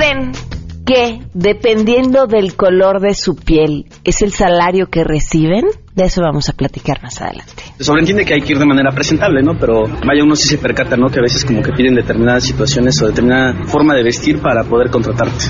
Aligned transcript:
creen 0.00 0.32
que, 0.86 1.20
dependiendo 1.34 2.26
del 2.26 2.56
color 2.56 3.00
de 3.00 3.14
su 3.14 3.36
piel, 3.36 3.84
es 4.02 4.22
el 4.22 4.32
salario 4.32 4.86
que 4.86 5.04
reciben? 5.04 5.66
De 5.94 6.04
eso 6.04 6.22
vamos 6.22 6.48
a 6.48 6.54
platicar 6.54 7.02
más 7.02 7.20
adelante. 7.20 7.62
Se 7.76 7.84
sobreentiende 7.84 8.24
que 8.24 8.34
hay 8.34 8.40
que 8.40 8.52
ir 8.54 8.58
de 8.58 8.64
manera 8.64 8.90
presentable, 8.90 9.42
¿no? 9.42 9.58
Pero 9.58 9.84
vaya, 9.84 10.24
uno 10.24 10.34
sí 10.34 10.48
se 10.48 10.58
percata, 10.58 10.96
¿no? 10.96 11.08
Que 11.08 11.18
a 11.18 11.22
veces 11.22 11.44
como 11.44 11.62
que 11.62 11.72
piden 11.72 11.94
determinadas 11.94 12.44
situaciones 12.44 13.00
o 13.02 13.06
determinada 13.06 13.52
forma 13.66 13.94
de 13.94 14.02
vestir 14.02 14.40
para 14.40 14.64
poder 14.64 14.90
contratarte. 14.90 15.44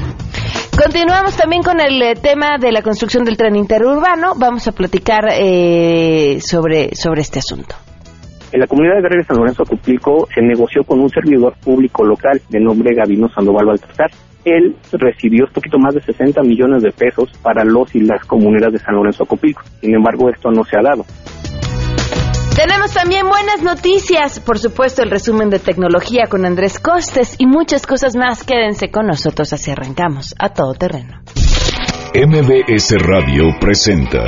Continuamos 0.77 1.37
también 1.37 1.63
con 1.63 1.81
el 1.81 2.03
eh, 2.03 2.15
tema 2.21 2.59
de 2.59 2.73
la 2.73 2.83
construcción 2.83 3.25
del 3.25 3.37
tren 3.37 3.55
interurbano. 3.55 4.33
Vamos 4.37 4.67
a 4.67 4.73
platicar 4.73 5.29
eh, 5.33 6.39
sobre, 6.41 6.95
sobre 6.97 7.21
este 7.21 7.39
asunto. 7.39 7.77
En 8.53 8.59
la 8.59 8.67
comunidad 8.67 8.97
de 8.97 9.17
de 9.17 9.25
San 9.25 9.37
Lorenzo 9.37 9.63
Cupilco 9.65 10.27
se 10.35 10.43
negoció 10.43 10.83
con 10.83 10.99
un 10.99 11.09
servidor 11.09 11.55
público 11.63 12.05
local 12.05 12.41
de 12.49 12.59
nombre 12.59 12.97
Gavino 12.97 13.29
Sandoval 13.29 13.67
Baltasar. 13.67 14.11
Él 14.45 14.77
recibió 14.93 15.45
un 15.47 15.53
poquito 15.53 15.79
más 15.79 15.95
de 15.95 16.01
60 16.03 16.43
millones 16.43 16.83
de 16.83 16.91
pesos 16.91 17.31
para 17.43 17.65
los 17.65 17.95
y 17.95 18.01
las 18.01 18.25
comunidades 18.25 18.75
de 18.75 18.79
San 18.81 18.95
Lorenzo 18.95 19.25
Cupilco. 19.27 19.63
Sin 19.81 19.95
embargo, 19.95 20.31
esto 20.31 20.51
no 20.51 20.65
se 20.65 20.77
ha 20.77 20.83
dado. 20.83 21.05
Tenemos 22.57 22.93
también 22.93 23.27
buenas 23.29 23.63
noticias, 23.63 24.41
por 24.41 24.59
supuesto 24.59 25.03
el 25.03 25.11
resumen 25.11 25.49
de 25.49 25.59
tecnología 25.59 26.27
con 26.29 26.45
Andrés 26.45 26.79
Costes 26.79 27.37
y 27.39 27.47
muchas 27.47 27.87
cosas 27.87 28.17
más. 28.17 28.45
Quédense 28.45 28.91
con 28.91 29.07
nosotros 29.07 29.53
así 29.53 29.71
arrancamos 29.71 30.35
a 30.39 30.51
todo 30.51 30.75
terreno. 30.75 31.23
MBS 32.13 32.97
Radio 32.99 33.45
presenta 33.61 34.23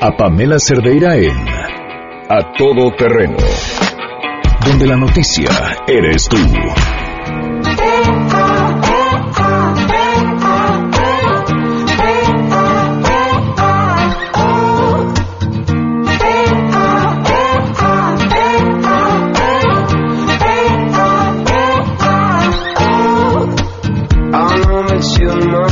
a 0.00 0.16
Pamela 0.16 0.58
Cerdeira 0.58 1.16
en 1.16 1.36
A 2.28 2.52
Todo 2.56 2.90
Terreno, 2.96 3.36
donde 4.64 4.86
la 4.86 4.96
noticia 4.96 5.50
eres 5.86 6.28
tú. 6.28 6.38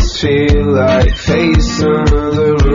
feel 0.00 0.74
like 0.74 1.16
facing 1.16 2.04
the 2.36 2.69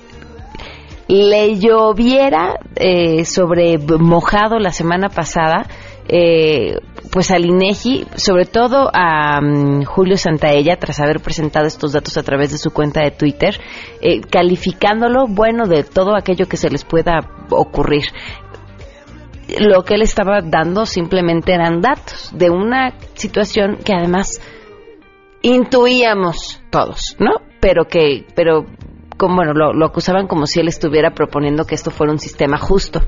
le 1.09 1.59
lloviera 1.59 2.53
eh, 2.77 3.25
sobre 3.25 3.77
mojado 3.77 4.59
la 4.59 4.71
semana 4.71 5.09
pasada, 5.09 5.67
eh, 6.07 6.77
pues 7.11 7.31
al 7.31 7.43
INEGI, 7.43 8.05
sobre 8.15 8.45
todo 8.45 8.89
a 8.93 9.41
mm, 9.41 9.83
Julio 9.83 10.15
Santaella, 10.15 10.77
tras 10.77 11.01
haber 11.01 11.19
presentado 11.19 11.67
estos 11.67 11.91
datos 11.91 12.17
a 12.17 12.23
través 12.23 12.51
de 12.53 12.59
su 12.59 12.71
cuenta 12.71 13.01
de 13.01 13.11
Twitter, 13.11 13.59
eh, 13.99 14.21
calificándolo 14.21 15.27
bueno 15.27 15.67
de 15.67 15.83
todo 15.83 16.15
aquello 16.15 16.47
que 16.47 16.55
se 16.55 16.69
les 16.69 16.85
pueda 16.85 17.19
ocurrir 17.49 18.03
lo 19.59 19.83
que 19.83 19.95
él 19.95 20.01
estaba 20.01 20.41
dando 20.41 20.85
simplemente 20.85 21.53
eran 21.53 21.81
datos 21.81 22.31
de 22.33 22.49
una 22.49 22.93
situación 23.15 23.77
que 23.83 23.93
además 23.93 24.41
intuíamos 25.41 26.61
todos, 26.69 27.15
¿no? 27.19 27.41
Pero 27.59 27.85
que, 27.85 28.25
pero 28.35 28.65
como, 29.21 29.35
bueno, 29.35 29.53
lo, 29.53 29.85
acusaban 29.85 30.25
como 30.25 30.47
si 30.47 30.61
él 30.61 30.67
estuviera 30.67 31.11
proponiendo 31.11 31.65
que 31.65 31.75
esto 31.75 31.91
fuera 31.91 32.11
un 32.11 32.17
sistema 32.17 32.57
justo, 32.57 33.03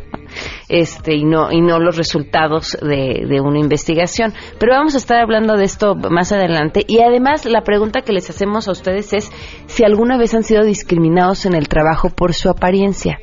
este, 0.69 1.15
y 1.15 1.23
no, 1.23 1.51
y 1.51 1.59
no 1.59 1.79
los 1.79 1.97
resultados 1.97 2.77
de, 2.79 3.25
de 3.27 3.41
una 3.41 3.57
investigación. 3.57 4.31
Pero 4.59 4.73
vamos 4.73 4.93
a 4.93 4.99
estar 4.99 5.17
hablando 5.17 5.57
de 5.57 5.63
esto 5.63 5.95
más 5.95 6.31
adelante. 6.31 6.85
Y 6.87 7.01
además, 7.01 7.45
la 7.45 7.63
pregunta 7.63 8.01
que 8.01 8.13
les 8.13 8.29
hacemos 8.29 8.67
a 8.67 8.73
ustedes 8.73 9.11
es 9.13 9.31
si 9.65 9.83
alguna 9.83 10.19
vez 10.19 10.35
han 10.35 10.43
sido 10.43 10.63
discriminados 10.63 11.47
en 11.47 11.55
el 11.55 11.67
trabajo 11.67 12.11
por 12.11 12.35
su 12.35 12.47
apariencia. 12.47 13.17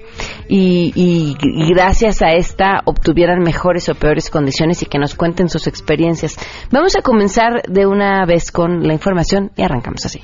Y, 0.48 0.92
y, 0.96 1.36
y 1.40 1.72
gracias 1.72 2.22
a 2.22 2.32
esta 2.32 2.80
obtuvieran 2.86 3.38
mejores 3.38 3.88
o 3.88 3.94
peores 3.94 4.30
condiciones 4.30 4.82
y 4.82 4.86
que 4.86 4.98
nos 4.98 5.14
cuenten 5.14 5.48
sus 5.48 5.68
experiencias. 5.68 6.36
Vamos 6.72 6.96
a 6.96 7.02
comenzar 7.02 7.62
de 7.68 7.86
una 7.86 8.26
vez 8.26 8.50
con 8.50 8.82
la 8.82 8.94
información 8.94 9.52
y 9.56 9.62
arrancamos 9.62 10.04
así. 10.06 10.20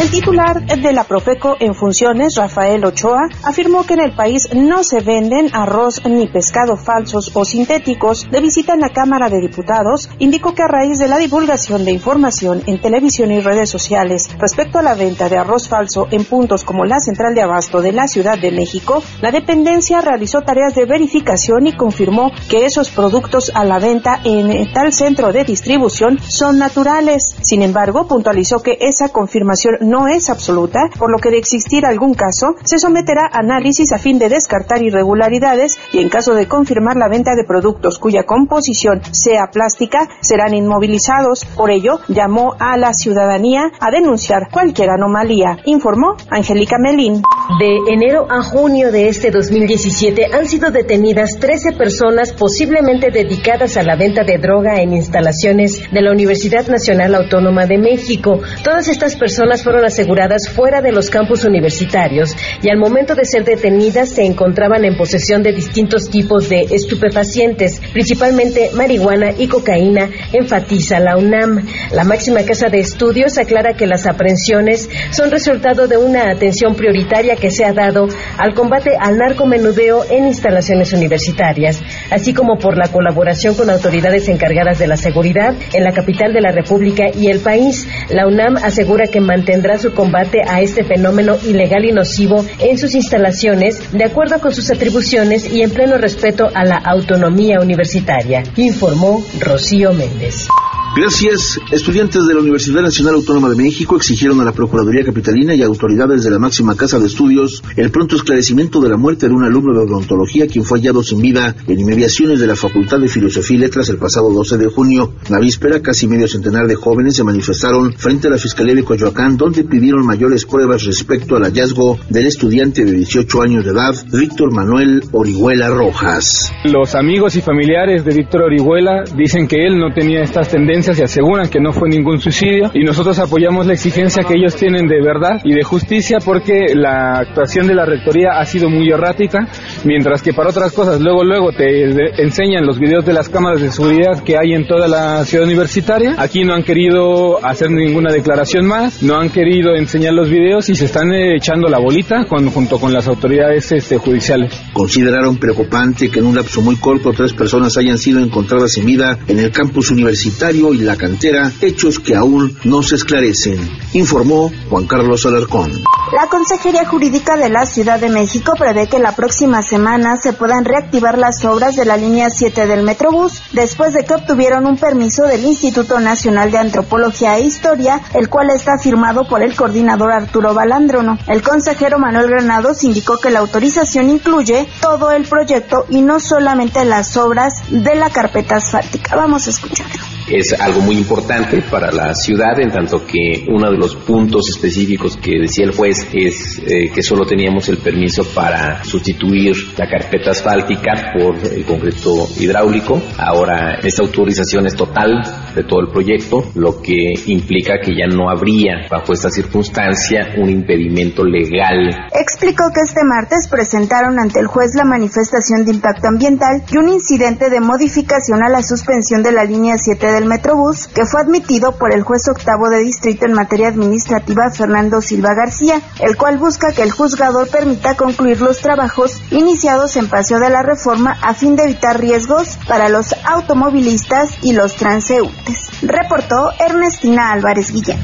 El 0.00 0.10
titular 0.10 0.64
de 0.64 0.92
la 0.94 1.04
Profeco 1.04 1.56
en 1.60 1.74
funciones, 1.74 2.34
Rafael 2.36 2.82
Ochoa, 2.86 3.28
afirmó 3.44 3.84
que 3.84 3.92
en 3.92 4.00
el 4.00 4.14
país 4.14 4.48
no 4.54 4.82
se 4.82 5.00
venden 5.00 5.50
arroz 5.52 6.00
ni 6.06 6.26
pescado 6.26 6.78
falsos 6.78 7.30
o 7.34 7.44
sintéticos. 7.44 8.26
De 8.30 8.40
visita 8.40 8.72
en 8.72 8.80
la 8.80 8.88
Cámara 8.88 9.28
de 9.28 9.42
Diputados, 9.42 10.08
indicó 10.18 10.54
que 10.54 10.62
a 10.62 10.68
raíz 10.68 10.98
de 10.98 11.06
la 11.06 11.18
divulgación 11.18 11.84
de 11.84 11.92
información 11.92 12.62
en 12.66 12.80
televisión 12.80 13.30
y 13.30 13.40
redes 13.40 13.68
sociales 13.68 14.30
respecto 14.38 14.78
a 14.78 14.82
la 14.82 14.94
venta 14.94 15.28
de 15.28 15.36
arroz 15.36 15.68
falso 15.68 16.08
en 16.10 16.24
puntos 16.24 16.64
como 16.64 16.86
la 16.86 16.98
Central 16.98 17.34
de 17.34 17.42
Abasto 17.42 17.82
de 17.82 17.92
la 17.92 18.08
Ciudad 18.08 18.38
de 18.40 18.52
México, 18.52 19.02
la 19.20 19.30
dependencia 19.30 20.00
realizó 20.00 20.40
tareas 20.40 20.74
de 20.74 20.86
verificación 20.86 21.66
y 21.66 21.76
confirmó 21.76 22.32
que 22.48 22.64
esos 22.64 22.88
productos 22.88 23.52
a 23.54 23.66
la 23.66 23.78
venta 23.78 24.18
en 24.24 24.72
tal 24.72 24.94
centro 24.94 25.30
de 25.30 25.44
distribución 25.44 26.18
son 26.26 26.56
naturales. 26.56 27.36
Sin 27.42 27.60
embargo, 27.60 28.08
puntualizó 28.08 28.62
que 28.62 28.78
esa 28.80 29.10
confirmación 29.10 29.89
no 29.90 30.06
es 30.06 30.30
absoluta, 30.30 30.88
por 30.98 31.10
lo 31.10 31.18
que 31.18 31.30
de 31.30 31.38
existir 31.38 31.84
algún 31.84 32.14
caso, 32.14 32.54
se 32.64 32.78
someterá 32.78 33.26
a 33.26 33.40
análisis 33.40 33.92
a 33.92 33.98
fin 33.98 34.18
de 34.18 34.28
descartar 34.28 34.82
irregularidades 34.82 35.78
y 35.92 35.98
en 35.98 36.08
caso 36.08 36.34
de 36.34 36.46
confirmar 36.46 36.96
la 36.96 37.08
venta 37.08 37.34
de 37.34 37.44
productos 37.44 37.98
cuya 37.98 38.22
composición 38.22 39.02
sea 39.10 39.50
plástica, 39.52 40.08
serán 40.20 40.54
inmovilizados. 40.54 41.44
Por 41.44 41.70
ello, 41.70 41.98
llamó 42.08 42.54
a 42.58 42.76
la 42.76 42.94
ciudadanía 42.94 43.72
a 43.80 43.90
denunciar 43.90 44.48
cualquier 44.50 44.90
anomalía, 44.90 45.58
informó 45.64 46.16
Angélica 46.30 46.78
Melín. 46.78 47.22
De 47.58 47.78
enero 47.92 48.26
a 48.30 48.42
junio 48.42 48.92
de 48.92 49.08
este 49.08 49.30
2017 49.30 50.28
han 50.32 50.46
sido 50.46 50.70
detenidas 50.70 51.38
13 51.40 51.72
personas 51.72 52.32
posiblemente 52.32 53.10
dedicadas 53.10 53.76
a 53.76 53.82
la 53.82 53.96
venta 53.96 54.22
de 54.22 54.38
droga 54.38 54.80
en 54.80 54.92
instalaciones 54.92 55.82
de 55.90 56.00
la 56.00 56.12
Universidad 56.12 56.68
Nacional 56.68 57.14
Autónoma 57.14 57.66
de 57.66 57.76
México. 57.76 58.40
Todas 58.62 58.88
estas 58.88 59.16
personas 59.16 59.64
fueron 59.64 59.84
aseguradas 59.84 60.48
fuera 60.48 60.80
de 60.80 60.92
los 60.92 61.10
campus 61.10 61.44
universitarios 61.44 62.36
y 62.62 62.70
al 62.70 62.78
momento 62.78 63.14
de 63.14 63.24
ser 63.24 63.44
detenidas 63.44 64.10
se 64.10 64.24
encontraban 64.24 64.84
en 64.84 64.96
posesión 64.96 65.42
de 65.42 65.52
distintos 65.52 66.08
tipos 66.08 66.48
de 66.48 66.60
estupefacientes, 66.70 67.80
principalmente 67.92 68.70
marihuana 68.74 69.32
y 69.36 69.48
cocaína, 69.48 70.08
enfatiza 70.32 71.00
la 71.00 71.16
UNAM. 71.16 71.66
La 71.92 72.04
máxima 72.04 72.44
casa 72.44 72.68
de 72.68 72.78
estudios 72.78 73.38
aclara 73.38 73.74
que 73.74 73.86
las 73.86 74.06
aprehensiones 74.06 74.88
son 75.10 75.30
resultado 75.30 75.88
de 75.88 75.96
una 75.96 76.30
atención 76.30 76.74
prioritaria 76.74 77.36
que 77.40 77.50
se 77.50 77.64
ha 77.64 77.72
dado 77.72 78.08
al 78.38 78.54
combate 78.54 78.90
al 78.98 79.16
narcomenudeo 79.16 80.04
en 80.10 80.26
instalaciones 80.26 80.92
universitarias, 80.92 81.82
así 82.10 82.34
como 82.34 82.58
por 82.58 82.76
la 82.76 82.88
colaboración 82.88 83.54
con 83.54 83.70
autoridades 83.70 84.28
encargadas 84.28 84.78
de 84.78 84.86
la 84.86 84.96
seguridad 84.96 85.54
en 85.72 85.84
la 85.84 85.92
capital 85.92 86.32
de 86.32 86.40
la 86.40 86.52
República 86.52 87.04
y 87.14 87.28
el 87.28 87.40
país. 87.40 87.88
La 88.10 88.26
UNAM 88.26 88.56
asegura 88.56 89.06
que 89.06 89.20
mantendrá 89.20 89.78
su 89.78 89.92
combate 89.92 90.42
a 90.46 90.60
este 90.60 90.84
fenómeno 90.84 91.36
ilegal 91.44 91.84
y 91.84 91.92
nocivo 91.92 92.44
en 92.58 92.78
sus 92.78 92.94
instalaciones, 92.94 93.92
de 93.92 94.04
acuerdo 94.04 94.40
con 94.40 94.52
sus 94.52 94.70
atribuciones 94.70 95.50
y 95.50 95.62
en 95.62 95.70
pleno 95.70 95.96
respeto 95.98 96.48
a 96.54 96.64
la 96.64 96.76
autonomía 96.76 97.58
universitaria, 97.60 98.42
informó 98.56 99.24
Rocío 99.40 99.92
Méndez. 99.92 100.48
Gracias. 100.96 101.60
Estudiantes 101.70 102.26
de 102.26 102.34
la 102.34 102.40
Universidad 102.40 102.82
Nacional 102.82 103.14
Autónoma 103.14 103.48
de 103.48 103.54
México 103.54 103.96
exigieron 103.96 104.40
a 104.40 104.44
la 104.44 104.50
Procuraduría 104.50 105.04
Capitalina 105.04 105.54
y 105.54 105.62
autoridades 105.62 106.24
de 106.24 106.30
la 106.30 106.40
máxima 106.40 106.76
casa 106.76 106.98
de 106.98 107.06
estudios 107.06 107.62
el 107.76 107.92
pronto 107.92 108.16
esclarecimiento 108.16 108.80
de 108.80 108.88
la 108.88 108.96
muerte 108.96 109.28
de 109.28 109.32
un 109.32 109.44
alumno 109.44 109.72
de 109.72 109.84
odontología 109.84 110.48
quien 110.48 110.64
fue 110.64 110.80
hallado 110.80 111.04
sin 111.04 111.22
vida 111.22 111.54
en 111.68 111.78
inmediaciones 111.78 112.40
de 112.40 112.48
la 112.48 112.56
Facultad 112.56 112.98
de 112.98 113.06
Filosofía 113.06 113.56
y 113.56 113.60
Letras 113.60 113.88
el 113.88 113.98
pasado 113.98 114.32
12 114.32 114.58
de 114.58 114.66
junio. 114.66 115.12
La 115.28 115.38
víspera, 115.38 115.80
casi 115.80 116.08
medio 116.08 116.26
centenar 116.26 116.66
de 116.66 116.74
jóvenes 116.74 117.14
se 117.14 117.22
manifestaron 117.22 117.92
frente 117.92 118.26
a 118.26 118.32
la 118.32 118.38
Fiscalía 118.38 118.74
de 118.74 118.82
Coyoacán, 118.82 119.36
donde 119.36 119.62
pidieron 119.62 120.04
mayores 120.04 120.44
pruebas 120.44 120.82
respecto 120.82 121.36
al 121.36 121.44
hallazgo 121.44 122.00
del 122.08 122.26
estudiante 122.26 122.84
de 122.84 122.92
18 122.92 123.42
años 123.42 123.64
de 123.64 123.70
edad, 123.70 123.94
Víctor 124.12 124.52
Manuel 124.52 125.04
Orihuela 125.12 125.68
Rojas. 125.68 126.52
Los 126.64 126.96
amigos 126.96 127.36
y 127.36 127.42
familiares 127.42 128.04
de 128.04 128.12
Víctor 128.12 128.42
Orihuela 128.42 129.04
dicen 129.16 129.46
que 129.46 129.64
él 129.64 129.78
no 129.78 129.94
tenía 129.94 130.22
estas 130.22 130.48
tendencias 130.48 130.79
y 130.80 131.02
aseguran 131.02 131.50
que 131.50 131.60
no 131.60 131.72
fue 131.72 131.90
ningún 131.90 132.20
suicidio 132.20 132.70
y 132.72 132.84
nosotros 132.84 133.18
apoyamos 133.18 133.66
la 133.66 133.74
exigencia 133.74 134.24
que 134.26 134.34
ellos 134.34 134.56
tienen 134.56 134.86
de 134.88 135.02
verdad 135.02 135.40
y 135.44 135.52
de 135.52 135.62
justicia 135.62 136.18
porque 136.24 136.74
la 136.74 137.18
actuación 137.18 137.66
de 137.66 137.74
la 137.74 137.84
rectoría 137.84 138.38
ha 138.38 138.46
sido 138.46 138.70
muy 138.70 138.88
errática, 138.88 139.46
mientras 139.84 140.22
que 140.22 140.32
para 140.32 140.48
otras 140.48 140.72
cosas 140.72 140.98
luego 140.98 141.22
luego 141.22 141.52
te 141.52 141.84
enseñan 142.22 142.64
los 142.64 142.78
videos 142.78 143.04
de 143.04 143.12
las 143.12 143.28
cámaras 143.28 143.60
de 143.60 143.70
seguridad 143.70 144.22
que 144.24 144.38
hay 144.38 144.54
en 144.54 144.66
toda 144.66 144.88
la 144.88 145.24
ciudad 145.26 145.44
universitaria. 145.44 146.14
Aquí 146.16 146.44
no 146.44 146.54
han 146.54 146.62
querido 146.62 147.44
hacer 147.44 147.70
ninguna 147.70 148.10
declaración 148.10 148.66
más, 148.66 149.02
no 149.02 149.18
han 149.20 149.28
querido 149.28 149.74
enseñar 149.74 150.14
los 150.14 150.30
videos 150.30 150.70
y 150.70 150.74
se 150.74 150.86
están 150.86 151.12
echando 151.12 151.68
la 151.68 151.78
bolita 151.78 152.24
con, 152.24 152.48
junto 152.50 152.78
con 152.78 152.92
las 152.92 153.06
autoridades 153.06 153.70
este, 153.72 153.98
judiciales. 153.98 154.58
Consideraron 154.72 155.36
preocupante 155.36 156.08
que 156.08 156.20
en 156.20 156.26
un 156.26 156.36
lapso 156.36 156.62
muy 156.62 156.76
corto 156.76 157.12
tres 157.12 157.34
personas 157.34 157.76
hayan 157.76 157.98
sido 157.98 158.20
encontradas 158.20 158.72
sin 158.72 158.86
vida 158.86 159.18
en 159.28 159.38
el 159.38 159.50
campus 159.50 159.90
universitario 159.90 160.69
y 160.74 160.78
la 160.78 160.96
cantera, 160.96 161.52
hechos 161.60 161.98
que 161.98 162.14
aún 162.14 162.56
no 162.64 162.82
se 162.82 162.96
esclarecen, 162.96 163.58
informó 163.92 164.50
Juan 164.68 164.86
Carlos 164.86 165.26
Alarcón. 165.26 165.72
La 166.12 166.26
Consejería 166.28 166.84
Jurídica 166.86 167.36
de 167.36 167.48
la 167.48 167.66
Ciudad 167.66 168.00
de 168.00 168.08
México 168.08 168.54
prevé 168.58 168.88
que 168.88 168.98
la 168.98 169.14
próxima 169.14 169.62
semana 169.62 170.16
se 170.16 170.32
puedan 170.32 170.64
reactivar 170.64 171.16
las 171.18 171.44
obras 171.44 171.76
de 171.76 171.84
la 171.84 171.96
línea 171.96 172.30
7 172.30 172.66
del 172.66 172.82
Metrobús, 172.82 173.40
después 173.52 173.94
de 173.94 174.04
que 174.04 174.14
obtuvieron 174.14 174.66
un 174.66 174.76
permiso 174.76 175.22
del 175.24 175.44
Instituto 175.44 176.00
Nacional 176.00 176.50
de 176.50 176.58
Antropología 176.58 177.38
e 177.38 177.42
Historia, 177.42 178.00
el 178.14 178.28
cual 178.28 178.50
está 178.50 178.76
firmado 178.78 179.28
por 179.28 179.42
el 179.42 179.54
coordinador 179.54 180.10
Arturo 180.12 180.52
Balandrono. 180.52 181.16
El 181.28 181.42
consejero 181.42 181.98
Manuel 181.98 182.28
Granados 182.28 182.82
indicó 182.82 183.18
que 183.18 183.30
la 183.30 183.38
autorización 183.38 184.10
incluye 184.10 184.68
todo 184.80 185.12
el 185.12 185.28
proyecto 185.28 185.86
y 185.88 186.02
no 186.02 186.18
solamente 186.18 186.84
las 186.84 187.16
obras 187.16 187.62
de 187.70 187.94
la 187.94 188.10
carpeta 188.10 188.56
asfáltica. 188.56 189.14
Vamos 189.14 189.46
a 189.46 189.50
escucharlo 189.50 190.19
es 190.30 190.52
algo 190.58 190.80
muy 190.80 190.96
importante 190.96 191.62
para 191.62 191.90
la 191.90 192.14
ciudad, 192.14 192.58
en 192.60 192.70
tanto 192.70 193.04
que 193.06 193.44
uno 193.48 193.70
de 193.70 193.76
los 193.76 193.96
puntos 193.96 194.48
específicos 194.48 195.16
que 195.16 195.40
decía 195.40 195.64
el 195.64 195.74
juez 195.74 196.06
es 196.12 196.60
eh, 196.66 196.90
que 196.94 197.02
solo 197.02 197.24
teníamos 197.26 197.68
el 197.68 197.78
permiso 197.78 198.24
para 198.34 198.84
sustituir 198.84 199.56
la 199.76 199.88
carpeta 199.88 200.30
asfáltica 200.30 201.12
por 201.12 201.36
el 201.36 201.64
concreto 201.64 202.28
hidráulico. 202.38 203.00
Ahora 203.18 203.78
esta 203.82 204.02
autorización 204.02 204.66
es 204.66 204.76
total 204.76 205.22
de 205.54 205.64
todo 205.64 205.80
el 205.80 205.88
proyecto, 205.88 206.50
lo 206.54 206.80
que 206.80 207.14
implica 207.26 207.74
que 207.82 207.92
ya 207.92 208.06
no 208.06 208.30
habría 208.30 208.86
bajo 208.90 209.12
esta 209.12 209.30
circunstancia 209.30 210.34
un 210.36 210.48
impedimento 210.48 211.24
legal. 211.24 212.08
Explicó 212.12 212.70
que 212.72 212.82
este 212.82 213.00
martes 213.04 213.48
presentaron 213.48 214.18
ante 214.18 214.40
el 214.40 214.46
juez 214.46 214.74
la 214.74 214.84
manifestación 214.84 215.64
de 215.64 215.72
impacto 215.72 216.08
ambiental 216.08 216.62
y 216.70 216.76
un 216.76 216.88
incidente 216.88 217.50
de 217.50 217.60
modificación 217.60 218.42
a 218.42 218.48
la 218.48 218.62
suspensión 218.62 219.22
de 219.22 219.32
la 219.32 219.44
línea 219.44 219.76
7 219.76 220.06
del 220.20 220.28
Metrobús, 220.28 220.86
que 220.86 221.06
fue 221.06 221.22
admitido 221.22 221.72
por 221.72 221.94
el 221.94 222.02
juez 222.02 222.28
octavo 222.28 222.68
de 222.68 222.80
distrito 222.80 223.24
en 223.24 223.32
materia 223.32 223.68
administrativa 223.68 224.50
Fernando 224.50 225.00
Silva 225.00 225.34
García, 225.34 225.80
el 225.98 226.18
cual 226.18 226.36
busca 226.36 226.72
que 226.72 226.82
el 226.82 226.90
juzgador 226.90 227.48
permita 227.48 227.96
concluir 227.96 228.40
los 228.42 228.58
trabajos 228.58 229.18
iniciados 229.30 229.96
en 229.96 230.08
Paseo 230.08 230.38
de 230.38 230.50
la 230.50 230.62
Reforma 230.62 231.16
a 231.22 231.32
fin 231.32 231.56
de 231.56 231.64
evitar 231.64 231.98
riesgos 231.98 232.58
para 232.68 232.90
los 232.90 233.14
automovilistas 233.24 234.30
y 234.42 234.52
los 234.52 234.76
transeúntes. 234.76 235.70
Reportó 235.80 236.50
Ernestina 236.58 237.32
Álvarez 237.32 237.72
Guillén. 237.72 237.98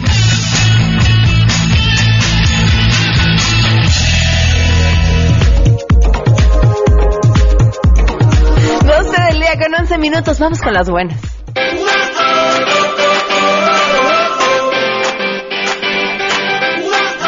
12 8.86 9.22
del 9.30 9.40
día 9.40 9.58
con 9.58 9.74
11 9.80 9.98
minutos, 9.98 10.38
vamos 10.38 10.62
con 10.62 10.72
las 10.72 10.88
buenas. 10.88 11.35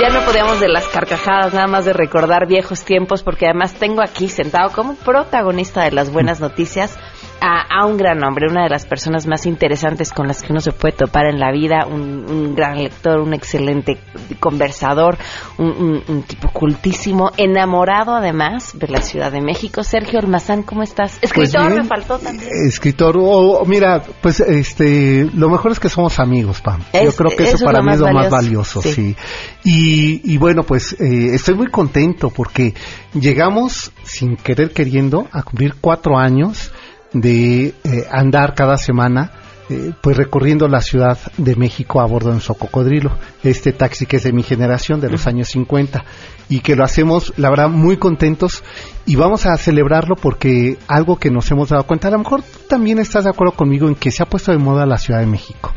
Ya 0.00 0.10
no 0.10 0.24
podíamos 0.24 0.60
de 0.60 0.68
las 0.68 0.86
carcajadas, 0.86 1.52
nada 1.54 1.66
más 1.66 1.84
de 1.84 1.92
recordar 1.92 2.46
viejos 2.46 2.84
tiempos, 2.84 3.24
porque 3.24 3.46
además 3.46 3.74
tengo 3.74 4.00
aquí 4.00 4.28
sentado 4.28 4.70
como 4.70 4.94
protagonista 4.94 5.82
de 5.82 5.90
las 5.90 6.12
buenas 6.12 6.38
noticias 6.38 6.96
a, 7.40 7.87
un 7.87 7.96
gran 7.96 8.23
hombre, 8.25 8.49
una 8.50 8.64
de 8.64 8.70
las 8.70 8.87
personas 8.87 9.26
más 9.26 9.46
interesantes 9.46 10.12
con 10.12 10.26
las 10.26 10.43
que 10.43 10.52
uno 10.52 10.61
se 10.61 10.73
puede 10.73 10.96
topar 10.96 11.26
en 11.26 11.38
la 11.38 11.52
vida, 11.52 11.87
un, 11.87 12.55
gran 12.55 12.82
lector, 12.82 13.20
un 13.20 13.35
excelente 13.35 13.99
conversador, 14.40 15.17
un, 15.58 16.25
tipo 16.26 16.49
cultísimo, 16.50 17.31
enamorado 17.37 18.14
además 18.14 18.79
de 18.79 18.88
la 18.88 19.00
Ciudad 19.00 19.31
de 19.31 19.40
México. 19.40 19.82
Sergio 19.82 20.19
Almazán, 20.19 20.62
¿cómo 20.62 20.82
estás? 20.82 21.19
Pues 21.20 21.32
escritor, 21.32 21.75
me 21.75 21.85
faltó 21.85 22.19
también. 22.19 22.50
Escritor, 22.67 23.17
oh, 23.19 23.64
mira, 23.67 24.02
pues 24.20 24.40
este, 24.40 25.29
lo 25.35 25.49
mejor 25.49 25.73
es 25.73 25.81
que 25.81 25.88
somos 25.88 26.19
amigos, 26.19 26.61
Pam. 26.61 26.81
Yo 26.93 27.12
creo 27.12 27.37
que 27.37 27.44
eso, 27.44 27.64
para 27.64 27.82
mí 27.82 27.93
es 27.93 28.00
lo 28.00 28.12
más 28.12 28.31
valioso, 28.31 28.82
sí. 28.82 29.17
Y, 29.64 30.37
bueno, 30.38 30.62
pues 30.62 30.96
eh, 31.00 31.35
estoy 31.35 31.55
muy 31.55 31.69
contento 31.69 32.31
porque 32.31 32.75
llegamos 33.14 33.93
sin 34.02 34.37
querer 34.37 34.73
queriendo 34.73 35.29
a 35.32 35.43
cumplir 35.43 35.75
cuatro 35.81 36.17
años 36.17 36.73
de 37.12 37.66
eh, 37.66 37.75
andar 38.10 38.55
cada 38.55 38.76
semana 38.76 39.32
eh, 39.70 39.93
pues 40.00 40.16
recorriendo 40.16 40.66
la 40.66 40.81
Ciudad 40.81 41.19
de 41.37 41.55
México 41.55 42.00
a 42.00 42.06
bordo 42.06 42.31
de 42.31 42.37
un 42.37 42.40
Sococodrilo, 42.40 43.10
este 43.43 43.72
taxi 43.72 44.06
que 44.06 44.16
es 44.16 44.22
de 44.22 44.32
mi 44.32 44.43
generación, 44.43 44.99
de 44.99 45.10
los 45.10 45.26
años 45.26 45.49
50, 45.49 46.05
y 46.49 46.60
que 46.60 46.75
lo 46.75 46.84
hacemos, 46.84 47.34
la 47.37 47.50
verdad, 47.50 47.69
muy 47.69 47.99
contentos 47.99 48.64
y 49.05 49.16
vamos 49.16 49.44
a 49.44 49.55
celebrarlo 49.58 50.16
porque 50.16 50.78
algo 50.88 51.16
que 51.16 51.31
nos 51.31 51.50
hemos 51.50 51.69
dado 51.69 51.84
cuenta, 51.84 52.08
a 52.08 52.12
lo 52.12 52.19
mejor 52.19 52.43
también 52.66 52.99
estás 52.99 53.25
de 53.25 53.31
acuerdo 53.31 53.52
conmigo 53.52 53.88
en 53.88 53.94
que 53.94 54.11
se 54.11 54.22
ha 54.22 54.26
puesto 54.26 54.52
de 54.52 54.58
moda 54.58 54.87
la 54.87 54.96
Ciudad 54.96 55.20
de 55.20 55.26
México. 55.26 55.70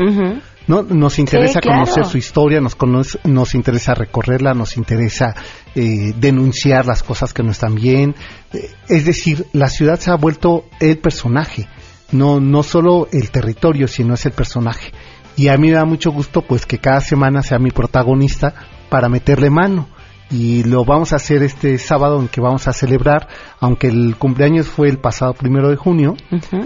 ¿No? 0.67 0.83
Nos 0.83 1.19
interesa 1.19 1.59
conocer 1.61 2.05
su 2.05 2.17
historia, 2.17 2.61
nos, 2.61 2.77
nos 3.23 3.55
interesa 3.55 3.93
recorrerla, 3.93 4.53
nos 4.53 4.77
interesa 4.77 5.35
eh, 5.75 6.13
denunciar 6.15 6.85
las 6.85 7.03
cosas 7.03 7.33
que 7.33 7.43
no 7.43 7.51
están 7.51 7.75
bien. 7.75 8.15
Eh, 8.53 8.69
es 8.87 9.05
decir, 9.05 9.45
la 9.53 9.67
ciudad 9.67 9.99
se 9.99 10.11
ha 10.11 10.15
vuelto 10.15 10.65
el 10.79 10.97
personaje, 10.97 11.67
no, 12.11 12.39
no 12.39 12.63
solo 12.63 13.07
el 13.11 13.31
territorio, 13.31 13.87
sino 13.87 14.13
es 14.13 14.25
el 14.25 14.33
personaje. 14.33 14.91
Y 15.37 15.47
a 15.47 15.57
mí 15.57 15.69
me 15.69 15.75
da 15.75 15.85
mucho 15.85 16.11
gusto 16.11 16.41
pues 16.41 16.65
que 16.65 16.77
cada 16.77 16.99
semana 16.99 17.41
sea 17.41 17.57
mi 17.57 17.71
protagonista 17.71 18.53
para 18.89 19.09
meterle 19.09 19.49
mano 19.49 19.87
y 20.31 20.63
lo 20.63 20.85
vamos 20.85 21.11
a 21.11 21.17
hacer 21.17 21.43
este 21.43 21.77
sábado 21.77 22.19
en 22.19 22.29
que 22.29 22.39
vamos 22.39 22.67
a 22.67 22.73
celebrar, 22.73 23.27
aunque 23.59 23.87
el 23.87 24.15
cumpleaños 24.17 24.67
fue 24.67 24.87
el 24.87 24.97
pasado 24.97 25.33
primero 25.33 25.69
de 25.69 25.75
junio, 25.75 26.15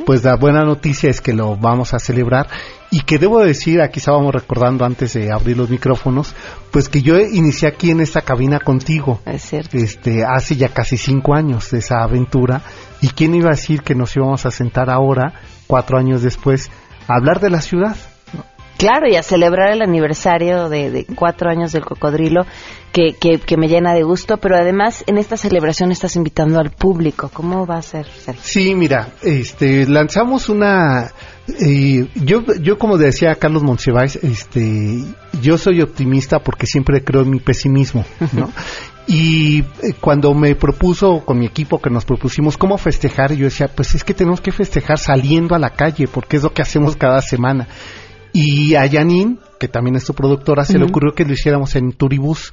pues 0.06 0.24
la 0.24 0.36
buena 0.36 0.64
noticia 0.64 1.10
es 1.10 1.20
que 1.20 1.34
lo 1.34 1.58
vamos 1.58 1.94
a 1.94 2.00
celebrar 2.00 2.48
y 2.96 3.02
que 3.02 3.20
debo 3.20 3.44
decir, 3.44 3.82
aquí 3.82 4.00
estábamos 4.00 4.34
recordando 4.34 4.86
antes 4.86 5.16
de 5.16 5.30
abrir 5.30 5.58
los 5.58 5.70
micrófonos, 5.70 6.34
pues 6.72 6.88
que 6.88 7.02
yo 7.02 7.20
inicié 7.20 7.68
aquí 7.68 7.92
en 7.92 8.00
esta 8.00 8.22
cabina 8.22 8.62
contigo, 8.62 9.20
este, 9.25 10.24
hace 10.24 10.56
ya 10.56 10.70
casi 10.70 10.96
cinco 10.96 11.36
años 11.36 11.72
de 11.72 11.80
esa 11.80 12.04
aventura 12.04 12.62
y 13.02 13.10
quién 13.10 13.36
iba 13.36 13.50
a 13.50 13.56
decir 13.58 13.82
que 13.82 13.96
nos 13.96 14.16
íbamos 14.16 14.46
a 14.46 14.52
sentar 14.52 14.90
ahora, 14.90 15.34
cuatro 15.68 15.98
años 15.98 16.22
después, 16.22 16.72
a 17.10 17.16
hablar 17.16 17.42
de 17.42 17.50
la 17.50 17.60
ciudad. 17.60 17.98
Claro, 18.78 19.08
y 19.10 19.18
a 19.18 19.24
celebrar 19.24 19.74
el 19.74 19.82
aniversario 19.82 20.70
de, 20.70 21.06
cuatro 21.16 21.50
años 21.50 21.74
del 21.74 21.84
cocodrilo, 21.84 22.46
que, 22.94 23.14
que, 23.14 23.58
me 23.58 23.68
llena 23.68 23.94
de 23.94 24.04
gusto, 24.04 24.38
pero 24.38 24.56
además 24.56 25.04
en 25.08 25.18
esta 25.18 25.36
celebración 25.36 25.92
estás 25.92 26.16
invitando 26.16 26.62
al 26.62 26.72
público. 26.72 27.30
¿Cómo 27.34 27.66
va 27.66 27.78
a 27.78 27.82
ser, 27.82 28.08
Sí, 28.42 28.74
mira, 28.74 29.10
este, 29.22 29.86
lanzamos 29.86 30.48
una... 30.48 31.12
Eh, 31.48 32.08
yo, 32.16 32.44
yo 32.62 32.80
como 32.80 32.98
decía 32.98 33.36
Carlos 33.36 33.62
Monsiváis, 33.62 34.16
este, 34.16 35.04
yo 35.42 35.58
soy 35.58 35.82
optimista 35.82 36.40
porque 36.40 36.66
siempre 36.66 37.04
creo 37.04 37.22
en 37.22 37.30
mi 37.30 37.40
pesimismo, 37.40 38.06
¿no? 38.34 38.52
Y 39.08 39.60
eh, 39.60 39.94
cuando 40.00 40.34
me 40.34 40.56
propuso 40.56 41.24
con 41.25 41.38
mi 41.38 41.46
equipo 41.46 41.80
que 41.80 41.92
nos 41.92 42.06
propusimos 42.06 42.58
cómo 42.58 42.78
festejar, 42.78 43.34
yo 43.34 43.46
decía, 43.46 43.68
pues 43.68 43.94
es 43.94 44.04
que 44.04 44.16
tenemos 44.16 44.42
que 44.42 44.52
festejar 44.52 44.98
saliendo 44.98 45.54
a 45.54 45.60
la 45.60 45.72
calle, 45.72 46.08
porque 46.08 46.38
es 46.38 46.44
lo 46.44 46.52
que 46.52 46.64
hacemos 46.64 46.96
cada 46.96 47.22
semana. 47.22 47.68
Y 48.34 48.75
a 48.75 48.90
Janine, 48.90 49.38
que 49.60 49.68
también 49.68 49.96
es 49.96 50.06
tu 50.06 50.14
productora, 50.14 50.66
se 50.66 50.78
le 50.78 50.86
ocurrió 50.86 51.14
que 51.14 51.24
lo 51.24 51.34
hiciéramos 51.34 51.75
en 51.75 51.92
Turibus. 51.94 52.52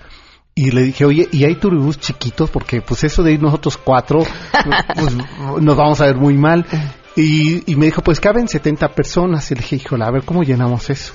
Y 0.55 0.71
le 0.71 0.83
dije, 0.83 1.07
oye, 1.07 1.29
¿y 1.33 1.45
hay 1.45 1.55
turibús 1.55 1.99
chiquitos? 1.99 2.51
Porque 2.51 2.83
pues 2.83 3.05
eso 3.05 3.23
de 3.23 3.33
ir 3.33 3.43
nosotros 3.43 3.79
cuatro, 3.79 4.23
pues 4.95 5.17
nos 5.63 5.77
vamos 5.77 6.01
a 6.03 6.07
ver 6.07 6.17
muy 6.17 6.37
mal. 6.37 6.67
Y, 7.17 7.71
y 7.71 7.77
me 7.77 7.87
dijo, 7.87 8.03
pues 8.03 8.21
caben 8.21 8.49
70 8.49 8.89
personas. 8.95 9.51
Y 9.51 9.55
le 9.55 9.61
dije, 9.61 9.77
híjole, 9.77 10.05
a 10.05 10.11
ver 10.11 10.25
cómo 10.25 10.43
llenamos 10.43 10.91
eso. 10.91 11.13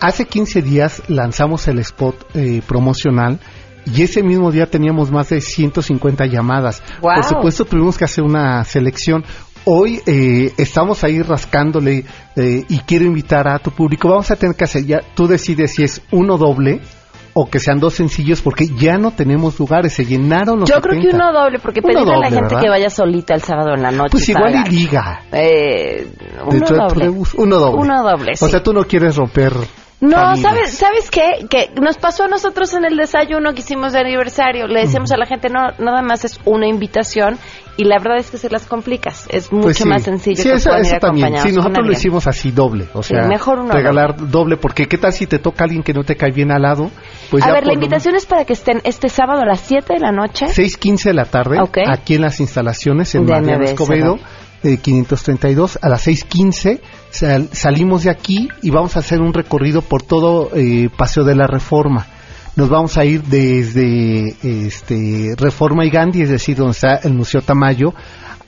Hace 0.00 0.26
15 0.26 0.62
días 0.62 1.02
lanzamos 1.08 1.66
el 1.66 1.80
spot 1.80 2.30
eh, 2.34 2.62
promocional 2.66 3.40
y 3.84 4.02
ese 4.02 4.22
mismo 4.22 4.52
día 4.52 4.66
teníamos 4.66 5.10
más 5.10 5.30
de 5.30 5.40
150 5.40 6.26
llamadas. 6.26 6.82
Por 7.00 7.24
supuesto 7.24 7.64
tuvimos 7.64 7.98
que 7.98 8.04
hacer 8.04 8.22
una 8.22 8.62
selección. 8.64 9.24
Hoy 9.64 10.00
eh, 10.06 10.52
estamos 10.56 11.02
ahí 11.02 11.20
rascándole 11.20 12.04
eh, 12.36 12.64
y 12.68 12.78
quiero 12.80 13.06
invitar 13.06 13.48
a 13.48 13.58
tu 13.58 13.70
público. 13.72 14.08
Vamos 14.08 14.30
a 14.30 14.36
tener 14.36 14.54
que 14.54 14.64
hacer 14.64 14.84
ya, 14.84 15.00
tú 15.14 15.26
decides 15.26 15.72
si 15.74 15.82
es 15.82 16.00
uno 16.12 16.38
doble 16.38 16.80
o 17.40 17.48
que 17.48 17.60
sean 17.60 17.78
dos 17.78 17.94
sencillos 17.94 18.42
porque 18.42 18.66
ya 18.66 18.98
no 18.98 19.12
tenemos 19.12 19.60
lugares, 19.60 19.92
se 19.92 20.04
llenaron 20.04 20.58
los 20.58 20.68
Yo 20.68 20.80
creo 20.80 21.00
que 21.00 21.14
uno 21.14 21.32
doble, 21.32 21.60
porque 21.60 21.80
pedirle 21.80 22.12
a 22.12 22.18
la 22.18 22.30
gente 22.30 22.56
que 22.60 22.68
vaya 22.68 22.90
solita 22.90 23.32
el 23.32 23.42
sábado 23.42 23.74
en 23.74 23.82
la 23.82 23.92
noche. 23.92 24.10
Pues 24.10 24.28
igual 24.28 24.56
y 24.66 24.68
diga. 24.68 25.20
Eh, 25.30 26.08
uno, 26.44 26.66
doble. 26.66 27.08
uno 27.08 27.58
doble. 27.58 27.80
Uno 27.80 28.02
doble. 28.02 28.32
O 28.40 28.48
sea, 28.48 28.60
tú 28.60 28.72
no 28.72 28.82
quieres 28.82 29.14
romper 29.14 29.52
no, 30.00 30.36
¿sabes, 30.36 30.74
¿sabes 30.74 31.10
qué? 31.10 31.46
Que 31.50 31.70
nos 31.80 31.98
pasó 31.98 32.24
a 32.24 32.28
nosotros 32.28 32.72
en 32.74 32.84
el 32.84 32.96
desayuno 32.96 33.52
que 33.52 33.60
hicimos 33.60 33.92
de 33.92 33.98
aniversario. 33.98 34.68
Le 34.68 34.82
decíamos 34.82 35.10
a 35.10 35.16
la 35.16 35.26
gente, 35.26 35.48
no, 35.48 35.72
nada 35.78 36.02
más 36.02 36.24
es 36.24 36.38
una 36.44 36.68
invitación 36.68 37.36
y 37.76 37.84
la 37.84 37.98
verdad 37.98 38.18
es 38.18 38.30
que 38.30 38.38
se 38.38 38.48
las 38.48 38.66
complicas. 38.66 39.26
Es 39.28 39.48
pues 39.48 39.64
mucho 39.64 39.86
más 39.86 40.04
sencillo. 40.04 40.40
Sí, 40.40 40.50
eso, 40.50 40.70
también. 41.00 41.38
Sí, 41.38 41.50
nosotros 41.50 41.84
lo 41.84 41.92
hicimos 41.92 42.28
así 42.28 42.52
doble. 42.52 42.86
O 42.92 43.02
sea, 43.02 43.26
mejor 43.26 43.66
regalar 43.68 44.16
doble. 44.30 44.56
porque 44.56 44.86
¿qué 44.86 44.98
tal 44.98 45.12
si 45.12 45.26
te 45.26 45.40
toca 45.40 45.64
alguien 45.64 45.82
que 45.82 45.92
no 45.92 46.04
te 46.04 46.16
cae 46.16 46.30
bien 46.30 46.52
al 46.52 46.62
lado? 46.62 46.90
Pues 47.30 47.42
a 47.44 47.52
ver, 47.52 47.66
la 47.66 47.74
invitación 47.74 48.14
es 48.14 48.24
para 48.24 48.44
que 48.44 48.52
estén 48.52 48.80
este 48.84 49.08
sábado 49.08 49.42
a 49.42 49.46
las 49.46 49.60
7 49.60 49.94
de 49.94 50.00
la 50.00 50.12
noche. 50.12 50.46
6.15 50.46 51.04
de 51.04 51.14
la 51.14 51.24
tarde, 51.24 51.58
aquí 51.88 52.14
en 52.14 52.22
las 52.22 52.38
instalaciones 52.38 53.14
en 53.16 53.26
Mariano 53.26 53.64
Escobedo. 53.64 54.18
532 54.62 55.78
a 55.80 55.88
las 55.88 56.06
6.15 56.06 56.80
salimos 57.52 58.04
de 58.04 58.10
aquí 58.10 58.48
y 58.62 58.70
vamos 58.70 58.96
a 58.96 59.00
hacer 59.00 59.20
un 59.20 59.32
recorrido 59.32 59.82
por 59.82 60.02
todo 60.02 60.50
eh, 60.54 60.88
Paseo 60.96 61.24
de 61.24 61.34
la 61.34 61.46
Reforma. 61.46 62.06
Nos 62.56 62.68
vamos 62.68 62.98
a 62.98 63.04
ir 63.04 63.22
desde 63.22 64.34
este, 64.42 65.34
Reforma 65.36 65.84
y 65.84 65.90
Gandhi, 65.90 66.22
es 66.22 66.30
decir, 66.30 66.56
donde 66.56 66.72
está 66.72 66.96
el 66.96 67.14
Museo 67.14 67.40
Tamayo, 67.40 67.94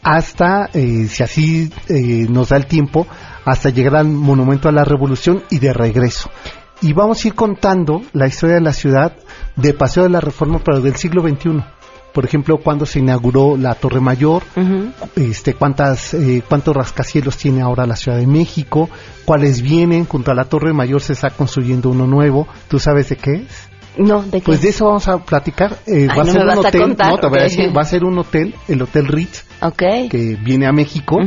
hasta, 0.02 0.69
eh, 0.75 1.07
si 1.09 1.23
así 1.23 1.73
eh, 1.88 2.26
nos 2.29 2.49
da 2.49 2.57
el 2.57 2.67
tiempo, 2.67 3.07
hasta 3.45 3.71
llegar 3.71 3.97
al 3.97 4.09
Monumento 4.09 4.69
a 4.69 4.73
la 4.73 4.85
Revolución 4.85 5.45
y 5.49 5.61
de 5.61 5.73
regreso. 5.73 6.29
Y 6.83 6.93
vamos 6.93 7.25
a 7.25 7.29
ir 7.29 7.35
contando 7.35 8.02
la 8.12 8.26
historia 8.26 8.57
de 8.57 8.62
la 8.62 8.73
ciudad 8.73 9.14
de 9.55 9.75
Paseo 9.75 10.05
de 10.05 10.11
la 10.11 10.21
Reforma, 10.21 10.61
pero 10.64 10.81
del 10.81 10.97
siglo 10.97 11.23
XXI 11.23 11.62
por 12.12 12.25
ejemplo, 12.25 12.59
cuando 12.59 12.87
se 12.87 12.99
inauguró 12.99 13.57
la 13.57 13.75
Torre 13.75 14.00
Mayor, 14.00 14.43
este, 15.17 15.55
cuántas, 15.55 16.14
eh, 16.14 16.43
cuántos 16.49 16.75
rascacielos 16.75 17.37
tiene 17.37 17.62
ahora 17.62 17.87
la 17.87 17.97
Ciudad 17.97 18.19
de 18.19 18.26
México, 18.26 18.88
cuáles 19.25 19.62
vienen, 19.62 20.05
junto 20.05 20.31
a 20.31 20.35
la 20.35 20.45
Torre 20.45 20.73
Mayor 20.73 21.00
se 21.00 21.12
está 21.12 21.31
construyendo 21.31 21.90
uno 21.90 22.07
nuevo, 22.07 22.47
¿tú 22.69 22.79
sabes 22.79 23.09
de 23.09 23.17
qué 23.17 23.33
es? 23.35 23.69
No, 23.97 24.23
¿de 24.23 24.40
qué? 24.40 24.47
Pues 24.47 24.62
de 24.62 24.69
eso 24.69 24.87
vamos 24.87 25.09
a 25.09 25.19
platicar. 25.19 25.79
Eh, 25.87 26.07
va 26.07 26.23
a 26.23 26.25
ser 26.25 26.43
un 26.43 26.50
hotel, 26.50 26.97
no, 26.97 27.19
te 27.19 27.26
voy 27.29 27.38
a 27.38 27.43
decir, 27.43 27.76
va 27.76 27.83
a 27.83 27.85
ser 27.85 28.05
un 28.05 28.19
hotel, 28.19 28.55
el 28.69 28.83
Hotel 28.83 29.07
Ritz, 29.07 29.45
que 30.11 30.37
viene 30.43 30.67
a 30.67 30.73
México 30.73 31.19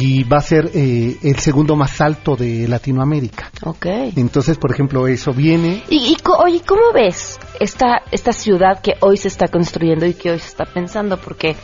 y 0.00 0.24
va 0.24 0.38
a 0.38 0.42
ser 0.42 0.70
eh, 0.74 1.16
el 1.22 1.36
segundo 1.36 1.76
más 1.76 2.00
alto 2.00 2.36
de 2.36 2.66
Latinoamérica. 2.68 3.50
Ok. 3.62 3.86
Entonces, 4.16 4.58
por 4.58 4.72
ejemplo, 4.72 5.06
eso 5.06 5.32
viene. 5.32 5.82
Y, 5.88 5.96
y 5.96 6.16
oye, 6.38 6.62
¿cómo 6.66 6.92
ves 6.92 7.38
esta, 7.60 8.02
esta 8.10 8.32
ciudad 8.32 8.80
que 8.80 8.94
hoy 9.00 9.16
se 9.16 9.28
está 9.28 9.48
construyendo 9.48 10.06
y 10.06 10.14
que 10.14 10.30
hoy 10.30 10.38
se 10.38 10.48
está 10.48 10.64
pensando? 10.64 11.16
Porque 11.16 11.56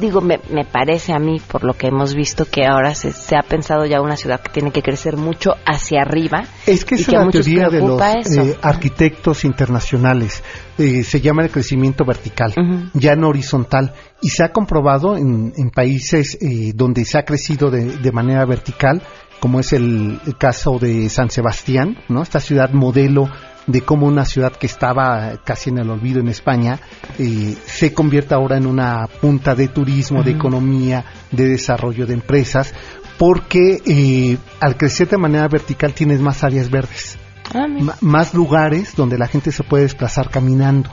digo, 0.00 0.20
me, 0.20 0.40
me, 0.50 0.64
parece 0.64 1.12
a 1.12 1.18
mí, 1.18 1.40
por 1.40 1.64
lo 1.64 1.74
que 1.74 1.88
hemos 1.88 2.14
visto, 2.14 2.44
que 2.44 2.64
ahora 2.66 2.94
se, 2.94 3.12
se, 3.12 3.36
ha 3.36 3.42
pensado 3.42 3.86
ya 3.86 4.00
una 4.00 4.16
ciudad 4.16 4.40
que 4.40 4.50
tiene 4.50 4.70
que 4.70 4.82
crecer 4.82 5.16
mucho 5.16 5.54
hacia 5.64 6.02
arriba. 6.02 6.44
Es 6.66 6.84
que 6.84 6.96
es 6.96 7.08
la 7.08 7.28
teoría 7.28 7.68
de 7.68 7.80
los 7.80 8.00
eh, 8.00 8.58
arquitectos 8.62 9.44
internacionales. 9.44 10.42
Eh, 10.78 11.04
se 11.04 11.20
llama 11.20 11.42
el 11.42 11.50
crecimiento 11.50 12.04
vertical, 12.04 12.54
ya 12.92 13.16
no 13.16 13.28
horizontal. 13.28 13.94
Y 14.20 14.28
se 14.28 14.44
ha 14.44 14.52
comprobado 14.52 15.16
en, 15.16 15.52
en 15.56 15.70
países 15.70 16.36
eh, 16.40 16.72
donde 16.74 17.04
se 17.04 17.18
ha 17.18 17.24
crecido 17.24 17.70
de, 17.70 17.96
de 17.96 18.12
manera 18.12 18.44
vertical, 18.44 19.02
como 19.40 19.60
es 19.60 19.72
el, 19.72 20.20
el, 20.26 20.36
caso 20.36 20.78
de 20.78 21.08
San 21.08 21.30
Sebastián, 21.30 21.96
¿no? 22.08 22.22
Esta 22.22 22.40
ciudad 22.40 22.70
modelo 22.72 23.28
de 23.66 23.80
cómo 23.82 24.06
una 24.06 24.24
ciudad 24.24 24.52
que 24.52 24.66
estaba 24.66 25.40
casi 25.44 25.70
en 25.70 25.78
el 25.78 25.90
olvido 25.90 26.20
en 26.20 26.28
España 26.28 26.78
eh, 27.18 27.56
se 27.64 27.92
convierte 27.92 28.34
ahora 28.34 28.56
en 28.56 28.66
una 28.66 29.06
punta 29.20 29.54
de 29.54 29.68
turismo, 29.68 30.22
de 30.22 30.32
economía, 30.32 31.04
de 31.32 31.48
desarrollo 31.48 32.06
de 32.06 32.14
empresas, 32.14 32.72
porque 33.18 33.80
eh, 33.86 34.38
al 34.60 34.76
crecer 34.76 35.08
de 35.08 35.18
manera 35.18 35.48
vertical 35.48 35.94
tienes 35.94 36.20
más 36.20 36.44
áreas 36.44 36.70
verdes, 36.70 37.18
ah, 37.56 37.96
más 38.00 38.34
lugares 38.34 38.94
donde 38.96 39.18
la 39.18 39.28
gente 39.28 39.52
se 39.52 39.62
puede 39.62 39.84
desplazar 39.84 40.30
caminando. 40.30 40.90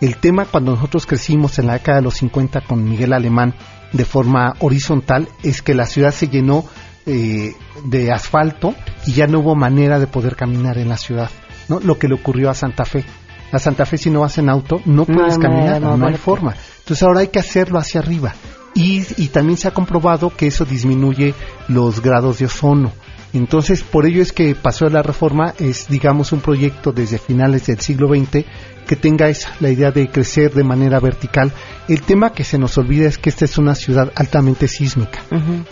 El 0.00 0.16
tema 0.16 0.46
cuando 0.46 0.72
nosotros 0.72 1.06
crecimos 1.06 1.58
en 1.58 1.68
la 1.68 1.74
década 1.74 1.98
de 1.98 2.02
los 2.02 2.14
50 2.14 2.62
con 2.62 2.84
Miguel 2.84 3.12
Alemán 3.12 3.54
de 3.92 4.04
forma 4.04 4.54
horizontal 4.58 5.28
es 5.42 5.62
que 5.62 5.74
la 5.74 5.86
ciudad 5.86 6.10
se 6.10 6.28
llenó 6.28 6.64
eh, 7.06 7.54
de 7.84 8.12
asfalto 8.12 8.74
y 9.06 9.12
ya 9.12 9.26
no 9.26 9.40
hubo 9.40 9.54
manera 9.54 9.98
de 9.98 10.06
poder 10.06 10.34
caminar 10.34 10.78
en 10.78 10.88
la 10.88 10.96
ciudad. 10.96 11.30
¿no? 11.68 11.78
Lo 11.80 11.98
que 11.98 12.08
le 12.08 12.14
ocurrió 12.14 12.50
a 12.50 12.54
Santa 12.54 12.84
Fe. 12.84 13.04
A 13.52 13.58
Santa 13.58 13.84
Fe 13.86 13.98
si 13.98 14.10
no 14.10 14.20
vas 14.20 14.38
en 14.38 14.48
auto 14.48 14.80
no 14.86 15.04
puedes 15.04 15.38
caminar, 15.38 15.80
no, 15.80 16.06
hay 16.06 16.16
forma. 16.16 16.56
Entonces 16.80 17.02
ahora 17.02 17.20
hay 17.20 17.28
que 17.28 17.38
hacerlo 17.38 17.78
hacia 17.78 18.00
arriba. 18.00 18.34
Y, 18.74 19.04
y 19.22 19.28
también 19.28 19.58
se 19.58 19.68
ha 19.68 19.72
comprobado 19.72 20.30
que 20.34 20.46
eso 20.46 20.64
disminuye 20.64 21.34
los 21.68 22.00
grados 22.00 22.38
de 22.38 22.46
ozono. 22.46 22.90
Entonces, 23.32 23.82
por 23.82 24.06
ello 24.06 24.20
es 24.22 24.32
que 24.32 24.54
pasó 24.54 24.88
la 24.88 25.02
reforma, 25.02 25.54
es 25.58 25.88
digamos 25.88 26.32
un 26.32 26.40
proyecto 26.40 26.92
desde 26.92 27.18
finales 27.18 27.66
del 27.66 27.80
siglo 27.80 28.08
XX 28.08 28.44
que 28.86 28.96
tenga 28.96 29.28
esa, 29.28 29.54
la 29.60 29.70
idea 29.70 29.90
de 29.90 30.08
crecer 30.08 30.52
de 30.52 30.64
manera 30.64 31.00
vertical. 31.00 31.52
El 31.88 32.02
tema 32.02 32.32
que 32.32 32.44
se 32.44 32.58
nos 32.58 32.76
olvida 32.76 33.08
es 33.08 33.16
que 33.16 33.30
esta 33.30 33.44
es 33.44 33.56
una 33.56 33.74
ciudad 33.74 34.12
altamente 34.16 34.68
sísmica. 34.68 35.20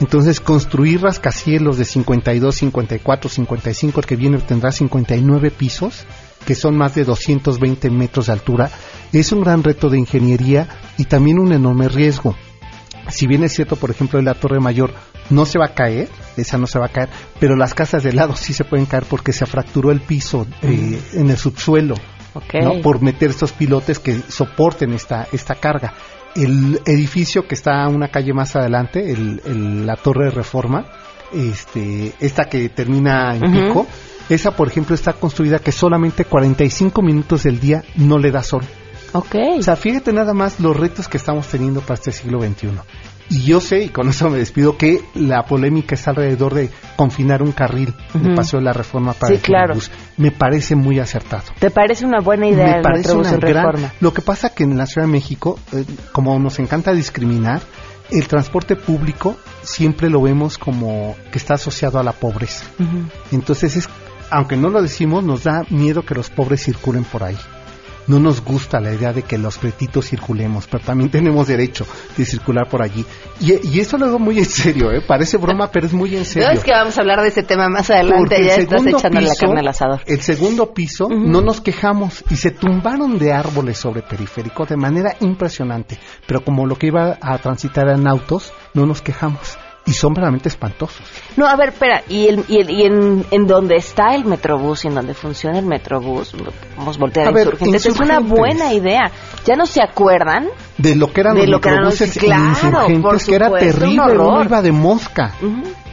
Entonces, 0.01 0.41
construir 0.41 1.03
rascacielos 1.03 1.77
de 1.77 1.85
52, 1.85 2.55
54, 2.55 3.29
55, 3.29 4.01
el 4.01 4.07
que 4.07 4.17
viene 4.17 4.39
tendrá 4.39 4.73
59 4.73 5.51
pisos, 5.51 6.07
que 6.47 6.55
son 6.55 6.77
más 6.77 6.95
de 6.95 7.05
220 7.05 7.91
metros 7.91 8.27
de 8.27 8.33
altura, 8.33 8.71
es 9.13 9.33
un 9.33 9.43
gran 9.43 9.63
reto 9.63 9.91
de 9.91 9.99
ingeniería 9.99 10.69
y 10.97 11.05
también 11.05 11.39
un 11.39 11.53
enorme 11.53 11.89
riesgo. 11.89 12.35
Si 13.09 13.27
bien 13.27 13.43
es 13.43 13.53
cierto, 13.53 13.77
por 13.77 13.91
ejemplo, 13.91 14.19
en 14.19 14.25
la 14.25 14.35
Torre 14.35 14.61
Mayor 14.61 14.93
no 15.31 15.47
se 15.47 15.59
va 15.59 15.67
a 15.67 15.75
caer, 15.75 16.09
esa 16.37 16.59
no 16.59 16.67
se 16.67 16.79
va 16.79 16.87
a 16.87 16.91
caer, 16.91 17.09
pero 17.39 17.57
las 17.57 17.75
casas 17.75 18.03
de 18.03 18.13
lado 18.13 18.37
sí 18.37 18.53
se 18.53 18.65
pueden 18.65 18.87
caer 18.87 19.05
porque 19.09 19.33
se 19.33 19.47
fracturó 19.47 19.91
el 19.91 20.01
piso 20.01 20.47
eh, 20.63 21.01
en 21.15 21.31
el 21.31 21.37
subsuelo, 21.37 21.95
¿no? 22.35 22.81
por 22.83 23.01
meter 23.03 23.31
estos 23.31 23.53
pilotes 23.53 23.99
que 23.99 24.21
soporten 24.29 24.93
esta, 24.93 25.27
esta 25.33 25.55
carga. 25.55 25.95
El 26.35 26.81
edificio 26.87 27.47
que 27.49 27.55
está 27.55 27.89
una 27.89 28.09
calle 28.09 28.33
más 28.33 28.55
adelante, 28.55 29.11
el, 29.11 29.87
la 29.87 29.97
Torre 29.97 30.27
de 30.27 30.31
Reforma, 30.31 30.87
este, 31.33 32.13
esta 32.21 32.45
que 32.45 32.69
termina 32.69 33.35
en 33.35 33.53
pico, 33.53 33.87
esa 34.29 34.53
por 34.53 34.69
ejemplo 34.69 34.95
está 34.95 35.13
construida 35.13 35.59
que 35.59 35.73
solamente 35.73 36.25
45 36.25 37.03
minutos 37.03 37.43
del 37.43 37.59
día 37.59 37.83
no 37.97 38.19
le 38.19 38.31
da 38.31 38.43
sol. 38.43 38.63
Okay. 39.13 39.59
O 39.59 39.63
sea, 39.63 39.75
fíjate 39.75 40.13
nada 40.13 40.35
más 40.35 40.61
los 40.61 40.77
retos 40.77 41.09
que 41.09 41.17
estamos 41.17 41.49
teniendo 41.49 41.81
para 41.81 41.95
este 41.95 42.13
siglo 42.13 42.41
XXI. 42.41 42.69
Y 43.31 43.43
yo 43.45 43.61
sé, 43.61 43.85
y 43.85 43.89
con 43.91 44.09
eso 44.09 44.29
me 44.29 44.39
despido, 44.39 44.77
que 44.77 45.05
la 45.15 45.45
polémica 45.45 45.95
está 45.95 46.11
alrededor 46.11 46.53
de 46.53 46.69
confinar 46.97 47.43
un 47.43 47.53
carril 47.53 47.95
de 48.13 48.35
paso 48.35 48.57
de 48.57 48.65
la 48.65 48.73
reforma 48.73 49.13
para 49.13 49.33
el 49.33 49.41
claro. 49.41 49.77
Me 50.17 50.33
parece 50.33 50.75
muy 50.75 50.99
acertado. 50.99 51.45
¿Te 51.61 51.71
parece 51.71 52.05
una 52.05 52.21
buena 52.21 52.49
idea? 52.49 52.79
Me 52.79 52.83
parece 52.83 53.13
una 53.13 53.37
gran... 53.37 53.93
Lo 54.01 54.13
que 54.13 54.21
pasa 54.21 54.53
que 54.53 54.65
en 54.65 54.77
la 54.77 54.85
Ciudad 54.87 55.07
de 55.07 55.13
México, 55.13 55.61
eh, 55.73 55.85
como 56.11 56.37
nos 56.41 56.59
encanta 56.59 56.93
discriminar, 56.93 57.61
el 58.11 58.27
transporte 58.27 58.75
público 58.75 59.37
siempre 59.63 60.11
lo 60.11 60.21
vemos 60.21 60.59
como 60.59 61.15
que 61.31 61.39
está 61.39 61.55
asociado 61.55 62.01
a 62.01 62.03
la 62.03 62.13
pobreza. 62.13 62.65
Entonces, 63.31 63.77
es, 63.77 63.89
aunque 64.31 64.57
no 64.57 64.71
lo 64.71 64.83
decimos, 64.83 65.23
nos 65.23 65.45
da 65.45 65.65
miedo 65.71 66.03
que 66.03 66.17
los 66.17 66.31
pobres 66.31 66.65
circulen 66.65 67.05
por 67.05 67.23
ahí 67.23 67.39
no 68.07 68.19
nos 68.19 68.43
gusta 68.45 68.81
la 68.81 68.93
idea 68.93 69.13
de 69.13 69.23
que 69.23 69.39
los 69.39 69.59
pretitos 69.59 70.09
circulemos, 70.09 70.67
pero 70.67 70.85
también 70.85 71.11
tenemos 71.11 71.49
derecho 71.49 71.87
de 72.17 72.25
circular 72.25 72.69
por 72.69 72.83
allí. 72.83 73.05
Y, 73.41 73.81
eso 73.81 73.97
lo 73.97 74.07
digo 74.07 74.19
muy 74.19 74.39
en 74.39 74.45
serio, 74.45 74.93
¿eh? 74.93 75.01
parece 75.01 75.37
broma, 75.37 75.71
pero 75.71 75.87
es 75.87 75.93
muy 75.93 76.17
en 76.17 76.25
serio. 76.27 76.49
No 76.49 76.55
es 76.55 76.65
que 76.65 76.73
vamos 76.73 76.97
a 76.99 77.01
hablar 77.01 77.23
de 77.23 77.29
ese 77.29 77.43
tema 77.43 77.69
más 77.69 77.91
adelante, 77.91 78.45
ya 78.45 78.57
estás 78.57 78.87
echándole 78.87 79.27
la 79.27 79.35
carne 79.35 79.61
al 79.61 79.69
asador. 79.69 80.01
El 80.07 80.21
segundo 80.21 80.73
piso, 80.75 81.09
no 81.09 81.41
nos 81.41 81.61
quejamos 81.61 82.25
y 82.31 82.37
se 82.37 82.51
tumbaron 82.51 83.19
de 83.19 83.33
árboles 83.33 83.79
sobre 83.79 84.03
periférico 84.03 84.67
de 84.67 84.77
manera 84.77 85.17
impresionante, 85.21 85.99
pero 86.27 86.45
como 86.45 86.67
lo 86.67 86.77
que 86.77 86.89
iba 86.89 87.19
a 87.21 87.39
transitar 87.39 87.89
en 87.89 88.07
autos, 88.07 88.53
no 88.75 88.87
nos 88.87 89.03
quejamos 89.03 89.59
y 89.87 89.93
son 89.93 90.15
realmente 90.15 90.49
espantosos. 90.49 91.07
No, 91.37 91.47
a 91.47 91.57
ver, 91.57 91.71
espera, 91.71 92.03
y, 92.09 92.27
el, 92.27 92.45
y, 92.49 92.59
el, 92.59 92.71
y 92.71 92.83
en, 92.85 93.27
en 93.31 93.47
donde 93.47 93.77
está 93.77 94.15
el 94.15 94.25
Metrobús 94.25 94.85
y 94.85 94.89
en 94.89 94.95
donde 94.95 95.15
funciona 95.15 95.59
el 95.59 95.67
Metrobús, 95.67 96.35
vamos 96.77 96.97
a 96.97 97.01
voltear 97.01 97.29
a, 97.29 97.31
ver, 97.31 97.47
insurgentes, 97.47 97.87
es 97.87 98.01
una 98.01 98.21
buena 98.21 98.73
idea. 98.73 99.11
¿Ya 99.45 99.57
no 99.57 99.67
se 99.67 99.83
acuerdan? 99.83 100.49
De 100.79 100.95
lo 100.95 101.13
que 101.13 101.23
eran 101.23 101.37
los 101.37 101.47
Metrobuses 101.47 102.17
insurgentes, 102.17 103.27
que 103.27 103.35
era 103.35 103.51
terrible, 103.51 104.19
uno 104.19 104.45
iba 104.45 104.63
de 104.63 104.73
mosca. 104.73 105.35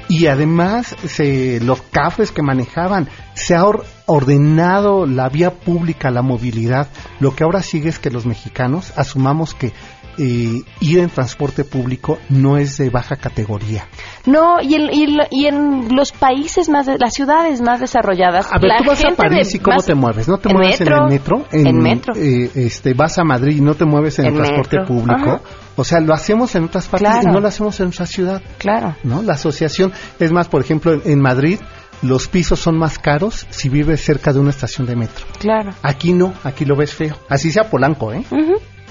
Y 0.09 0.27
además 0.27 0.95
se, 1.05 1.59
los 1.59 1.81
cafés 1.81 2.31
que 2.31 2.41
manejaban, 2.41 3.09
se 3.33 3.55
ha 3.55 3.65
ordenado 4.05 5.05
la 5.05 5.27
vía 5.27 5.51
pública, 5.51 6.11
la 6.11 6.21
movilidad. 6.21 6.87
Lo 7.19 7.35
que 7.35 7.43
ahora 7.43 7.61
sigue 7.61 7.89
es 7.89 7.99
que 7.99 8.09
los 8.09 8.25
mexicanos 8.25 8.93
asumamos 8.95 9.53
que 9.53 9.73
eh, 10.17 10.61
ir 10.81 10.99
en 10.99 11.09
transporte 11.09 11.63
público 11.63 12.17
no 12.29 12.57
es 12.57 12.77
de 12.77 12.89
baja 12.89 13.15
categoría. 13.15 13.87
No, 14.25 14.61
y 14.61 14.75
en, 14.75 14.89
y, 15.31 15.45
en 15.45 15.95
los 15.95 16.11
países 16.11 16.69
más, 16.69 16.85
de, 16.85 16.97
las 16.97 17.13
ciudades 17.13 17.61
más 17.61 17.79
desarrolladas. 17.79 18.47
A 18.51 18.59
ver, 18.59 18.71
tú 18.77 18.85
vas 18.85 19.03
a 19.05 19.15
París 19.15 19.53
y 19.55 19.59
cómo 19.59 19.81
te 19.81 19.95
mueves. 19.95 20.27
¿No 20.27 20.37
te 20.37 20.53
mueves 20.53 20.81
en 20.81 20.91
el 20.91 21.03
metro? 21.07 21.45
En, 21.51 21.77
metro. 21.77 22.13
Eh, 22.15 22.49
este, 22.55 22.93
vas 22.93 23.17
a 23.17 23.23
Madrid 23.23 23.57
y 23.57 23.61
no 23.61 23.75
te 23.75 23.85
mueves 23.85 24.19
en 24.19 24.27
el 24.27 24.33
transporte 24.35 24.77
público. 24.85 25.41
O 25.75 25.83
sea, 25.83 25.99
lo 25.99 26.13
hacemos 26.13 26.55
en 26.55 26.65
otras 26.65 26.87
partes 26.87 27.23
y 27.23 27.27
no 27.27 27.39
lo 27.39 27.47
hacemos 27.47 27.79
en 27.79 27.85
nuestra 27.87 28.07
ciudad. 28.07 28.41
Claro. 28.57 28.95
¿No? 29.03 29.21
La 29.21 29.33
asociación, 29.33 29.93
es 30.19 30.31
más, 30.31 30.47
por 30.47 30.61
ejemplo, 30.61 30.99
en 31.05 31.21
Madrid 31.21 31.59
los 32.01 32.27
pisos 32.27 32.59
son 32.59 32.77
más 32.77 32.99
caros 32.99 33.47
si 33.49 33.69
vives 33.69 34.03
cerca 34.03 34.31
de 34.33 34.39
una 34.39 34.51
estación 34.51 34.85
de 34.87 34.95
metro. 34.95 35.25
Claro. 35.39 35.71
Aquí 35.81 36.13
no, 36.13 36.33
aquí 36.43 36.65
lo 36.65 36.75
ves 36.75 36.93
feo. 36.93 37.15
Así 37.29 37.51
sea 37.51 37.69
Polanco, 37.69 38.13
¿eh? 38.13 38.23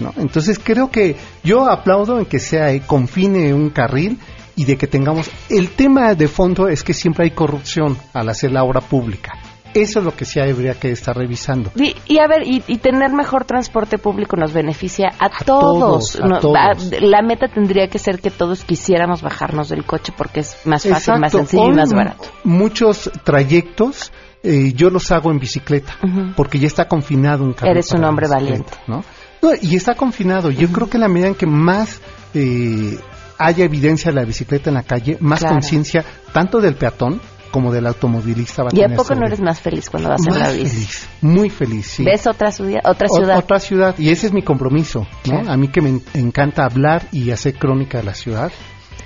¿No? 0.00 0.12
Entonces 0.16 0.60
creo 0.62 0.90
que 0.90 1.16
yo 1.42 1.70
aplaudo 1.70 2.18
en 2.18 2.26
que 2.26 2.38
sea 2.38 2.72
eh, 2.72 2.82
confine 2.86 3.52
un 3.54 3.70
carril 3.70 4.18
y 4.56 4.64
de 4.64 4.76
que 4.76 4.86
tengamos 4.86 5.30
el 5.50 5.70
tema 5.70 6.14
de 6.14 6.28
fondo 6.28 6.68
es 6.68 6.82
que 6.82 6.94
siempre 6.94 7.24
hay 7.24 7.30
corrupción 7.32 7.96
al 8.12 8.28
hacer 8.28 8.52
la 8.52 8.64
obra 8.64 8.80
pública. 8.80 9.38
Eso 9.74 9.98
es 9.98 10.06
lo 10.06 10.16
que 10.16 10.24
sí 10.24 10.40
habría 10.40 10.72
que 10.72 10.90
estar 10.90 11.14
revisando. 11.14 11.70
Y, 11.74 12.18
a 12.18 12.26
ver, 12.26 12.44
y, 12.46 12.60
tener 12.78 13.12
mejor 13.12 13.44
transporte 13.44 13.98
público 13.98 14.34
nos 14.34 14.54
beneficia 14.54 15.12
a, 15.18 15.28
todos. 15.44 16.18
la 16.18 17.20
meta 17.20 17.48
tendría 17.48 17.86
que 17.88 17.98
ser 17.98 18.20
que 18.20 18.30
todos 18.30 18.64
quisiéramos 18.64 19.20
bajarnos 19.20 19.68
del 19.68 19.84
coche 19.84 20.14
porque 20.16 20.40
es 20.40 20.56
más 20.64 20.86
fácil, 20.86 21.18
más 21.18 21.32
sencillo 21.32 21.68
y 21.68 21.74
más 21.74 21.92
barato. 21.92 22.24
Muchos 22.44 23.10
trayectos 23.22 24.12
eh, 24.42 24.72
yo 24.74 24.88
los 24.88 25.10
hago 25.10 25.30
en 25.30 25.40
bicicleta 25.40 25.94
porque 26.36 26.58
ya 26.58 26.68
está 26.68 26.88
confinado 26.88 27.44
un 27.44 27.52
carril. 27.52 27.72
Eres 27.72 27.92
un 27.92 28.04
hombre 28.04 28.28
valiente. 28.28 28.72
¿no? 28.86 29.04
Y 29.62 29.76
está 29.76 29.94
confinado. 29.94 30.50
Yo 30.50 30.68
creo 30.68 30.88
que 30.88 30.98
la 30.98 31.08
medida 31.08 31.28
en 31.28 31.34
que 31.34 31.46
más 31.46 32.00
eh, 32.34 32.98
haya 33.38 33.64
evidencia 33.64 34.10
de 34.10 34.16
la 34.16 34.24
bicicleta 34.24 34.70
en 34.70 34.74
la 34.74 34.82
calle, 34.82 35.18
más 35.20 35.44
conciencia 35.44 36.04
tanto 36.32 36.60
del 36.60 36.74
peatón 36.74 37.20
como 37.50 37.72
del 37.72 37.86
automovilista 37.86 38.64
va 38.64 38.68
a 38.68 38.76
¿Y 38.76 38.82
a 38.82 38.94
poco 38.94 39.14
no 39.14 39.26
eres 39.26 39.40
más 39.40 39.60
feliz 39.60 39.88
cuando 39.88 40.10
vas 40.10 40.26
en 40.26 40.38
la 40.38 40.50
bici? 40.50 40.66
Feliz, 40.66 41.08
muy 41.22 41.48
feliz, 41.48 41.86
sí. 41.86 42.04
¿Ves 42.04 42.26
otra, 42.26 42.50
ciudad? 42.50 42.80
Otra 42.84 43.08
ciudad. 43.08 43.38
otra 43.38 43.60
ciudad, 43.60 43.94
y 43.98 44.10
ese 44.10 44.26
es 44.26 44.32
mi 44.32 44.42
compromiso, 44.42 45.06
¿no? 45.26 45.50
A 45.50 45.56
mí 45.56 45.68
que 45.68 45.80
me 45.80 46.00
encanta 46.14 46.64
hablar 46.64 47.08
y 47.12 47.30
hacer 47.30 47.54
crónica 47.54 47.98
de 47.98 48.04
la 48.04 48.14
ciudad, 48.14 48.52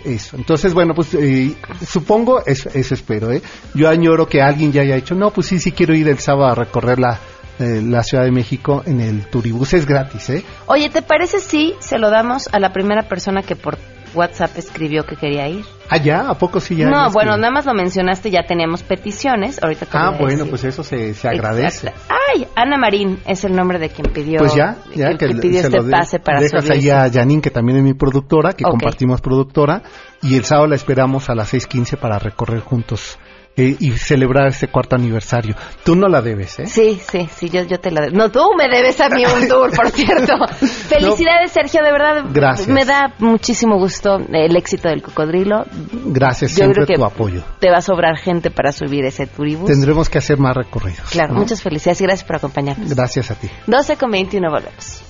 eso. 0.04 0.37
Entonces, 0.37 0.75
bueno, 0.75 0.94
pues 0.94 1.14
eh, 1.14 1.54
supongo, 1.87 2.44
eso, 2.44 2.70
eso 2.75 2.94
espero, 2.94 3.30
¿eh? 3.30 3.42
Yo 3.75 3.88
añoro 3.88 4.26
que 4.26 4.40
alguien 4.40 4.72
ya 4.72 4.82
haya 4.82 4.96
dicho, 4.96 5.14
no, 5.14 5.30
pues 5.30 5.46
sí, 5.46 5.58
sí 5.58 5.72
quiero 5.72 5.94
ir 5.94 6.08
el 6.08 6.18
sábado 6.18 6.46
a 6.46 6.54
recorrer 6.54 6.99
la, 6.99 7.20
eh, 7.61 7.83
la 7.83 8.02
Ciudad 8.02 8.25
de 8.25 8.33
México 8.33 8.83
en 8.87 9.00
el 9.00 9.26
Turibus. 9.26 9.75
Es 9.75 9.87
gratis, 9.87 10.31
¿eh? 10.31 10.45
Oye, 10.67 10.88
¿te 10.88 11.02
parece 11.02 11.40
si 11.40 11.75
se 11.79 11.99
lo 11.99 12.11
damos 12.11 12.49
a 12.52 12.59
la 12.59 12.73
primera 12.73 13.02
persona 13.02 13.43
que 13.43 13.55
por 13.55 13.76
WhatsApp 14.14 14.57
escribió 14.57 15.05
que 15.05 15.17
quería 15.17 15.49
ir? 15.49 15.64
Ah, 15.88 15.99
ya, 15.99 16.29
¿a 16.29 16.35
poco 16.35 16.61
sí 16.61 16.76
ya? 16.76 16.88
No, 16.88 17.11
bueno, 17.11 17.37
nada 17.37 17.52
más 17.52 17.67
lo 17.67 17.75
mencionaste, 17.75 18.31
ya 18.31 18.45
teníamos 18.47 18.83
peticiones. 18.83 19.62
Ahorita 19.62 19.87
Ah, 19.93 20.17
bueno, 20.19 20.47
pues 20.47 20.64
eso 20.64 20.83
se, 20.83 21.14
se 21.14 21.29
agradece. 21.29 21.93
Ay, 22.09 22.47
Ana 22.57 22.79
Marín 22.79 23.19
es 23.26 23.45
el 23.45 23.55
nombre 23.55 23.79
de 23.79 23.90
quien 23.90 24.12
pidió. 24.12 24.38
Pues 24.38 24.55
ya, 24.55 24.76
ya 24.95 25.17
que, 25.17 25.29
pidió 25.29 25.61
este 25.61 25.83
pase 25.83 26.19
para 26.19 26.40
Dejas 26.40 26.71
ahí 26.71 26.88
a 26.88 27.11
Janine, 27.11 27.43
que 27.43 27.50
también 27.50 27.79
es 27.79 27.85
mi 27.85 27.95
productora, 27.95 28.52
que 28.52 28.64
compartimos 28.64 29.21
productora, 29.21 29.83
y 30.23 30.37
el 30.37 30.45
sábado 30.45 30.69
la 30.69 30.76
esperamos 30.76 31.29
a 31.29 31.35
las 31.35 31.52
6:15 31.52 31.99
para 31.99 32.19
recorrer 32.19 32.61
juntos 32.61 33.19
eh, 33.61 33.76
y 33.79 33.90
celebrar 33.93 34.49
este 34.49 34.69
cuarto 34.69 34.97
aniversario. 34.97 35.55
Tú 35.85 35.95
no 35.95 36.09
la 36.09 36.23
debes, 36.23 36.59
¿eh? 36.61 36.67
Sí, 36.67 37.00
sí, 37.11 37.29
sí, 37.35 37.50
yo, 37.50 37.62
yo 37.64 37.79
te 37.79 37.90
la 37.90 38.02
debo. 38.02 38.17
No, 38.17 38.31
tú 38.31 38.40
me 38.57 38.69
debes 38.69 39.00
a 39.00 39.09
mí 39.09 39.25
un 39.25 39.49
tour, 39.49 39.71
por 39.75 39.90
cierto. 39.90 40.33
Felicidades, 40.61 41.53
Sergio, 41.53 41.83
de 41.83 41.92
verdad. 41.92 42.25
Gracias. 42.33 42.68
Me 42.68 42.85
da 42.85 43.14
muchísimo 43.18 43.79
gusto 43.79 44.18
el 44.33 44.57
éxito 44.57 44.88
del 44.88 45.03
cocodrilo. 45.03 45.64
Gracias, 46.07 46.53
siempre 46.53 46.87
tu 46.87 47.05
apoyo. 47.05 47.42
Te 47.59 47.70
va 47.70 47.79
a 47.79 47.83
sobrar 47.83 48.16
gente 48.16 48.51
para 48.51 48.73
subir 48.73 49.05
ese 49.05 49.27
turibus. 49.27 49.66
Tendremos 49.66 50.09
que 50.09 50.18
hacer 50.18 50.38
más 50.38 50.57
recorridos. 50.57 51.11
Claro, 51.11 51.35
muchas 51.35 51.62
felicidades 51.62 52.01
y 52.01 52.05
gracias 52.05 52.27
por 52.27 52.37
acompañarnos. 52.37 52.88
Gracias 52.88 53.31
a 53.31 53.35
ti. 53.35 53.49
12 53.66 53.96
con 53.96 54.11
21 54.11 54.51
volvemos. 54.51 55.03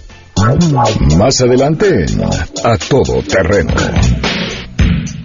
Más 1.18 1.40
adelante, 1.42 2.06
a 2.64 2.76
todo 2.78 3.22
terreno. 3.22 3.74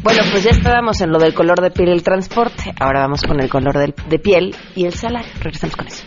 Bueno, 0.06 0.22
pues 0.30 0.44
ya 0.44 0.52
estábamos 0.52 1.02
en 1.02 1.12
lo 1.12 1.18
del 1.18 1.34
color 1.34 1.60
de 1.62 1.72
piel 1.72 1.90
y 1.90 1.94
el 1.94 2.04
transporte. 2.04 2.72
Ahora 2.80 3.00
vamos 3.00 3.24
con 3.24 3.42
el 3.42 3.50
color 3.50 3.92
de 4.08 4.20
piel 4.20 4.56
y 4.76 4.86
el 4.86 4.94
salario. 4.94 5.32
Regresamos 5.40 5.76
con 5.76 5.88
eso. 5.88 6.04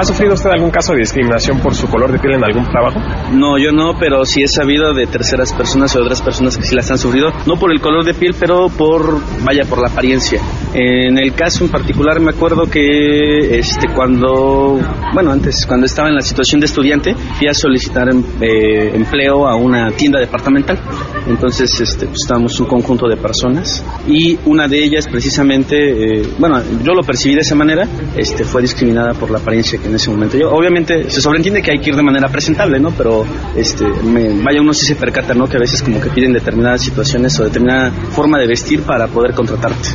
¿Ha 0.00 0.04
sufrido 0.04 0.34
usted 0.34 0.50
algún 0.50 0.70
caso 0.70 0.92
de 0.92 1.00
discriminación 1.00 1.58
por 1.58 1.74
su 1.74 1.88
color 1.88 2.12
de 2.12 2.20
piel 2.20 2.34
en 2.34 2.44
algún 2.44 2.64
trabajo? 2.66 3.00
No, 3.32 3.58
yo 3.58 3.72
no, 3.72 3.94
pero 3.98 4.24
sí 4.24 4.42
he 4.44 4.46
sabido 4.46 4.94
de 4.94 5.08
terceras 5.08 5.52
personas 5.52 5.96
o 5.96 5.98
de 5.98 6.04
otras 6.04 6.22
personas 6.22 6.56
que 6.56 6.62
sí 6.62 6.76
las 6.76 6.88
han 6.92 6.98
sufrido, 6.98 7.32
no 7.46 7.56
por 7.56 7.72
el 7.72 7.80
color 7.80 8.04
de 8.04 8.14
piel, 8.14 8.32
pero 8.38 8.68
por, 8.68 9.20
vaya, 9.42 9.64
por 9.68 9.82
la 9.82 9.88
apariencia. 9.88 10.40
En 10.72 11.18
el 11.18 11.34
caso 11.34 11.64
en 11.64 11.70
particular 11.72 12.20
me 12.20 12.30
acuerdo 12.30 12.70
que 12.70 13.58
este 13.58 13.88
cuando, 13.92 14.78
bueno, 15.14 15.32
antes, 15.32 15.66
cuando 15.66 15.86
estaba 15.86 16.08
en 16.10 16.14
la 16.14 16.20
situación 16.20 16.60
de 16.60 16.66
estudiante, 16.66 17.16
fui 17.36 17.48
a 17.48 17.54
solicitar 17.54 18.08
em, 18.08 18.22
eh, 18.40 18.92
empleo 18.94 19.48
a 19.48 19.56
una 19.56 19.90
tienda 19.90 20.20
departamental. 20.20 20.78
Entonces, 21.26 21.72
este, 21.80 22.06
pues, 22.06 22.18
estábamos 22.22 22.60
un 22.60 22.66
conjunto 22.66 23.08
de 23.08 23.16
personas 23.16 23.84
y 24.06 24.38
una 24.44 24.68
de 24.68 24.78
ellas 24.84 25.08
precisamente, 25.08 26.20
eh, 26.20 26.28
bueno, 26.38 26.62
yo 26.84 26.92
lo 26.94 27.02
percibí 27.02 27.34
de 27.34 27.40
esa 27.40 27.56
manera, 27.56 27.88
este, 28.16 28.44
fue 28.44 28.62
discriminada 28.62 29.12
por 29.14 29.30
la 29.30 29.38
apariencia 29.38 29.80
que 29.80 29.87
en 29.88 29.94
ese 29.94 30.10
momento. 30.10 30.36
Yo, 30.36 30.50
obviamente 30.50 31.10
se 31.10 31.20
sobreentiende 31.20 31.62
que 31.62 31.72
hay 31.72 31.78
que 31.80 31.90
ir 31.90 31.96
de 31.96 32.02
manera 32.02 32.28
presentable, 32.28 32.78
¿no? 32.78 32.90
Pero 32.92 33.24
este, 33.56 33.84
me, 33.84 34.42
vaya 34.42 34.60
uno 34.60 34.72
sí 34.72 34.86
se 34.86 34.96
percata, 34.96 35.34
¿no? 35.34 35.46
Que 35.48 35.56
a 35.56 35.60
veces 35.60 35.82
como 35.82 36.00
que 36.00 36.10
piden 36.10 36.32
determinadas 36.32 36.82
situaciones 36.82 37.38
o 37.40 37.44
determinada 37.44 37.90
forma 37.90 38.38
de 38.38 38.46
vestir 38.46 38.82
para 38.82 39.08
poder 39.08 39.34
contratarte. 39.34 39.88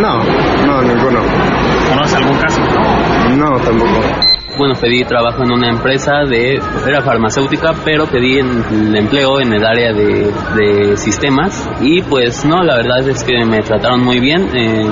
No, 0.00 0.22
no, 0.66 0.82
ninguno. 0.82 1.20
¿Conoces 1.88 2.14
algún 2.14 2.38
caso? 2.38 2.60
No, 3.36 3.58
tampoco 3.60 4.31
bueno, 4.56 4.74
pedí 4.80 5.04
trabajo 5.04 5.42
en 5.42 5.52
una 5.52 5.70
empresa 5.70 6.24
de, 6.28 6.60
era 6.86 7.02
farmacéutica, 7.02 7.72
pero 7.84 8.06
pedí 8.06 8.38
el 8.38 8.96
empleo 8.96 9.40
en 9.40 9.52
el 9.52 9.64
área 9.64 9.92
de, 9.92 10.32
de, 10.56 10.96
sistemas 10.96 11.68
y 11.80 12.02
pues 12.02 12.44
no, 12.44 12.62
la 12.62 12.76
verdad 12.76 13.08
es 13.08 13.24
que 13.24 13.44
me 13.44 13.58
trataron 13.60 14.04
muy 14.04 14.20
bien, 14.20 14.48
eh, 14.54 14.84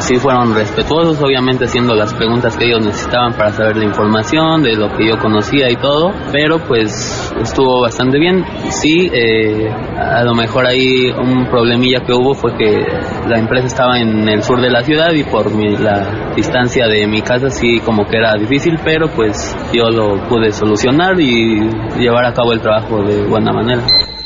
sí 0.00 0.16
fueron 0.16 0.54
respetuosos, 0.54 1.20
obviamente 1.22 1.64
haciendo 1.64 1.94
las 1.94 2.12
preguntas 2.14 2.56
que 2.56 2.66
ellos 2.66 2.84
necesitaban 2.84 3.32
para 3.34 3.50
saber 3.52 3.76
la 3.76 3.84
información, 3.84 4.62
de 4.62 4.74
lo 4.76 4.88
que 4.96 5.08
yo 5.08 5.18
conocía 5.18 5.70
y 5.70 5.76
todo, 5.76 6.12
pero 6.32 6.58
pues 6.58 7.32
estuvo 7.40 7.82
bastante 7.82 8.18
bien. 8.18 8.44
Sí, 8.70 9.10
eh, 9.12 9.68
a 9.98 10.24
lo 10.24 10.34
mejor 10.34 10.66
ahí 10.66 11.10
un 11.10 11.46
problemilla 11.46 12.00
que 12.00 12.12
hubo 12.12 12.34
fue 12.34 12.56
que 12.56 12.84
la 13.28 13.38
empresa 13.38 13.66
estaba 13.66 13.98
en 13.98 14.28
el 14.28 14.42
sur 14.42 14.60
de 14.60 14.70
la 14.70 14.82
ciudad 14.82 15.12
y 15.12 15.24
por 15.24 15.54
mi, 15.54 15.76
la 15.76 16.32
distancia 16.34 16.86
de 16.86 17.06
mi 17.06 17.22
casa 17.22 17.50
sí 17.50 17.80
como 17.84 18.04
que 18.06 18.16
era 18.16 18.34
difícil, 18.34 18.78
pero 18.84 19.03
pues 19.08 19.56
yo 19.72 19.88
lo 19.90 20.28
pude 20.28 20.50
solucionar 20.52 21.20
y 21.20 21.60
llevar 21.98 22.26
a 22.26 22.32
cabo 22.32 22.52
el 22.52 22.60
trabajo 22.60 23.02
de 23.02 23.26
buena 23.26 23.52
manera. 23.52 23.82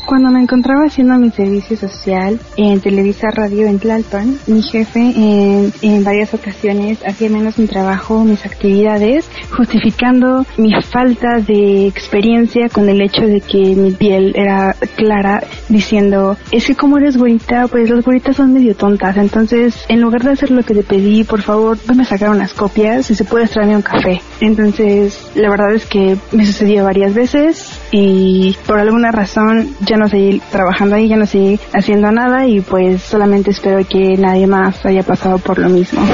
Cuando 0.09 0.31
me 0.31 0.41
encontraba 0.41 0.87
haciendo 0.87 1.19
mi 1.19 1.31
servicio 1.31 1.77
social 1.77 2.41
en 2.57 2.81
Televisa 2.81 3.29
Radio 3.31 3.67
en 3.67 3.79
Tlalpan, 3.79 4.39
mi 4.47 4.63
jefe 4.63 5.01
en, 5.01 5.71
en 5.83 6.03
varias 6.03 6.33
ocasiones 6.33 7.07
hacía 7.07 7.29
menos 7.29 7.59
mi 7.59 7.67
trabajo, 7.67 8.25
mis 8.25 8.47
actividades, 8.47 9.29
justificando 9.55 10.47
mi 10.57 10.73
falta 10.81 11.41
de 11.41 11.87
experiencia 11.87 12.71
con 12.71 12.89
el 12.89 13.03
hecho 13.03 13.27
de 13.27 13.43
que 13.43 13.59
mi 13.59 13.91
piel 13.91 14.33
era 14.35 14.75
clara, 14.97 15.43
diciendo, 15.69 16.39
es 16.53 16.65
que 16.65 16.75
como 16.75 16.97
eres 16.97 17.19
güerita, 17.19 17.69
pues 17.69 17.91
las 17.91 18.03
güeritas 18.03 18.37
son 18.37 18.55
medio 18.55 18.75
tontas, 18.75 19.19
entonces 19.19 19.85
en 19.91 20.01
lugar 20.01 20.23
de 20.23 20.31
hacer 20.31 20.51
lo 20.51 20.63
que 20.63 20.73
te 20.73 20.85
pedí, 20.85 21.23
por 21.25 21.43
favor, 21.43 21.77
ven 21.87 22.01
a 22.01 22.07
sacar 22.07 22.31
unas 22.31 22.55
copias 22.55 23.11
y 23.11 23.15
se 23.15 23.27
puede 23.27 23.47
traerme 23.47 23.77
un 23.77 23.83
café. 23.83 24.23
Entonces, 24.41 25.31
la 25.35 25.51
verdad 25.51 25.75
es 25.75 25.85
que 25.85 26.17
me 26.33 26.47
sucedió 26.47 26.85
varias 26.85 27.13
veces 27.13 27.79
y 27.93 28.57
por 28.67 28.79
alguna 28.79 29.13
razón 29.13 29.69
ya 29.81 29.98
no 29.99 30.09
seguí 30.09 30.41
trabajando 30.51 30.97
ahí, 30.97 31.09
ya 31.09 31.17
no 31.17 31.27
seguí 31.27 31.61
haciendo 31.75 32.11
nada 32.11 32.47
y 32.47 32.61
pues 32.61 33.03
solamente 33.03 33.51
espero 33.51 33.87
que 33.87 34.17
nadie 34.17 34.47
más 34.47 34.87
haya 34.87 35.03
pasado 35.03 35.39
por 35.39 35.59
lo 35.59 35.69
mismo. 35.69 36.01
A 36.01 36.07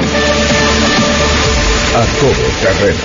todo 2.19 2.33
terreno. 2.61 2.99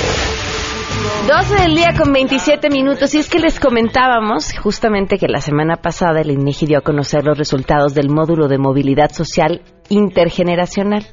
12 1.26 1.62
del 1.62 1.74
día 1.76 1.94
con 1.96 2.12
27 2.12 2.68
minutos. 2.70 3.14
Y 3.14 3.18
es 3.18 3.28
que 3.28 3.38
les 3.38 3.60
comentábamos 3.60 4.52
justamente 4.58 5.16
que 5.16 5.28
la 5.28 5.40
semana 5.40 5.76
pasada 5.76 6.22
el 6.22 6.30
INEGI 6.30 6.66
dio 6.66 6.78
a 6.78 6.82
conocer 6.82 7.24
los 7.24 7.38
resultados 7.38 7.94
del 7.94 8.10
módulo 8.10 8.48
de 8.48 8.58
movilidad 8.58 9.12
social 9.12 9.62
intergeneracional 9.90 11.06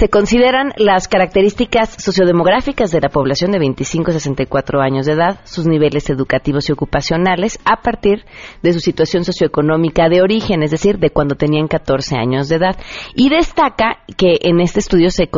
se 0.00 0.08
consideran 0.08 0.72
las 0.78 1.08
características 1.08 1.94
sociodemográficas 2.02 2.90
de 2.90 3.02
la 3.02 3.10
población 3.10 3.50
de 3.50 3.58
25 3.58 4.10
a 4.10 4.14
64 4.14 4.80
años 4.80 5.04
de 5.04 5.12
edad, 5.12 5.40
sus 5.44 5.66
niveles 5.66 6.08
educativos 6.08 6.70
y 6.70 6.72
ocupacionales 6.72 7.58
a 7.66 7.82
partir 7.82 8.24
de 8.62 8.72
su 8.72 8.80
situación 8.80 9.26
socioeconómica 9.26 10.08
de 10.08 10.22
origen, 10.22 10.62
es 10.62 10.70
decir, 10.70 10.96
de 10.96 11.10
cuando 11.10 11.34
tenían 11.34 11.68
14 11.68 12.16
años 12.16 12.48
de 12.48 12.56
edad. 12.56 12.78
Y 13.14 13.28
destaca 13.28 13.98
que 14.16 14.38
en 14.40 14.60
este 14.60 14.80
estudio 14.80 15.10
se, 15.10 15.28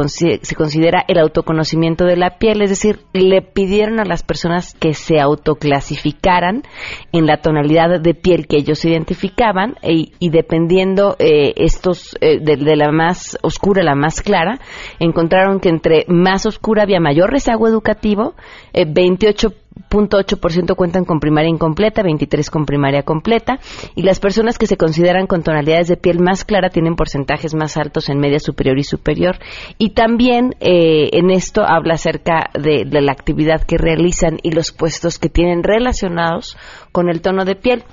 se 0.42 0.54
considera 0.54 1.04
el 1.08 1.18
autoconocimiento 1.18 2.04
de 2.04 2.16
la 2.16 2.38
piel, 2.38 2.62
es 2.62 2.70
decir, 2.70 3.00
le 3.12 3.42
pidieron 3.42 3.98
a 3.98 4.04
las 4.04 4.22
personas 4.22 4.74
que 4.74 4.94
se 4.94 5.18
autoclasificaran 5.18 6.62
en 7.10 7.26
la 7.26 7.38
tonalidad 7.38 8.00
de 8.00 8.14
piel 8.14 8.46
que 8.46 8.58
ellos 8.58 8.84
identificaban 8.84 9.74
y, 9.82 10.12
dependiendo 10.30 11.16
eh, 11.18 11.52
estos 11.56 12.16
eh, 12.20 12.38
de, 12.40 12.56
de 12.56 12.76
la 12.76 12.92
más 12.92 13.36
oscura 13.42 13.82
a 13.82 13.84
la 13.84 13.96
más 13.96 14.22
clara, 14.22 14.51
encontraron 14.98 15.60
que 15.60 15.68
entre 15.68 16.04
más 16.08 16.46
oscura 16.46 16.82
había 16.82 17.00
mayor 17.00 17.30
rezago 17.30 17.68
educativo, 17.68 18.34
28.8% 18.72 20.70
eh, 20.70 20.74
cuentan 20.74 21.04
con 21.04 21.20
primaria 21.20 21.50
incompleta, 21.50 22.02
23 22.02 22.50
con 22.50 22.66
primaria 22.66 23.02
completa, 23.02 23.58
y 23.94 24.02
las 24.02 24.20
personas 24.20 24.58
que 24.58 24.66
se 24.66 24.76
consideran 24.76 25.26
con 25.26 25.42
tonalidades 25.42 25.88
de 25.88 25.96
piel 25.96 26.20
más 26.20 26.44
clara 26.44 26.70
tienen 26.70 26.96
porcentajes 26.96 27.54
más 27.54 27.76
altos 27.76 28.08
en 28.08 28.18
media 28.18 28.38
superior 28.38 28.78
y 28.78 28.84
superior. 28.84 29.38
Y 29.78 29.90
también 29.90 30.54
eh, 30.60 31.10
en 31.12 31.30
esto 31.30 31.62
habla 31.66 31.94
acerca 31.94 32.50
de, 32.54 32.84
de 32.84 33.00
la 33.00 33.12
actividad 33.12 33.62
que 33.62 33.78
realizan 33.78 34.38
y 34.42 34.52
los 34.52 34.72
puestos 34.72 35.18
que 35.18 35.28
tienen 35.28 35.62
relacionados 35.62 36.56
con 36.92 37.08
el 37.08 37.20
tono 37.20 37.44
de 37.44 37.56
piel. 37.56 37.84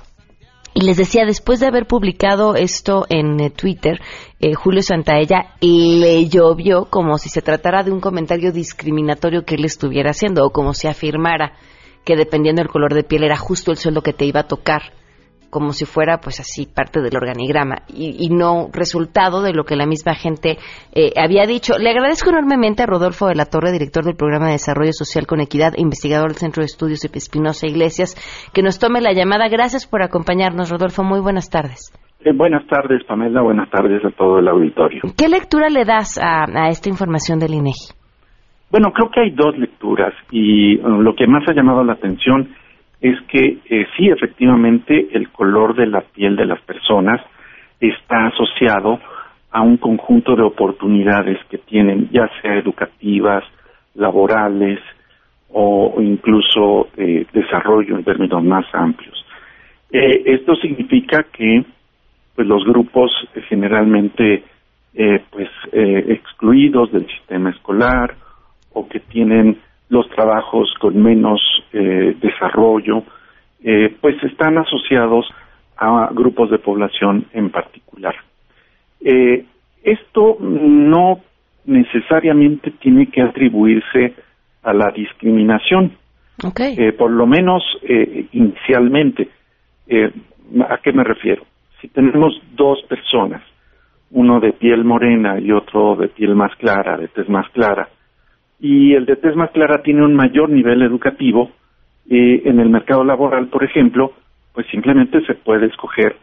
Y 0.72 0.82
les 0.82 0.96
decía, 0.96 1.24
después 1.24 1.58
de 1.58 1.66
haber 1.66 1.86
publicado 1.86 2.54
esto 2.54 3.04
en 3.08 3.40
eh, 3.40 3.50
Twitter, 3.50 4.00
eh, 4.40 4.54
Julio 4.54 4.82
Santaella 4.82 5.54
le 5.60 6.26
llovió 6.28 6.86
como 6.86 7.18
si 7.18 7.28
se 7.28 7.42
tratara 7.42 7.82
de 7.82 7.92
un 7.92 8.00
comentario 8.00 8.52
discriminatorio 8.52 9.44
que 9.44 9.56
él 9.56 9.64
estuviera 9.64 10.10
haciendo 10.10 10.46
o 10.46 10.50
como 10.50 10.72
si 10.72 10.88
afirmara 10.88 11.52
que 12.04 12.16
dependiendo 12.16 12.62
del 12.62 12.70
color 12.70 12.94
de 12.94 13.04
piel 13.04 13.24
era 13.24 13.36
justo 13.36 13.70
el 13.70 13.76
sueldo 13.76 14.02
que 14.02 14.14
te 14.14 14.24
iba 14.24 14.40
a 14.40 14.48
tocar 14.48 14.94
como 15.50 15.72
si 15.72 15.84
fuera 15.84 16.20
pues 16.20 16.40
así 16.40 16.64
parte 16.64 17.00
del 17.00 17.16
organigrama 17.16 17.82
y, 17.88 18.28
no 18.30 18.68
resultado 18.72 19.42
de 19.42 19.52
lo 19.52 19.64
que 19.64 19.76
la 19.76 19.84
misma 19.84 20.14
gente 20.14 20.58
eh, 20.92 21.12
había 21.16 21.44
dicho. 21.44 21.76
Le 21.76 21.90
agradezco 21.90 22.30
enormemente 22.30 22.84
a 22.84 22.86
Rodolfo 22.86 23.26
de 23.26 23.34
la 23.34 23.46
Torre, 23.46 23.72
director 23.72 24.04
del 24.04 24.14
programa 24.14 24.46
de 24.46 24.52
Desarrollo 24.52 24.92
Social 24.92 25.26
con 25.26 25.40
Equidad, 25.40 25.74
investigador 25.76 26.28
del 26.28 26.38
Centro 26.38 26.62
de 26.62 26.66
Estudios 26.66 27.04
Espinosa 27.04 27.66
Iglesias, 27.66 28.14
que 28.54 28.62
nos 28.62 28.78
tome 28.78 29.00
la 29.00 29.12
llamada. 29.12 29.48
Gracias 29.48 29.86
por 29.86 30.02
acompañarnos, 30.02 30.70
Rodolfo. 30.70 31.02
Muy 31.02 31.20
buenas 31.20 31.50
tardes. 31.50 31.92
Eh, 32.22 32.32
buenas 32.34 32.66
tardes, 32.66 33.02
Pamela. 33.04 33.40
Buenas 33.40 33.70
tardes 33.70 34.04
a 34.04 34.10
todo 34.10 34.38
el 34.38 34.48
auditorio. 34.48 35.02
¿Qué 35.16 35.28
lectura 35.28 35.68
le 35.68 35.84
das 35.84 36.18
a, 36.18 36.44
a 36.44 36.68
esta 36.68 36.88
información 36.88 37.38
del 37.38 37.54
INEGI? 37.54 37.94
Bueno, 38.70 38.92
creo 38.92 39.10
que 39.10 39.20
hay 39.20 39.30
dos 39.30 39.56
lecturas 39.58 40.12
y 40.30 40.76
uh, 40.78 41.00
lo 41.00 41.14
que 41.14 41.26
más 41.26 41.42
ha 41.48 41.54
llamado 41.54 41.82
la 41.82 41.94
atención 41.94 42.54
es 43.00 43.16
que 43.28 43.58
eh, 43.68 43.86
sí, 43.96 44.08
efectivamente, 44.08 45.08
el 45.12 45.30
color 45.30 45.74
de 45.74 45.86
la 45.86 46.02
piel 46.02 46.36
de 46.36 46.44
las 46.44 46.60
personas 46.62 47.20
está 47.80 48.26
asociado 48.26 49.00
a 49.50 49.62
un 49.62 49.78
conjunto 49.78 50.36
de 50.36 50.42
oportunidades 50.42 51.38
que 51.48 51.58
tienen, 51.58 52.10
ya 52.12 52.28
sea 52.40 52.54
educativas, 52.56 53.42
laborales 53.94 54.78
o 55.52 55.96
incluso 56.00 56.88
eh, 56.96 57.26
desarrollo 57.32 57.96
en 57.96 58.04
términos 58.04 58.44
más 58.44 58.66
amplios. 58.72 59.24
Eh, 59.90 60.22
esto 60.26 60.54
significa 60.56 61.24
que 61.32 61.64
pues 62.40 62.48
los 62.48 62.64
grupos 62.64 63.12
generalmente 63.50 64.44
pues 65.30 65.50
excluidos 65.72 66.90
del 66.90 67.06
sistema 67.06 67.50
escolar 67.50 68.14
o 68.72 68.88
que 68.88 68.98
tienen 68.98 69.58
los 69.90 70.08
trabajos 70.08 70.72
con 70.80 71.02
menos 71.02 71.42
eh, 71.74 72.16
desarrollo, 72.18 73.02
eh, 73.62 73.94
pues 74.00 74.16
están 74.22 74.56
asociados 74.56 75.28
a 75.76 76.08
grupos 76.14 76.50
de 76.50 76.58
población 76.58 77.26
en 77.34 77.50
particular. 77.50 78.14
Eh, 79.02 79.44
esto 79.82 80.38
no 80.40 81.20
necesariamente 81.66 82.70
tiene 82.70 83.08
que 83.08 83.20
atribuirse 83.20 84.14
a 84.62 84.72
la 84.72 84.90
discriminación, 84.92 85.92
por 86.96 87.10
lo 87.10 87.26
menos 87.26 87.62
inicialmente. 88.32 89.28
¿A 90.68 90.78
qué 90.78 90.92
me 90.92 91.04
refiero? 91.04 91.44
Si 91.80 91.88
tenemos 91.88 92.40
dos 92.52 92.82
personas, 92.88 93.42
uno 94.10 94.40
de 94.40 94.52
piel 94.52 94.84
morena 94.84 95.38
y 95.38 95.52
otro 95.52 95.96
de 95.96 96.08
piel 96.08 96.34
más 96.34 96.54
clara, 96.56 96.96
de 96.96 97.08
tez 97.08 97.28
más 97.28 97.48
clara, 97.50 97.88
y 98.58 98.94
el 98.94 99.06
de 99.06 99.16
tez 99.16 99.34
más 99.36 99.50
clara 99.50 99.82
tiene 99.82 100.04
un 100.04 100.14
mayor 100.14 100.50
nivel 100.50 100.82
educativo, 100.82 101.50
eh, 102.08 102.42
en 102.44 102.60
el 102.60 102.68
mercado 102.68 103.04
laboral, 103.04 103.48
por 103.48 103.64
ejemplo, 103.64 104.12
pues 104.52 104.66
simplemente 104.66 105.24
se 105.26 105.34
puede 105.34 105.66
escoger 105.66 106.16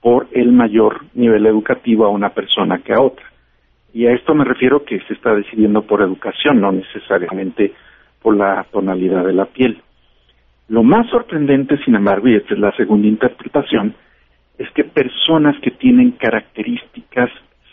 por 0.00 0.26
el 0.32 0.52
mayor 0.52 1.04
nivel 1.14 1.46
educativo 1.46 2.04
a 2.04 2.08
una 2.08 2.30
persona 2.30 2.78
que 2.78 2.92
a 2.92 3.00
otra. 3.00 3.24
Y 3.92 4.06
a 4.06 4.12
esto 4.12 4.34
me 4.34 4.44
refiero 4.44 4.84
que 4.84 5.00
se 5.00 5.14
está 5.14 5.34
decidiendo 5.34 5.82
por 5.82 6.02
educación, 6.02 6.60
no 6.60 6.72
necesariamente 6.72 7.72
por 8.20 8.36
la 8.36 8.66
tonalidad 8.72 9.24
de 9.24 9.32
la 9.34 9.46
piel. 9.46 9.80
Lo 10.68 10.82
más 10.82 11.08
sorprendente, 11.10 11.76
sin 11.84 11.94
embargo, 11.94 12.26
y 12.26 12.34
esta 12.34 12.54
es 12.54 12.60
la 12.60 12.72
segunda 12.72 13.06
interpretación, 13.06 13.94
es 14.58 14.70
que 14.70 14.84
personas 14.84 15.56
que 15.62 15.70
tienen 15.70 16.12
características 16.12 17.30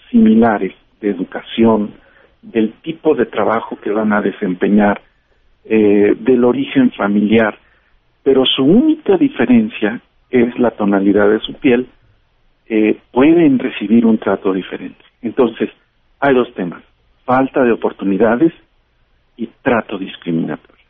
similares 0.10 0.74
de 1.00 1.10
educación, 1.10 1.94
del 2.42 2.74
tipo 2.82 3.16
de 3.16 3.26
trabajo 3.26 3.78
que 3.82 3.92
van 3.92 4.14
a 4.14 4.22
desempeñar, 4.22 5.02
eh, 5.64 6.16
del 6.20 6.44
origen 6.44 6.92
familiar, 6.92 7.58
pero 8.24 8.46
su 8.46 8.64
única 8.64 9.18
diferencia 9.18 10.02
es 10.30 10.58
la 10.58 10.72
tonalidad 10.72 11.30
de 11.30 11.40
su 11.40 11.54
piel, 11.54 11.88
eh, 12.68 13.00
pueden 13.12 13.60
recibir 13.60 14.06
un 14.06 14.18
trato 14.18 14.54
diferente. 14.54 15.04
Entonces, 15.22 15.70
hay 16.20 16.34
dos 16.34 16.54
temas, 16.56 16.82
falta 17.26 17.64
de 17.64 17.74
oportunidades 17.74 18.54
y 19.38 19.48
trato 19.62 19.98
discriminatorio. 19.98 20.86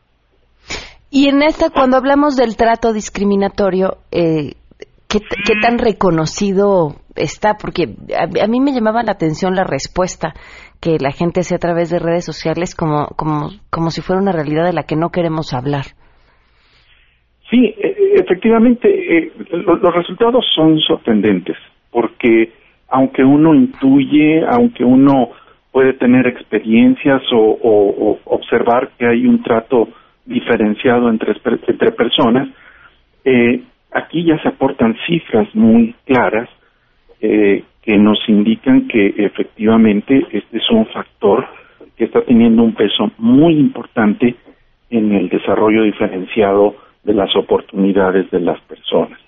Y 1.09 1.27
en 1.27 1.41
esta, 1.41 1.69
cuando 1.69 1.97
hablamos 1.97 2.37
del 2.37 2.55
trato 2.55 2.93
discriminatorio, 2.93 3.97
eh, 4.11 4.53
¿qué, 5.11 5.53
tan 5.61 5.77
reconocido 5.77 6.95
está? 7.15 7.55
Porque 7.61 7.95
a, 8.17 8.47
mí 8.47 8.59
me 8.59 8.71
llamaba 8.71 9.03
la 9.03 9.11
atención 9.11 9.55
la 9.55 9.63
respuesta 9.63 10.33
que 10.81 10.97
la 10.99 11.11
gente 11.11 11.41
hace 11.41 11.55
a 11.55 11.59
través 11.59 11.89
de 11.89 11.99
redes 11.99 12.25
sociales 12.25 12.75
como, 12.75 13.07
como, 13.17 13.49
como 13.69 13.89
si 13.89 14.01
fuera 14.01 14.21
una 14.21 14.31
realidad 14.31 14.65
de 14.65 14.73
la 14.73 14.83
que 14.83 14.95
no 14.95 15.09
queremos 15.09 15.53
hablar. 15.53 15.85
Sí, 17.49 17.65
e, 17.65 17.87
e, 17.87 18.15
efectivamente, 18.15 18.87
eh, 18.87 19.31
los 19.51 19.93
resultados 19.93 20.45
son 20.55 20.79
sorprendentes, 20.79 21.57
porque 21.91 22.53
aunque 22.89 23.23
uno 23.23 23.53
intuye, 23.53 24.43
aunque 24.49 24.83
uno 24.83 25.29
puede 25.71 25.93
tener 25.93 26.27
experiencias 26.27 27.21
o, 27.33 28.19
observar 28.25 28.91
que 28.97 29.05
hay 29.05 29.25
un 29.25 29.41
trato 29.41 29.87
diferenciado 30.25 31.09
entre, 31.09 31.33
entre 31.67 31.91
personas, 31.91 32.49
eh, 33.23 33.61
aquí 33.91 34.23
ya 34.23 34.41
se 34.41 34.49
aportan 34.49 34.95
cifras 35.07 35.53
muy 35.53 35.95
claras 36.05 36.49
eh, 37.19 37.63
que 37.81 37.97
nos 37.97 38.17
indican 38.27 38.87
que 38.87 39.13
efectivamente 39.17 40.25
este 40.31 40.57
es 40.57 40.69
un 40.69 40.85
factor 40.87 41.45
que 41.97 42.05
está 42.05 42.21
teniendo 42.21 42.63
un 42.63 42.73
peso 42.73 43.11
muy 43.17 43.53
importante 43.53 44.35
en 44.89 45.11
el 45.13 45.29
desarrollo 45.29 45.83
diferenciado 45.83 46.75
de 47.03 47.13
las 47.13 47.35
oportunidades 47.35 48.29
de 48.31 48.39
las 48.39 48.59
personas. 48.61 49.19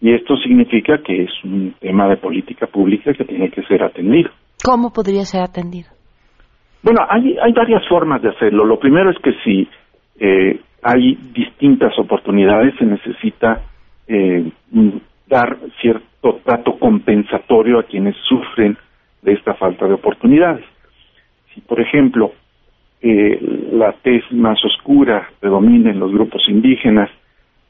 Y 0.00 0.12
esto 0.12 0.36
significa 0.36 0.98
que 0.98 1.22
es 1.22 1.30
un 1.44 1.74
tema 1.80 2.08
de 2.08 2.16
política 2.16 2.66
pública 2.66 3.14
que 3.14 3.24
tiene 3.24 3.50
que 3.50 3.62
ser 3.62 3.82
atendido. 3.82 4.30
¿Cómo 4.62 4.92
podría 4.92 5.24
ser 5.24 5.42
atendido? 5.42 5.88
Bueno, 6.82 7.00
hay, 7.08 7.36
hay 7.38 7.52
varias 7.52 7.86
formas 7.88 8.20
de 8.20 8.30
hacerlo. 8.30 8.64
Lo 8.64 8.78
primero 8.78 9.10
es 9.10 9.18
que 9.18 9.32
si 9.44 9.68
eh, 10.18 10.60
hay 10.82 11.18
distintas 11.32 11.98
oportunidades, 11.98 12.74
se 12.78 12.84
necesita 12.84 13.62
eh, 14.06 14.50
dar 15.26 15.56
cierto 15.80 16.40
trato 16.44 16.78
compensatorio 16.78 17.78
a 17.78 17.84
quienes 17.84 18.16
sufren 18.28 18.76
de 19.22 19.32
esta 19.32 19.54
falta 19.54 19.86
de 19.86 19.94
oportunidades. 19.94 20.64
Si, 21.52 21.60
por 21.60 21.80
ejemplo, 21.80 22.32
eh, 23.00 23.38
la 23.72 23.92
tez 24.02 24.22
más 24.32 24.62
oscura 24.64 25.28
predomina 25.40 25.90
en 25.90 26.00
los 26.00 26.12
grupos 26.12 26.48
indígenas, 26.48 27.10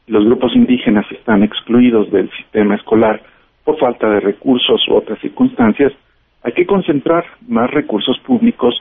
los 0.06 0.24
grupos 0.24 0.54
indígenas 0.54 1.06
están 1.10 1.42
excluidos 1.42 2.10
del 2.10 2.30
sistema 2.32 2.74
escolar 2.74 3.22
por 3.64 3.78
falta 3.78 4.08
de 4.10 4.20
recursos 4.20 4.86
u 4.88 4.94
otras 4.94 5.18
circunstancias, 5.20 5.92
hay 6.42 6.52
que 6.52 6.66
concentrar 6.66 7.24
más 7.48 7.70
recursos 7.70 8.18
públicos 8.20 8.74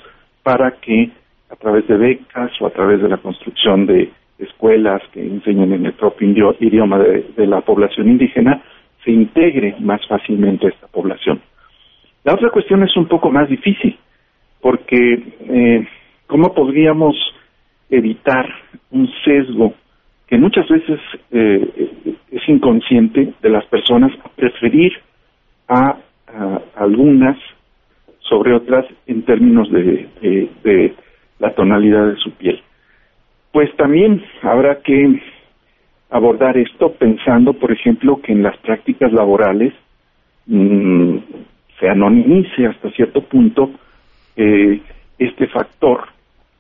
para 0.44 0.72
que 0.72 1.10
a 1.50 1.56
través 1.56 1.88
de 1.88 1.98
becas 1.98 2.52
o 2.62 2.68
a 2.68 2.72
través 2.72 3.02
de 3.02 3.08
la 3.08 3.18
construcción 3.18 3.86
de 3.86 4.12
escuelas 4.44 5.02
que 5.12 5.22
enseñen 5.22 5.74
en 5.74 5.86
el 5.86 5.94
propio 5.94 6.56
idioma 6.60 7.00
de, 7.00 7.48
la 7.48 7.62
población 7.62 8.10
indígena, 8.10 8.64
se 9.04 9.12
integre 9.12 9.76
más 9.80 10.06
fácilmente 10.08 10.68
a 10.68 10.70
esta 10.70 10.88
población. 10.88 11.42
La 12.24 12.34
otra 12.34 12.50
cuestión 12.50 12.84
es 12.84 12.96
un 12.96 13.08
poco 13.08 13.30
más 13.30 13.50
difícil, 13.50 13.98
porque 14.62 15.24
eh, 15.50 15.88
¿cómo 16.28 16.54
podríamos 16.54 17.16
evitar 17.90 18.48
un 18.92 19.10
sesgo 19.24 19.74
que 20.28 20.38
muchas 20.38 20.68
veces 20.68 21.00
eh, 21.32 22.16
es 22.32 22.50
inconsciente 22.50 23.34
de 23.42 23.50
las 23.50 23.66
personas 23.66 24.12
a 24.24 24.30
preferir 24.30 24.94
a, 25.68 25.98
algunas 26.76 27.38
sobre 28.22 28.56
otras 28.56 28.88
en 29.06 29.22
términos 29.22 29.72
de, 29.72 30.96
la 31.38 31.54
tonalidad 31.54 32.08
de 32.08 32.16
su 32.16 32.32
piel. 32.32 32.60
Pues 33.54 33.72
también 33.76 34.24
habrá 34.42 34.82
que 34.82 35.22
abordar 36.10 36.58
esto 36.58 36.92
pensando, 36.94 37.54
por 37.54 37.72
ejemplo, 37.72 38.20
que 38.20 38.32
en 38.32 38.42
las 38.42 38.58
prácticas 38.58 39.14
laborales 39.14 39.72
mm, 40.48 41.18
se 41.80 41.88
anonimice 41.88 42.66
hasta 42.66 42.90
cierto 42.90 43.22
punto 43.22 43.70
eh, 44.36 44.82
este 45.20 45.46
factor 45.50 46.02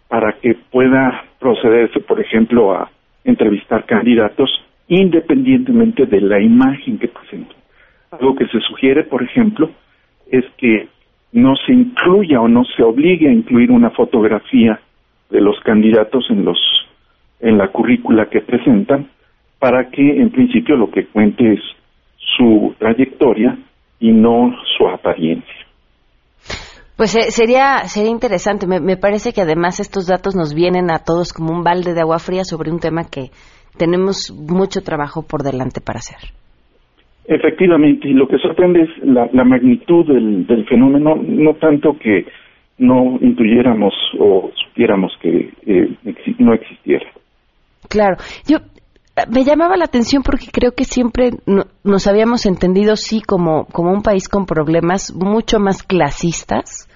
para 0.07 0.33
que 0.33 0.53
pueda 0.53 1.25
procederse, 1.39 1.99
por 1.99 2.21
ejemplo, 2.21 2.71
a 2.73 2.91
entrevistar 3.23 3.85
candidatos 3.85 4.63
independientemente 4.87 6.05
de 6.05 6.21
la 6.21 6.39
imagen 6.39 6.99
que 6.99 7.07
presenten. 7.07 7.57
Algo 8.11 8.35
que 8.35 8.45
se 8.49 8.59
sugiere, 8.59 9.03
por 9.03 9.23
ejemplo, 9.23 9.71
es 10.31 10.45
que 10.57 10.87
no 11.31 11.55
se 11.55 11.73
incluya 11.73 12.39
o 12.39 12.47
no 12.47 12.63
se 12.65 12.83
obligue 12.83 13.29
a 13.29 13.33
incluir 13.33 13.71
una 13.71 13.89
fotografía 13.89 14.79
de 15.33 15.41
los 15.41 15.59
candidatos 15.61 16.25
en 16.29 16.45
los 16.45 16.57
en 17.41 17.57
la 17.57 17.67
currícula 17.69 18.29
que 18.29 18.39
presentan 18.39 19.09
para 19.59 19.89
que 19.89 20.21
en 20.21 20.29
principio 20.29 20.77
lo 20.77 20.91
que 20.91 21.07
cuente 21.07 21.53
es 21.53 21.59
su 22.37 22.73
trayectoria 22.77 23.57
y 23.99 24.11
no 24.11 24.55
su 24.77 24.87
apariencia. 24.87 25.65
Pues 26.95 27.15
eh, 27.15 27.31
sería, 27.31 27.79
sería 27.85 28.11
interesante. 28.11 28.67
Me, 28.67 28.97
parece 28.97 29.33
que 29.33 29.41
además 29.41 29.79
estos 29.79 30.07
datos 30.07 30.35
nos 30.35 30.53
vienen 30.53 30.91
a 30.91 30.99
todos 30.99 31.33
como 31.33 31.51
un 31.51 31.63
balde 31.63 31.93
de 31.93 32.01
agua 32.01 32.19
fría 32.19 32.43
sobre 32.43 32.71
un 32.71 32.79
tema 32.79 33.01
que 33.11 33.31
tenemos 33.77 34.31
mucho 34.31 34.81
trabajo 34.81 35.25
por 35.27 35.41
delante 35.41 35.81
para 35.81 35.97
hacer. 35.97 36.29
Efectivamente, 37.25 38.07
y 38.07 38.13
lo 38.13 38.27
que 38.27 38.37
sorprende 38.37 38.83
es 38.83 38.89
la, 39.03 39.43
magnitud 39.43 40.05
del, 40.05 40.65
fenómeno, 40.67 41.15
no 41.15 41.55
tanto 41.55 41.97
que 41.97 42.25
no 42.77 43.17
intuyéramos 43.21 43.93
o 44.19 44.51
supiéramos 44.67 45.11
que 45.21 45.53
eh, 45.65 45.95
no 46.39 46.53
existiera. 46.53 47.05
Claro, 47.89 48.17
yo 48.47 48.57
me 49.29 49.43
llamaba 49.43 49.77
la 49.77 49.85
atención 49.85 50.23
porque 50.23 50.47
creo 50.51 50.71
que 50.71 50.85
siempre 50.85 51.29
nos 51.83 52.07
habíamos 52.07 52.45
entendido, 52.45 52.95
sí, 52.95 53.21
como, 53.21 53.65
como 53.65 53.91
un 53.91 54.01
país 54.01 54.27
con 54.27 54.45
problemas 54.45 55.13
mucho 55.13 55.59
más 55.59 55.83
clasistas 55.83 56.89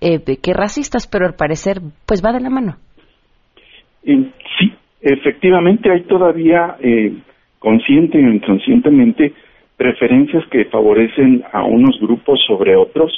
eh, 0.00 0.20
que 0.42 0.54
racistas, 0.54 1.06
pero 1.06 1.26
al 1.26 1.34
parecer, 1.34 1.80
pues 2.06 2.24
va 2.24 2.32
de 2.32 2.40
la 2.40 2.48
mano. 2.48 2.76
sí, 4.02 4.72
efectivamente 5.02 5.90
hay 5.90 6.04
todavía, 6.04 6.76
eh, 6.80 7.12
consciente 7.58 8.16
o 8.16 8.32
inconscientemente, 8.32 9.34
preferencias 9.76 10.44
que 10.50 10.64
favorecen 10.66 11.44
a 11.52 11.64
unos 11.64 11.98
grupos 12.00 12.40
sobre 12.46 12.76
otros 12.76 13.12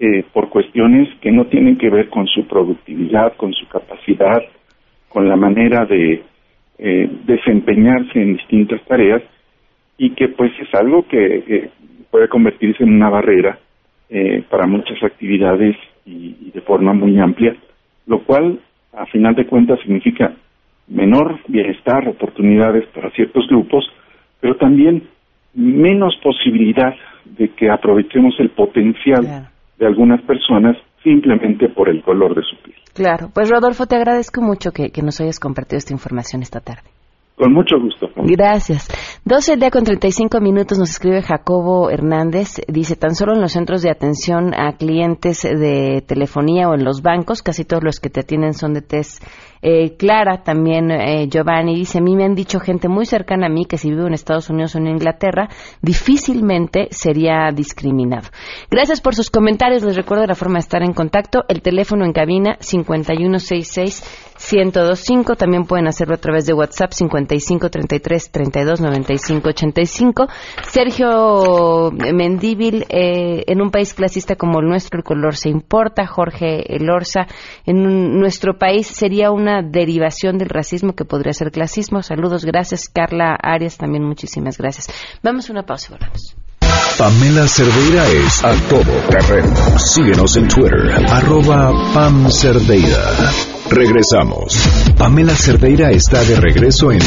eh, 0.00 0.24
por 0.32 0.48
cuestiones 0.48 1.08
que 1.20 1.30
no 1.30 1.46
tienen 1.46 1.76
que 1.76 1.90
ver 1.90 2.08
con 2.08 2.26
su 2.26 2.46
productividad, 2.46 3.36
con 3.36 3.52
su 3.52 3.68
capacidad, 3.68 4.42
con 5.08 5.28
la 5.28 5.36
manera 5.36 5.84
de 5.84 6.22
eh, 6.78 7.10
desempeñarse 7.24 8.20
en 8.20 8.36
distintas 8.36 8.82
tareas 8.86 9.22
y 9.98 10.10
que 10.10 10.28
pues 10.28 10.52
es 10.58 10.74
algo 10.74 11.06
que 11.06 11.70
puede 12.10 12.28
convertirse 12.28 12.82
en 12.82 12.94
una 12.94 13.10
barrera 13.10 13.58
eh, 14.12 14.42
para 14.50 14.66
muchas 14.66 15.00
actividades 15.04 15.76
y, 16.04 16.50
de 16.52 16.60
forma 16.62 16.92
muy 16.92 17.16
amplia, 17.20 17.54
lo 18.06 18.24
cual 18.24 18.58
a 18.92 19.06
final 19.06 19.36
de 19.36 19.46
cuentas 19.46 19.78
significa 19.80 20.32
menor 20.88 21.38
bienestar, 21.46 22.08
oportunidades 22.08 22.86
para 22.86 23.10
ciertos 23.10 23.46
grupos, 23.46 23.88
pero 24.40 24.56
también 24.56 25.04
menos 25.54 26.16
posibilidad 26.24 26.92
de 27.24 27.50
que 27.50 27.70
aprovechemos 27.70 28.34
el 28.40 28.50
potencial 28.50 29.48
de 29.80 29.86
algunas 29.86 30.20
personas 30.22 30.76
simplemente 31.02 31.68
por 31.70 31.88
el 31.88 32.02
color 32.02 32.36
de 32.36 32.42
su 32.42 32.62
piel. 32.62 32.76
Claro, 32.92 33.30
pues 33.34 33.48
Rodolfo, 33.50 33.86
te 33.86 33.96
agradezco 33.96 34.42
mucho 34.42 34.70
que, 34.72 34.90
nos 35.02 35.20
hayas 35.20 35.40
compartido 35.40 35.78
esta 35.78 35.94
información 35.94 36.42
esta 36.42 36.60
tarde. 36.60 36.90
Con 37.34 37.54
mucho 37.54 37.80
gusto. 37.80 38.06
Gracias. 38.16 38.88
12 39.24 39.52
del 39.52 39.60
día 39.60 39.70
con 39.70 39.84
35 39.84 40.42
minutos 40.42 40.78
nos 40.78 40.90
escribe 40.90 41.22
Jacobo 41.22 41.88
Hernández. 41.88 42.60
Dice, 42.68 42.96
tan 42.96 43.14
solo 43.14 43.32
en 43.32 43.40
los 43.40 43.52
centros 43.52 43.80
de 43.80 43.90
atención 43.90 44.52
a 44.52 44.76
clientes 44.76 45.42
de 45.42 46.04
telefonía 46.06 46.68
o 46.68 46.74
en 46.74 46.84
los 46.84 47.00
bancos, 47.00 47.42
casi 47.42 47.64
todos 47.64 47.82
los 47.82 47.98
que 47.98 48.10
te 48.10 48.20
atienden 48.20 48.52
son 48.52 48.74
de 48.74 48.82
test 48.82 49.24
eh, 49.62 49.96
Clara, 49.96 50.42
también 50.42 50.90
eh, 50.90 51.28
Giovanni, 51.28 51.74
dice, 51.74 51.98
a 51.98 52.00
mí 52.00 52.16
me 52.16 52.24
han 52.24 52.34
dicho 52.34 52.60
gente 52.60 52.88
muy 52.88 53.04
cercana 53.04 53.46
a 53.46 53.50
mí 53.50 53.66
que 53.66 53.78
si 53.78 53.90
vivo 53.90 54.06
en 54.06 54.14
Estados 54.14 54.48
Unidos 54.48 54.74
o 54.74 54.78
en 54.78 54.86
Inglaterra, 54.86 55.48
difícilmente 55.82 56.88
sería 56.90 57.50
discriminado. 57.54 58.28
Gracias 58.70 59.00
por 59.00 59.14
sus 59.14 59.30
comentarios. 59.30 59.82
Les 59.82 59.96
recuerdo 59.96 60.26
la 60.26 60.34
forma 60.34 60.54
de 60.54 60.60
estar 60.60 60.82
en 60.82 60.92
contacto. 60.92 61.44
El 61.48 61.62
teléfono 61.62 62.04
en 62.04 62.12
cabina 62.12 62.56
5166 62.60 64.30
1025. 64.40 65.36
También 65.36 65.64
pueden 65.64 65.86
hacerlo 65.86 66.14
a 66.14 66.18
través 66.18 66.46
de 66.46 66.54
WhatsApp 66.54 66.92
55 66.92 67.68
33 67.68 68.30
32 68.30 68.80
95 68.80 69.48
85. 69.48 70.28
Sergio 70.62 71.90
Mendíbil, 71.92 72.86
eh, 72.88 73.44
en 73.46 73.60
un 73.60 73.70
país 73.70 73.92
clasista 73.94 74.36
como 74.36 74.60
el 74.60 74.66
nuestro, 74.66 74.98
el 74.98 75.04
color 75.04 75.36
se 75.36 75.50
importa. 75.50 76.06
Jorge 76.06 76.74
Elorza, 76.74 77.26
en 77.66 78.18
nuestro 78.18 78.58
país 78.58 78.86
sería 78.86 79.30
una 79.30 79.49
derivación 79.62 80.38
del 80.38 80.48
racismo 80.48 80.94
que 80.94 81.04
podría 81.04 81.32
ser 81.32 81.50
clasismo. 81.50 82.02
Saludos, 82.02 82.44
gracias. 82.44 82.88
Carla 82.88 83.36
Arias, 83.40 83.76
también 83.76 84.04
muchísimas 84.04 84.56
gracias. 84.56 84.86
Vamos 85.22 85.48
a 85.48 85.52
una 85.52 85.64
pausa 85.64 85.88
y 85.88 85.92
volvemos. 85.92 86.36
Pamela 86.98 87.46
Cerdeira 87.48 88.06
es 88.08 88.44
a 88.44 88.52
todo 88.68 88.92
terreno. 89.08 89.54
Síguenos 89.78 90.36
en 90.36 90.48
Twitter, 90.48 90.92
arroba 91.08 91.72
Pam 91.94 92.30
Cerdeira. 92.30 93.32
Regresamos. 93.70 94.54
Pamela 94.98 95.34
Cerdeira 95.34 95.90
está 95.90 96.22
de 96.24 96.36
regreso 96.36 96.92
en 96.92 97.00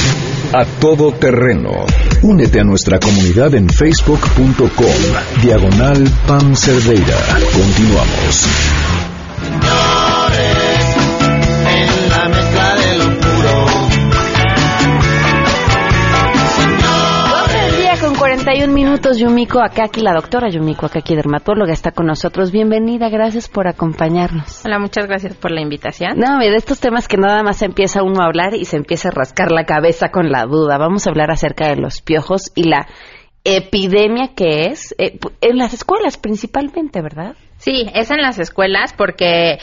A 0.53 0.65
Todo 0.79 1.11
Terreno. 1.11 1.85
Únete 2.21 2.59
a 2.61 2.63
nuestra 2.63 2.99
comunidad 2.99 3.53
en 3.53 3.69
facebook.com. 3.69 5.41
Diagonal 5.41 6.09
Pam 6.25 6.55
Cerdeira. 6.55 7.17
Continuamos. 7.53 8.47
Un 18.45 18.73
minutos, 18.73 19.19
Yumiko 19.19 19.61
Akaki, 19.61 20.01
la 20.01 20.13
doctora 20.13 20.49
Yumiko 20.49 20.85
Akaki, 20.85 21.15
dermatóloga, 21.15 21.71
está 21.71 21.91
con 21.91 22.05
nosotros. 22.05 22.51
Bienvenida, 22.51 23.07
gracias 23.07 23.47
por 23.47 23.67
acompañarnos. 23.67 24.65
Hola, 24.65 24.79
muchas 24.79 25.07
gracias 25.07 25.33
por 25.35 25.51
la 25.51 25.61
invitación. 25.61 26.19
No, 26.19 26.37
de 26.39 26.53
estos 26.53 26.81
temas 26.81 27.07
que 27.07 27.15
nada 27.15 27.41
más 27.41 27.61
empieza 27.61 28.03
uno 28.03 28.21
a 28.21 28.25
hablar 28.25 28.53
y 28.53 28.65
se 28.65 28.75
empieza 28.75 29.07
a 29.09 29.11
rascar 29.11 29.51
la 29.51 29.63
cabeza 29.63 30.09
con 30.09 30.29
la 30.29 30.43
duda. 30.43 30.77
Vamos 30.77 31.07
a 31.07 31.11
hablar 31.11 31.31
acerca 31.31 31.69
de 31.69 31.77
los 31.77 32.01
piojos 32.01 32.51
y 32.53 32.63
la 32.63 32.85
epidemia 33.45 34.31
que 34.35 34.65
es, 34.65 34.93
eh, 34.97 35.17
en 35.39 35.57
las 35.57 35.73
escuelas 35.73 36.17
principalmente, 36.17 37.01
¿verdad? 37.01 37.35
Sí, 37.57 37.89
es 37.95 38.11
en 38.11 38.21
las 38.21 38.39
escuelas 38.39 38.93
porque 38.93 39.57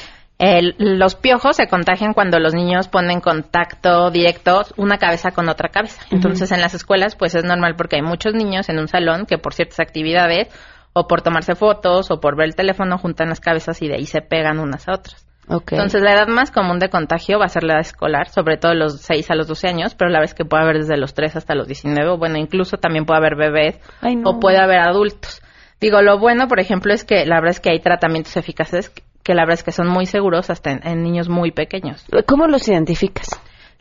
los 0.78 1.14
piojos 1.16 1.56
se 1.56 1.68
contagian 1.68 2.14
cuando 2.14 2.38
los 2.38 2.54
niños 2.54 2.88
ponen 2.88 3.20
contacto 3.20 4.10
directo 4.10 4.62
una 4.76 4.96
cabeza 4.96 5.32
con 5.32 5.48
otra 5.48 5.68
cabeza. 5.68 6.02
Entonces, 6.10 6.50
en 6.50 6.60
las 6.60 6.74
escuelas, 6.74 7.14
pues 7.14 7.34
es 7.34 7.44
normal 7.44 7.74
porque 7.76 7.96
hay 7.96 8.02
muchos 8.02 8.32
niños 8.34 8.68
en 8.70 8.78
un 8.78 8.88
salón 8.88 9.26
que 9.26 9.36
por 9.36 9.52
ciertas 9.52 9.80
actividades 9.80 10.48
o 10.92 11.06
por 11.06 11.22
tomarse 11.22 11.54
fotos 11.54 12.10
o 12.10 12.20
por 12.20 12.36
ver 12.36 12.46
el 12.46 12.54
teléfono 12.54 12.96
juntan 12.98 13.28
las 13.28 13.40
cabezas 13.40 13.80
y 13.82 13.88
de 13.88 13.96
ahí 13.96 14.06
se 14.06 14.22
pegan 14.22 14.58
unas 14.58 14.88
a 14.88 14.94
otras. 14.94 15.26
Entonces, 15.48 16.00
la 16.00 16.12
edad 16.12 16.28
más 16.28 16.52
común 16.52 16.78
de 16.78 16.90
contagio 16.90 17.38
va 17.38 17.46
a 17.46 17.48
ser 17.48 17.64
la 17.64 17.74
edad 17.74 17.80
escolar, 17.80 18.28
sobre 18.28 18.56
todo 18.56 18.72
los 18.74 19.00
6 19.00 19.30
a 19.32 19.34
los 19.34 19.48
12 19.48 19.68
años, 19.68 19.94
pero 19.96 20.08
la 20.08 20.20
vez 20.20 20.32
que 20.32 20.44
puede 20.44 20.62
haber 20.62 20.78
desde 20.78 20.96
los 20.96 21.12
3 21.12 21.36
hasta 21.36 21.56
los 21.56 21.66
19, 21.66 22.08
o 22.08 22.18
bueno, 22.18 22.38
incluso 22.38 22.76
también 22.76 23.04
puede 23.04 23.18
haber 23.18 23.34
bebés 23.34 23.80
o 24.24 24.38
puede 24.38 24.58
haber 24.58 24.78
adultos. 24.78 25.42
Digo, 25.80 26.02
lo 26.02 26.18
bueno, 26.18 26.46
por 26.46 26.60
ejemplo, 26.60 26.92
es 26.92 27.04
que 27.04 27.26
la 27.26 27.36
verdad 27.36 27.50
es 27.50 27.60
que 27.60 27.70
hay 27.70 27.80
tratamientos 27.80 28.36
eficaces 28.36 28.92
que 29.22 29.34
la 29.34 29.42
verdad 29.42 29.58
es 29.58 29.64
que 29.64 29.72
son 29.72 29.88
muy 29.88 30.06
seguros 30.06 30.50
hasta 30.50 30.70
en, 30.70 31.02
niños 31.02 31.28
muy 31.28 31.50
pequeños. 31.50 32.04
¿Cómo 32.26 32.46
los 32.46 32.66
identificas? 32.68 33.28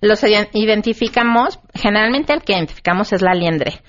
Los 0.01 0.23
identificamos, 0.23 1.59
generalmente 1.73 2.33
el 2.33 2.41
que 2.41 2.53
identificamos 2.53 3.11
es 3.13 3.21
la 3.21 3.33
liendre. 3.33 3.81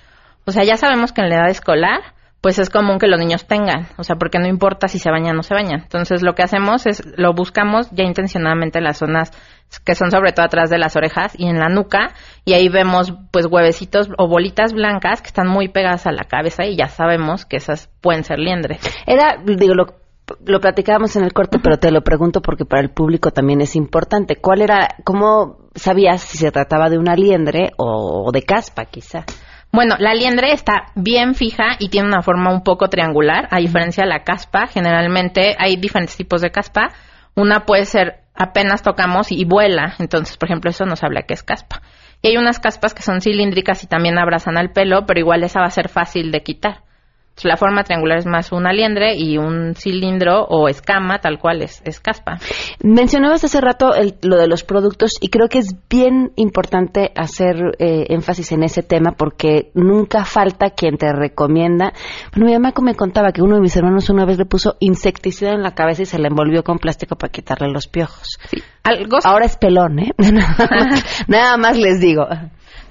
O 0.44 0.52
sea, 0.52 0.64
ya 0.64 0.76
sabemos 0.76 1.12
que 1.12 1.22
en 1.22 1.28
la 1.28 1.36
edad 1.36 1.50
escolar 1.50 2.00
pues 2.40 2.58
es 2.58 2.70
común 2.70 2.98
que 2.98 3.06
los 3.06 3.18
niños 3.18 3.46
tengan, 3.46 3.88
o 3.98 4.02
sea, 4.02 4.16
porque 4.16 4.38
no 4.38 4.46
importa 4.46 4.88
si 4.88 4.98
se 4.98 5.10
bañan 5.10 5.34
o 5.34 5.36
no 5.36 5.42
se 5.42 5.54
bañan. 5.54 5.82
Entonces, 5.82 6.22
lo 6.22 6.34
que 6.34 6.42
hacemos 6.42 6.86
es 6.86 7.02
lo 7.18 7.34
buscamos 7.34 7.90
ya 7.90 8.04
intencionadamente 8.04 8.78
en 8.78 8.84
las 8.84 8.98
zonas 8.98 9.30
que 9.84 9.94
son 9.94 10.10
sobre 10.10 10.32
todo 10.32 10.46
atrás 10.46 10.70
de 10.70 10.78
las 10.78 10.96
orejas 10.96 11.34
y 11.38 11.46
en 11.48 11.58
la 11.58 11.68
nuca, 11.68 12.14
y 12.44 12.54
ahí 12.54 12.68
vemos 12.68 13.12
pues 13.30 13.46
huevecitos 13.46 14.08
o 14.16 14.26
bolitas 14.26 14.72
blancas 14.72 15.20
que 15.20 15.28
están 15.28 15.48
muy 15.48 15.68
pegadas 15.68 16.06
a 16.06 16.12
la 16.12 16.24
cabeza 16.24 16.64
y 16.64 16.76
ya 16.76 16.88
sabemos 16.88 17.44
que 17.44 17.56
esas 17.56 17.88
pueden 18.00 18.24
ser 18.24 18.38
liendres. 18.38 18.80
Era, 19.06 19.36
digo, 19.44 19.74
lo, 19.74 19.94
lo 20.44 20.60
platicábamos 20.60 21.16
en 21.16 21.24
el 21.24 21.32
corte, 21.32 21.58
pero 21.62 21.78
te 21.78 21.90
lo 21.90 22.02
pregunto 22.02 22.40
porque 22.42 22.64
para 22.64 22.82
el 22.82 22.90
público 22.90 23.30
también 23.30 23.60
es 23.60 23.76
importante. 23.76 24.36
¿Cuál 24.36 24.62
era, 24.62 24.96
cómo 25.04 25.58
sabías 25.74 26.22
si 26.22 26.38
se 26.38 26.50
trataba 26.50 26.88
de 26.88 26.98
una 26.98 27.14
liendre 27.14 27.72
o 27.76 28.30
de 28.32 28.42
caspa, 28.42 28.84
quizá? 28.86 29.24
Bueno, 29.72 29.94
la 29.98 30.14
liendre 30.14 30.52
está 30.52 30.86
bien 30.96 31.34
fija 31.34 31.76
y 31.78 31.90
tiene 31.90 32.08
una 32.08 32.22
forma 32.22 32.52
un 32.52 32.62
poco 32.62 32.88
triangular, 32.88 33.46
a 33.50 33.58
diferencia 33.58 34.02
de 34.04 34.10
la 34.10 34.24
caspa. 34.24 34.66
Generalmente 34.66 35.54
hay 35.58 35.76
diferentes 35.76 36.16
tipos 36.16 36.40
de 36.40 36.50
caspa. 36.50 36.88
Una 37.36 37.66
puede 37.66 37.84
ser 37.84 38.24
apenas 38.34 38.82
tocamos 38.82 39.30
y 39.30 39.44
vuela, 39.44 39.94
entonces, 39.98 40.36
por 40.36 40.48
ejemplo, 40.48 40.70
eso 40.70 40.86
nos 40.86 41.04
habla 41.04 41.22
que 41.22 41.34
es 41.34 41.42
caspa. 41.42 41.82
Y 42.22 42.28
hay 42.28 42.36
unas 42.36 42.58
caspas 42.58 42.94
que 42.94 43.02
son 43.02 43.20
cilíndricas 43.20 43.84
y 43.84 43.86
también 43.86 44.18
abrazan 44.18 44.58
al 44.58 44.72
pelo, 44.72 45.06
pero 45.06 45.20
igual 45.20 45.44
esa 45.44 45.60
va 45.60 45.66
a 45.66 45.70
ser 45.70 45.88
fácil 45.88 46.32
de 46.32 46.42
quitar 46.42 46.89
la 47.44 47.56
forma 47.56 47.84
triangular 47.84 48.18
es 48.18 48.26
más 48.26 48.52
una 48.52 48.72
liendre 48.72 49.14
y 49.16 49.38
un 49.38 49.74
cilindro 49.74 50.44
o 50.44 50.68
escama, 50.68 51.18
tal 51.18 51.38
cual 51.38 51.62
es, 51.62 51.82
es 51.84 52.00
caspa. 52.00 52.38
Mencionabas 52.82 53.44
hace 53.44 53.60
rato 53.60 53.90
lo 54.22 54.36
de 54.36 54.48
los 54.48 54.64
productos 54.64 55.12
y 55.20 55.28
creo 55.28 55.48
que 55.48 55.58
es 55.58 55.74
bien 55.88 56.32
importante 56.36 57.12
hacer 57.16 57.76
eh, 57.78 58.06
énfasis 58.10 58.52
en 58.52 58.62
ese 58.62 58.82
tema 58.82 59.12
porque 59.12 59.70
nunca 59.74 60.24
falta 60.24 60.70
quien 60.70 60.96
te 60.96 61.12
recomienda. 61.12 61.92
Bueno, 62.32 62.46
mi 62.46 62.52
mamá 62.52 62.72
me 62.82 62.94
contaba 62.94 63.32
que 63.32 63.42
uno 63.42 63.56
de 63.56 63.60
mis 63.60 63.76
hermanos 63.76 64.10
una 64.10 64.24
vez 64.24 64.38
le 64.38 64.46
puso 64.46 64.76
insecticida 64.80 65.50
en 65.50 65.62
la 65.62 65.74
cabeza 65.74 66.02
y 66.02 66.06
se 66.06 66.18
le 66.18 66.28
envolvió 66.28 66.62
con 66.62 66.78
plástico 66.78 67.16
para 67.16 67.30
quitarle 67.30 67.68
los 67.70 67.86
piojos. 67.86 68.38
Ahora 69.24 69.44
es 69.44 69.56
pelón, 69.56 69.98
¿eh? 69.98 70.12
Nada 71.28 71.56
más 71.56 71.76
les 71.76 72.00
digo. 72.00 72.26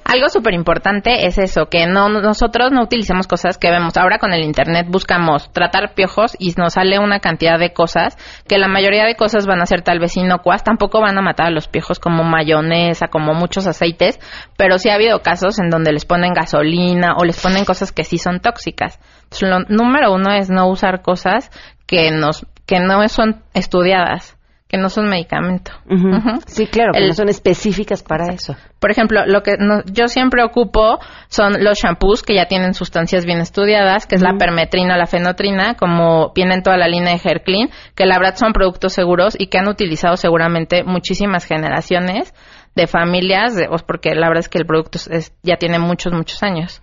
Algo 0.04 0.30
súper 0.30 0.56
importante 0.56 1.28
es 1.28 1.38
eso, 1.38 1.68
que 1.68 1.86
no 1.86 2.10
nosotros 2.10 2.72
no 2.72 2.82
utilicemos 2.84 3.28
cosas 3.28 3.58
que 3.60 3.70
vemos. 3.70 3.96
Ahora 3.96 4.18
con 4.18 4.34
el 4.34 4.44
Internet 4.44 4.88
buscamos 4.90 5.52
tratar 5.54 5.94
piojos 5.94 6.36
y 6.40 6.52
nos 6.58 6.74
sale 6.74 6.98
una 6.98 7.20
cantidad 7.20 7.60
de 7.60 7.74
cosas 7.74 8.18
que 8.48 8.58
la 8.58 8.68
mayoría 8.68 9.06
de 9.06 9.16
cosas 9.16 9.46
van 9.46 9.62
a 9.62 9.68
ser 9.68 9.82
tal 9.84 10.00
vez 10.00 10.18
inocuas, 10.18 10.64
tampoco 10.64 11.00
van 11.00 11.18
a 11.18 11.22
matar 11.22 11.48
a 11.48 11.52
los 11.52 11.68
piojos 11.68 12.00
como 12.00 12.24
mayonesa, 12.24 13.10
como 13.10 13.36
muchos 13.36 13.68
aceites, 13.68 14.20
pero 14.58 14.80
sí 14.80 14.90
ha 14.90 14.96
habido 14.96 15.22
casos 15.22 15.60
en 15.60 15.70
donde 15.70 15.94
les 15.94 16.06
ponen 16.06 16.34
gasolina 16.34 17.14
o 17.18 17.24
les 17.24 17.40
ponen 17.40 17.64
cosas 17.64 17.92
que 17.92 18.04
sí 18.04 18.18
son 18.18 18.40
tóxicas. 18.40 19.00
lo 19.42 19.60
número 19.68 20.12
uno 20.12 20.34
es 20.34 20.50
no 20.50 20.68
usar 20.70 21.04
cosas 21.04 21.52
que 21.86 22.10
nos 22.12 22.48
que 22.66 22.80
no 22.80 23.08
son 23.10 23.44
estudiadas 23.54 24.39
que 24.70 24.78
no 24.78 24.90
son 24.90 25.10
medicamento. 25.10 25.72
Sí, 26.46 26.68
claro, 26.68 26.92
que 26.94 27.08
no 27.08 27.14
son 27.14 27.28
específicas 27.28 28.04
para 28.04 28.32
eso. 28.32 28.56
Por 28.80 28.92
ejemplo, 28.92 29.26
lo 29.26 29.42
que 29.42 29.58
yo 29.92 30.08
siempre 30.08 30.44
ocupo 30.44 31.00
son 31.28 31.64
los 31.64 31.80
shampoos 31.80 32.22
que 32.22 32.36
ya 32.36 32.46
tienen 32.46 32.76
sustancias 32.76 33.26
bien 33.26 33.40
estudiadas, 33.40 34.06
que 34.06 34.14
es 34.14 34.22
la 34.22 34.38
permetrina 34.38 34.94
o 34.94 34.98
la 34.98 35.08
fenotrina, 35.08 35.74
como 35.74 36.32
viene 36.36 36.54
en 36.54 36.62
toda 36.62 36.78
la 36.78 36.88
línea 36.88 37.16
de 37.16 37.20
Hair 37.22 37.42
Clean, 37.42 37.70
que 37.96 38.06
la 38.06 38.20
verdad 38.20 38.36
son 38.36 38.54
productos 38.54 38.94
seguros 38.94 39.36
y 39.38 39.48
que 39.48 39.58
han 39.58 39.68
utilizado 39.68 40.18
seguramente 40.18 40.84
muchísimas 40.84 41.46
generaciones 41.46 42.32
de 42.76 42.88
familias, 42.88 43.56
pues 43.68 43.84
porque 43.84 44.16
la 44.16 44.28
verdad 44.28 44.42
es 44.42 44.50
que 44.50 44.58
el 44.58 44.66
producto 44.66 45.00
ya 45.44 45.58
tiene 45.58 45.80
muchos, 45.80 46.14
muchos 46.14 46.42
años. 46.44 46.80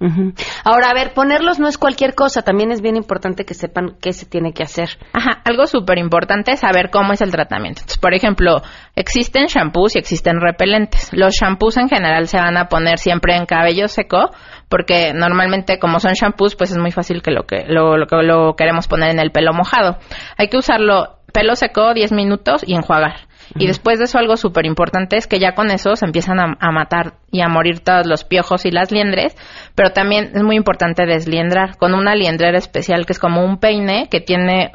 Ahora, 0.65 0.91
a 0.91 0.95
ver, 0.95 1.15
ponerlos 1.15 1.59
no 1.59 1.69
es 1.69 1.79
cualquier 1.79 2.15
cosa, 2.15 2.43
también 2.43 2.71
es 2.71 2.81
bien 2.81 2.97
importante 2.97 3.45
que 3.45 3.55
sepan 3.55 3.97
qué 4.01 4.13
se 4.13 4.27
tiene 4.27 4.53
que 4.53 4.63
hacer. 4.63 4.99
Ajá, 5.13 5.41
algo 5.45 5.67
súper 5.67 5.99
importante 5.99 6.53
es 6.53 6.61
saber 6.61 6.91
cómo 6.91 7.13
es 7.13 7.21
el 7.21 7.31
tratamiento. 7.31 7.81
Entonces, 7.81 7.99
por 7.99 8.15
ejemplo, 8.15 8.63
existen 8.95 9.47
shampoos 9.47 9.97
y 9.97 9.99
existen 9.99 10.41
repelentes. 10.41 11.11
Los 11.13 11.35
shampoos 11.35 11.77
en 11.77 11.89
general 11.89 12.27
se 12.29 12.39
van 12.39 12.57
a 12.57 12.69
poner 12.69 12.99
siempre 12.99 13.37
en 13.37 13.47
cabello 13.47 13.89
seco, 13.89 14.31
porque 14.69 15.13
normalmente 15.15 15.79
como 15.79 16.01
son 16.01 16.13
shampoos, 16.13 16.57
pues 16.57 16.73
es 16.73 16.79
muy 16.79 16.91
fácil 16.91 17.23
que 17.23 17.31
lo 17.31 17.45
que 17.45 17.65
lo, 17.69 17.97
lo, 17.97 18.07
lo 18.23 18.57
queremos 18.57 18.89
poner 18.89 19.11
en 19.11 19.21
el 19.21 19.31
pelo 19.31 19.53
mojado. 19.53 19.99
Hay 20.37 20.49
que 20.49 20.59
usarlo 20.59 21.17
pelo 21.33 21.55
seco 21.55 21.95
10 21.95 22.13
minutos 22.13 22.63
y 22.67 22.75
enjuagar. 22.75 23.27
Y 23.59 23.67
después 23.67 23.99
de 23.99 24.05
eso 24.05 24.19
algo 24.19 24.37
súper 24.37 24.67
importante 24.67 25.17
es 25.17 25.27
que 25.27 25.39
ya 25.39 25.55
con 25.55 25.71
eso 25.71 25.97
se 25.97 26.05
empiezan 26.05 26.39
a, 26.41 26.71
matar 26.71 27.15
y 27.31 27.41
a 27.41 27.49
morir 27.49 27.81
todos 27.81 28.07
los 28.07 28.25
piojos 28.25 28.67
y 28.67 28.71
las 28.71 28.91
liendres, 28.91 29.37
pero 29.75 29.91
también 29.91 30.33
es 30.35 30.43
muy 30.43 30.57
importante 30.57 31.07
desliendrar 31.07 31.77
con 31.77 31.95
una 31.95 32.15
liendrera 32.15 32.59
especial 32.59 33.07
que 33.07 33.13
es 33.13 33.19
como 33.19 33.45
un 33.45 33.59
peine 33.59 34.09
que 34.11 34.21
tiene 34.21 34.73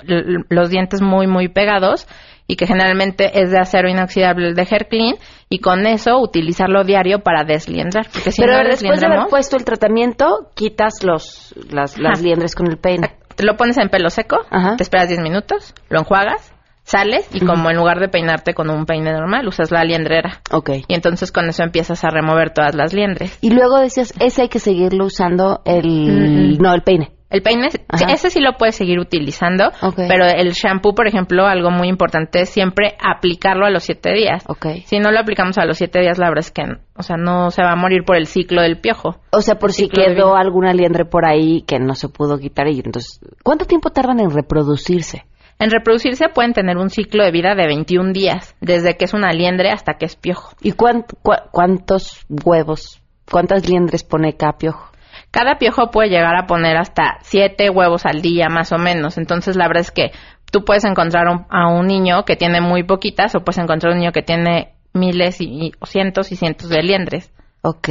los 0.49 0.69
dientes 0.69 1.01
muy 1.01 1.27
muy 1.27 1.47
pegados 1.47 2.07
y 2.47 2.55
que 2.55 2.67
generalmente 2.67 3.41
es 3.41 3.51
de 3.51 3.59
acero 3.59 3.89
inoxidable 3.89 4.53
de 4.53 4.67
Hair 4.69 4.87
Clean 4.89 5.15
y 5.47 5.59
con 5.59 5.85
eso 5.85 6.19
utilizarlo 6.19 6.83
diario 6.83 7.19
para 7.19 7.43
desliendrar. 7.43 8.07
Porque 8.11 8.31
Pero 8.35 8.57
después 8.67 8.99
de 8.99 9.05
haber 9.05 9.27
puesto 9.29 9.55
el 9.55 9.63
tratamiento, 9.63 10.49
quitas 10.55 11.03
los, 11.03 11.55
las, 11.69 11.97
liendres 12.21 12.55
con 12.55 12.67
el 12.67 12.77
peine. 12.77 13.15
Te 13.35 13.45
lo 13.45 13.55
pones 13.55 13.77
en 13.77 13.89
pelo 13.89 14.09
seco, 14.09 14.37
te 14.75 14.83
esperas 14.83 15.07
10 15.07 15.21
minutos, 15.21 15.73
lo 15.89 15.99
enjuagas 15.99 16.53
sales 16.91 17.27
y 17.33 17.39
como 17.39 17.69
en 17.69 17.77
lugar 17.77 17.99
de 17.99 18.09
peinarte 18.09 18.53
con 18.53 18.69
un 18.69 18.85
peine 18.85 19.11
normal, 19.11 19.47
usas 19.47 19.71
la 19.71 19.83
liendrera. 19.83 20.41
Ok. 20.51 20.69
Y 20.87 20.93
entonces 20.93 21.31
con 21.31 21.47
eso 21.47 21.63
empiezas 21.63 22.03
a 22.03 22.09
remover 22.09 22.51
todas 22.51 22.75
las 22.75 22.93
liendres. 22.93 23.37
Y 23.41 23.51
luego 23.51 23.79
decías, 23.79 24.13
ese 24.19 24.43
hay 24.43 24.49
que 24.49 24.59
seguirlo 24.59 25.05
usando 25.05 25.61
el... 25.65 26.57
No, 26.57 26.73
el 26.73 26.81
peine. 26.81 27.11
El 27.31 27.41
peine, 27.43 27.69
ese 28.09 28.29
sí 28.29 28.41
lo 28.41 28.57
puedes 28.57 28.75
seguir 28.75 28.99
utilizando, 28.99 29.71
pero 29.95 30.25
el 30.25 30.51
shampoo, 30.51 30.93
por 30.93 31.07
ejemplo, 31.07 31.45
algo 31.45 31.71
muy 31.71 31.87
importante 31.87 32.41
es 32.41 32.49
siempre 32.49 32.97
aplicarlo 33.01 33.65
a 33.65 33.69
los 33.69 33.83
siete 33.83 34.11
días. 34.11 34.43
Okay. 34.45 34.81
Si 34.81 34.99
no 34.99 35.11
lo 35.11 35.19
aplicamos 35.19 35.57
a 35.57 35.65
los 35.65 35.77
siete 35.77 36.01
días, 36.01 36.17
la 36.17 36.27
verdad 36.27 36.43
es 36.43 36.51
que, 36.51 36.63
o 36.93 37.03
sea, 37.03 37.15
no 37.15 37.49
se 37.49 37.63
va 37.63 37.71
a 37.71 37.77
morir 37.77 38.03
por 38.05 38.17
el 38.17 38.27
ciclo 38.27 38.61
del 38.61 38.81
piojo. 38.81 39.21
O 39.31 39.39
sea, 39.39 39.55
por 39.55 39.71
si 39.71 39.87
quedó 39.87 40.35
alguna 40.35 40.73
liendre 40.73 41.05
por 41.05 41.25
ahí 41.25 41.61
que 41.61 41.79
no 41.79 41.95
se 41.95 42.09
pudo 42.09 42.37
quitar 42.37 42.67
y 42.67 42.81
entonces, 42.83 43.21
¿cuánto 43.43 43.63
tiempo 43.63 43.91
tardan 43.91 44.19
en 44.19 44.31
reproducirse? 44.31 45.23
En 45.61 45.69
reproducirse 45.69 46.27
pueden 46.27 46.53
tener 46.53 46.77
un 46.77 46.89
ciclo 46.89 47.23
de 47.23 47.29
vida 47.29 47.53
de 47.53 47.67
21 47.67 48.13
días, 48.13 48.55
desde 48.61 48.97
que 48.97 49.05
es 49.05 49.13
una 49.13 49.31
liendre 49.31 49.69
hasta 49.69 49.93
que 49.93 50.05
es 50.05 50.15
piojo. 50.15 50.55
¿Y 50.59 50.71
cuántos 50.71 52.25
huevos, 52.43 52.99
cuántas 53.29 53.69
liendres 53.69 54.03
pone 54.03 54.35
cada 54.35 54.53
piojo? 54.53 54.91
Cada 55.29 55.59
piojo 55.59 55.91
puede 55.91 56.09
llegar 56.09 56.35
a 56.35 56.47
poner 56.47 56.77
hasta 56.77 57.19
7 57.21 57.69
huevos 57.69 58.07
al 58.07 58.23
día, 58.23 58.47
más 58.49 58.71
o 58.71 58.79
menos. 58.79 59.19
Entonces, 59.19 59.55
la 59.55 59.67
verdad 59.67 59.81
es 59.81 59.91
que 59.91 60.09
tú 60.51 60.65
puedes 60.65 60.83
encontrar 60.83 61.27
a 61.27 61.67
un 61.67 61.85
niño 61.85 62.25
que 62.25 62.35
tiene 62.35 62.59
muy 62.59 62.81
poquitas 62.81 63.35
o 63.35 63.41
puedes 63.41 63.59
encontrar 63.59 63.93
un 63.93 63.99
niño 63.99 64.13
que 64.13 64.23
tiene 64.23 64.73
miles 64.93 65.39
y, 65.41 65.73
cientos 65.85 66.31
y 66.31 66.37
cientos 66.37 66.69
de 66.69 66.81
liendres. 66.81 67.31
Ok. 67.61 67.87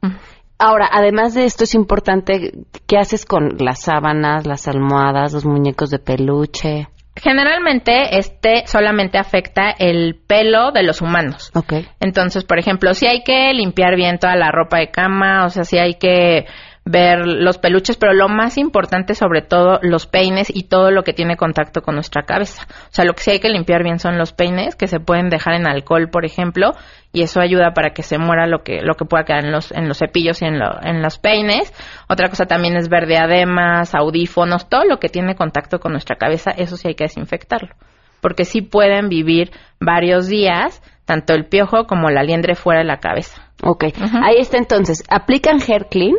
Mm. 0.00 0.16
Ahora, 0.58 0.88
además 0.92 1.34
de 1.34 1.44
esto, 1.44 1.62
es 1.62 1.74
importante, 1.74 2.52
¿qué 2.88 2.96
haces 2.96 3.26
con 3.26 3.58
las 3.58 3.82
sábanas, 3.82 4.44
las 4.44 4.66
almohadas, 4.66 5.32
los 5.32 5.44
muñecos 5.44 5.90
de 5.90 6.00
peluche? 6.00 6.88
Generalmente 7.14 8.18
este 8.18 8.66
solamente 8.66 9.18
afecta 9.18 9.70
el 9.70 10.14
pelo 10.26 10.72
de 10.72 10.82
los 10.82 11.02
humanos. 11.02 11.50
Okay. 11.54 11.86
Entonces, 12.00 12.44
por 12.44 12.58
ejemplo, 12.58 12.94
si 12.94 13.06
hay 13.06 13.22
que 13.22 13.52
limpiar 13.52 13.96
bien 13.96 14.18
toda 14.18 14.34
la 14.34 14.50
ropa 14.50 14.78
de 14.78 14.90
cama, 14.90 15.44
o 15.44 15.50
sea, 15.50 15.64
si 15.64 15.78
hay 15.78 15.94
que 15.94 16.46
ver 16.84 17.26
los 17.26 17.58
peluches, 17.58 17.96
pero 17.96 18.12
lo 18.12 18.28
más 18.28 18.58
importante 18.58 19.14
sobre 19.14 19.40
todo 19.40 19.78
los 19.82 20.06
peines 20.06 20.50
y 20.52 20.64
todo 20.64 20.90
lo 20.90 21.04
que 21.04 21.12
tiene 21.12 21.36
contacto 21.36 21.82
con 21.82 21.94
nuestra 21.94 22.24
cabeza. 22.24 22.66
O 22.68 22.90
sea, 22.90 23.04
lo 23.04 23.14
que 23.14 23.22
sí 23.22 23.30
hay 23.30 23.40
que 23.40 23.48
limpiar 23.48 23.84
bien 23.84 24.00
son 24.00 24.18
los 24.18 24.32
peines, 24.32 24.74
que 24.74 24.88
se 24.88 24.98
pueden 24.98 25.28
dejar 25.28 25.54
en 25.54 25.66
alcohol, 25.66 26.08
por 26.10 26.24
ejemplo, 26.24 26.72
y 27.12 27.22
eso 27.22 27.40
ayuda 27.40 27.72
para 27.72 27.90
que 27.90 28.02
se 28.02 28.18
muera 28.18 28.46
lo 28.46 28.62
que, 28.64 28.80
lo 28.82 28.94
que 28.94 29.04
pueda 29.04 29.24
quedar 29.24 29.44
en 29.44 29.52
los, 29.52 29.70
en 29.70 29.86
los 29.86 29.98
cepillos 29.98 30.42
y 30.42 30.46
en, 30.46 30.60
en 30.82 31.02
los 31.02 31.18
peines. 31.18 31.72
Otra 32.08 32.28
cosa 32.28 32.46
también 32.46 32.76
es 32.76 32.88
ver 32.88 33.06
diademas, 33.06 33.94
audífonos, 33.94 34.68
todo 34.68 34.84
lo 34.84 34.98
que 34.98 35.08
tiene 35.08 35.36
contacto 35.36 35.78
con 35.78 35.92
nuestra 35.92 36.16
cabeza, 36.16 36.50
eso 36.50 36.76
sí 36.76 36.88
hay 36.88 36.94
que 36.94 37.04
desinfectarlo. 37.04 37.74
porque 38.20 38.44
sí 38.44 38.62
pueden 38.62 39.08
vivir 39.08 39.50
varios 39.80 40.28
días, 40.28 40.80
tanto 41.04 41.34
el 41.34 41.46
piojo 41.46 41.86
como 41.86 42.08
la 42.08 42.22
liendre 42.22 42.54
fuera 42.54 42.80
de 42.80 42.86
la 42.86 42.98
cabeza. 42.98 43.51
Ok, 43.64 43.84
ahí 44.24 44.36
está 44.38 44.58
entonces. 44.58 45.04
Aplican 45.08 45.60
hair 45.60 45.86
clean 45.88 46.16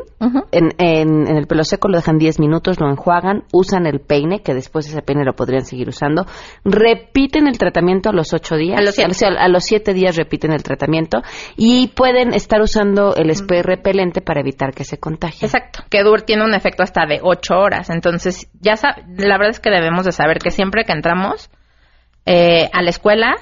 en, 0.51 0.73
en, 0.77 1.27
el 1.27 1.45
pelo 1.45 1.65
seco, 1.65 1.89
lo 1.89 1.97
dejan 1.97 2.17
10 2.17 2.39
minutos, 2.39 2.79
lo 2.79 2.89
enjuagan, 2.89 3.43
usan 3.51 3.85
el 3.85 3.99
peine, 3.99 4.41
que 4.41 4.53
después 4.53 4.87
ese 4.87 5.01
peine 5.01 5.25
lo 5.25 5.33
podrían 5.33 5.65
seguir 5.65 5.89
usando. 5.89 6.25
Repiten 6.63 7.47
el 7.47 7.57
tratamiento 7.57 8.09
a 8.09 8.13
los 8.13 8.33
8 8.33 8.55
días. 8.55 8.79
A 8.79 9.47
los 9.49 9.63
7 9.65 9.93
días 9.93 10.15
repiten 10.15 10.53
el 10.53 10.63
tratamiento 10.63 11.21
y 11.57 11.89
pueden 11.89 12.33
estar 12.33 12.61
usando 12.61 13.13
el 13.15 13.35
spray 13.35 13.61
repelente 13.61 14.21
para 14.21 14.39
evitar 14.39 14.73
que 14.73 14.85
se 14.85 14.97
contagie. 14.97 15.45
Exacto, 15.45 15.83
que 15.89 16.01
dur 16.01 16.21
tiene 16.21 16.45
un 16.45 16.53
efecto 16.53 16.81
hasta 16.81 17.05
de 17.05 17.19
8 17.21 17.55
horas. 17.55 17.89
Entonces, 17.89 18.49
ya 18.61 18.75
la 19.17 19.37
verdad 19.37 19.49
es 19.49 19.59
que 19.59 19.69
debemos 19.69 20.05
de 20.05 20.13
saber 20.13 20.39
que 20.39 20.49
siempre 20.49 20.85
que 20.85 20.93
entramos 20.93 21.49
eh, 22.25 22.69
a 22.71 22.81
la 22.81 22.89
escuela 22.89 23.35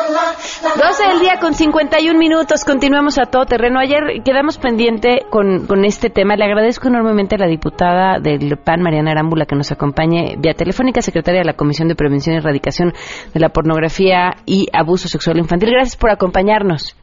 12 0.61 1.07
del 1.07 1.19
día 1.19 1.39
con 1.39 1.55
51 1.55 2.19
minutos. 2.19 2.63
Continuamos 2.63 3.17
a 3.17 3.23
todo 3.23 3.45
terreno. 3.45 3.79
Ayer 3.79 4.21
quedamos 4.23 4.59
pendiente 4.59 5.21
con, 5.31 5.65
con 5.65 5.85
este 5.85 6.11
tema. 6.11 6.35
Le 6.35 6.45
agradezco 6.45 6.87
enormemente 6.87 7.35
a 7.35 7.39
la 7.39 7.47
diputada 7.47 8.19
del 8.19 8.57
PAN, 8.63 8.81
Mariana 8.81 9.11
Arámbula, 9.11 9.45
que 9.45 9.55
nos 9.55 9.71
acompañe 9.71 10.35
vía 10.37 10.53
telefónica, 10.53 11.01
secretaria 11.01 11.39
de 11.39 11.45
la 11.45 11.53
Comisión 11.53 11.87
de 11.87 11.95
Prevención 11.95 12.35
y 12.35 12.37
Erradicación 12.37 12.93
de 13.33 13.39
la 13.39 13.49
Pornografía 13.49 14.35
y 14.45 14.67
Abuso 14.71 15.07
Sexual 15.07 15.39
Infantil. 15.39 15.71
Gracias 15.71 15.97
por 15.97 16.11
acompañarnos. 16.11 16.95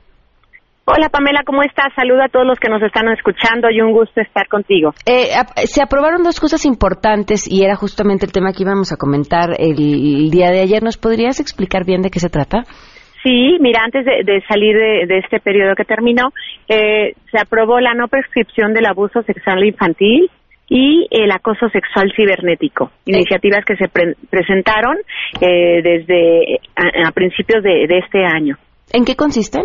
Hola 0.85 1.11
Pamela, 1.11 1.43
¿cómo 1.45 1.63
estás? 1.63 1.93
Saluda 1.95 2.27
a 2.27 2.29
todos 2.29 2.47
los 2.47 2.59
que 2.59 2.71
nos 2.71 2.81
están 2.81 3.09
escuchando 3.09 3.69
y 3.71 3.83
un 3.83 3.93
gusto 3.93 4.23
estar 4.23 4.49
contigo. 4.49 4.93
Eh, 5.05 5.29
se 5.67 5.83
aprobaron 5.83 6.23
dos 6.23 6.41
cosas 6.41 6.65
importantes 6.65 7.47
y 7.47 7.63
era 7.63 7.75
justamente 7.75 8.25
el 8.25 8.33
tema 8.33 8.53
que 8.53 8.63
íbamos 8.63 8.91
a 8.91 8.97
comentar 8.97 9.51
el, 9.59 10.31
día 10.31 10.51
de 10.51 10.61
ayer. 10.61 10.83
¿Nos 10.83 10.97
podrías 10.97 11.41
explicar 11.41 11.85
bien 11.85 12.01
de 12.01 12.09
qué 12.09 12.21
se 12.21 12.31
trata? 12.31 12.65
Sí, 13.23 13.57
mira, 13.61 13.83
antes 13.85 14.05
de, 14.05 14.43
salir 14.47 14.77
de, 14.77 15.19
este 15.19 15.41
periodo 15.41 15.75
que 15.75 15.85
terminó, 15.85 16.33
eh, 16.69 17.14
se 17.31 17.39
aprobó 17.39 17.81
la 17.81 17.95
no 17.95 18.09
prescripción 18.09 18.73
del 18.73 18.87
abuso 18.87 19.23
sexual 19.23 19.64
infantil 19.64 20.31
y 20.69 21.07
el 21.11 21.31
acoso 21.33 21.69
sexual 21.71 22.12
cibernético, 22.14 22.93
iniciativas 23.07 23.64
que 23.64 23.77
se 23.77 23.89
presentaron 24.31 24.97
eh, 25.41 25.81
desde 25.83 26.61
a, 26.77 27.11
principios 27.12 27.62
de 27.62 27.87
este 27.91 28.25
año. 28.25 28.57
¿En 28.93 29.05
qué 29.05 29.16
consisten? 29.16 29.64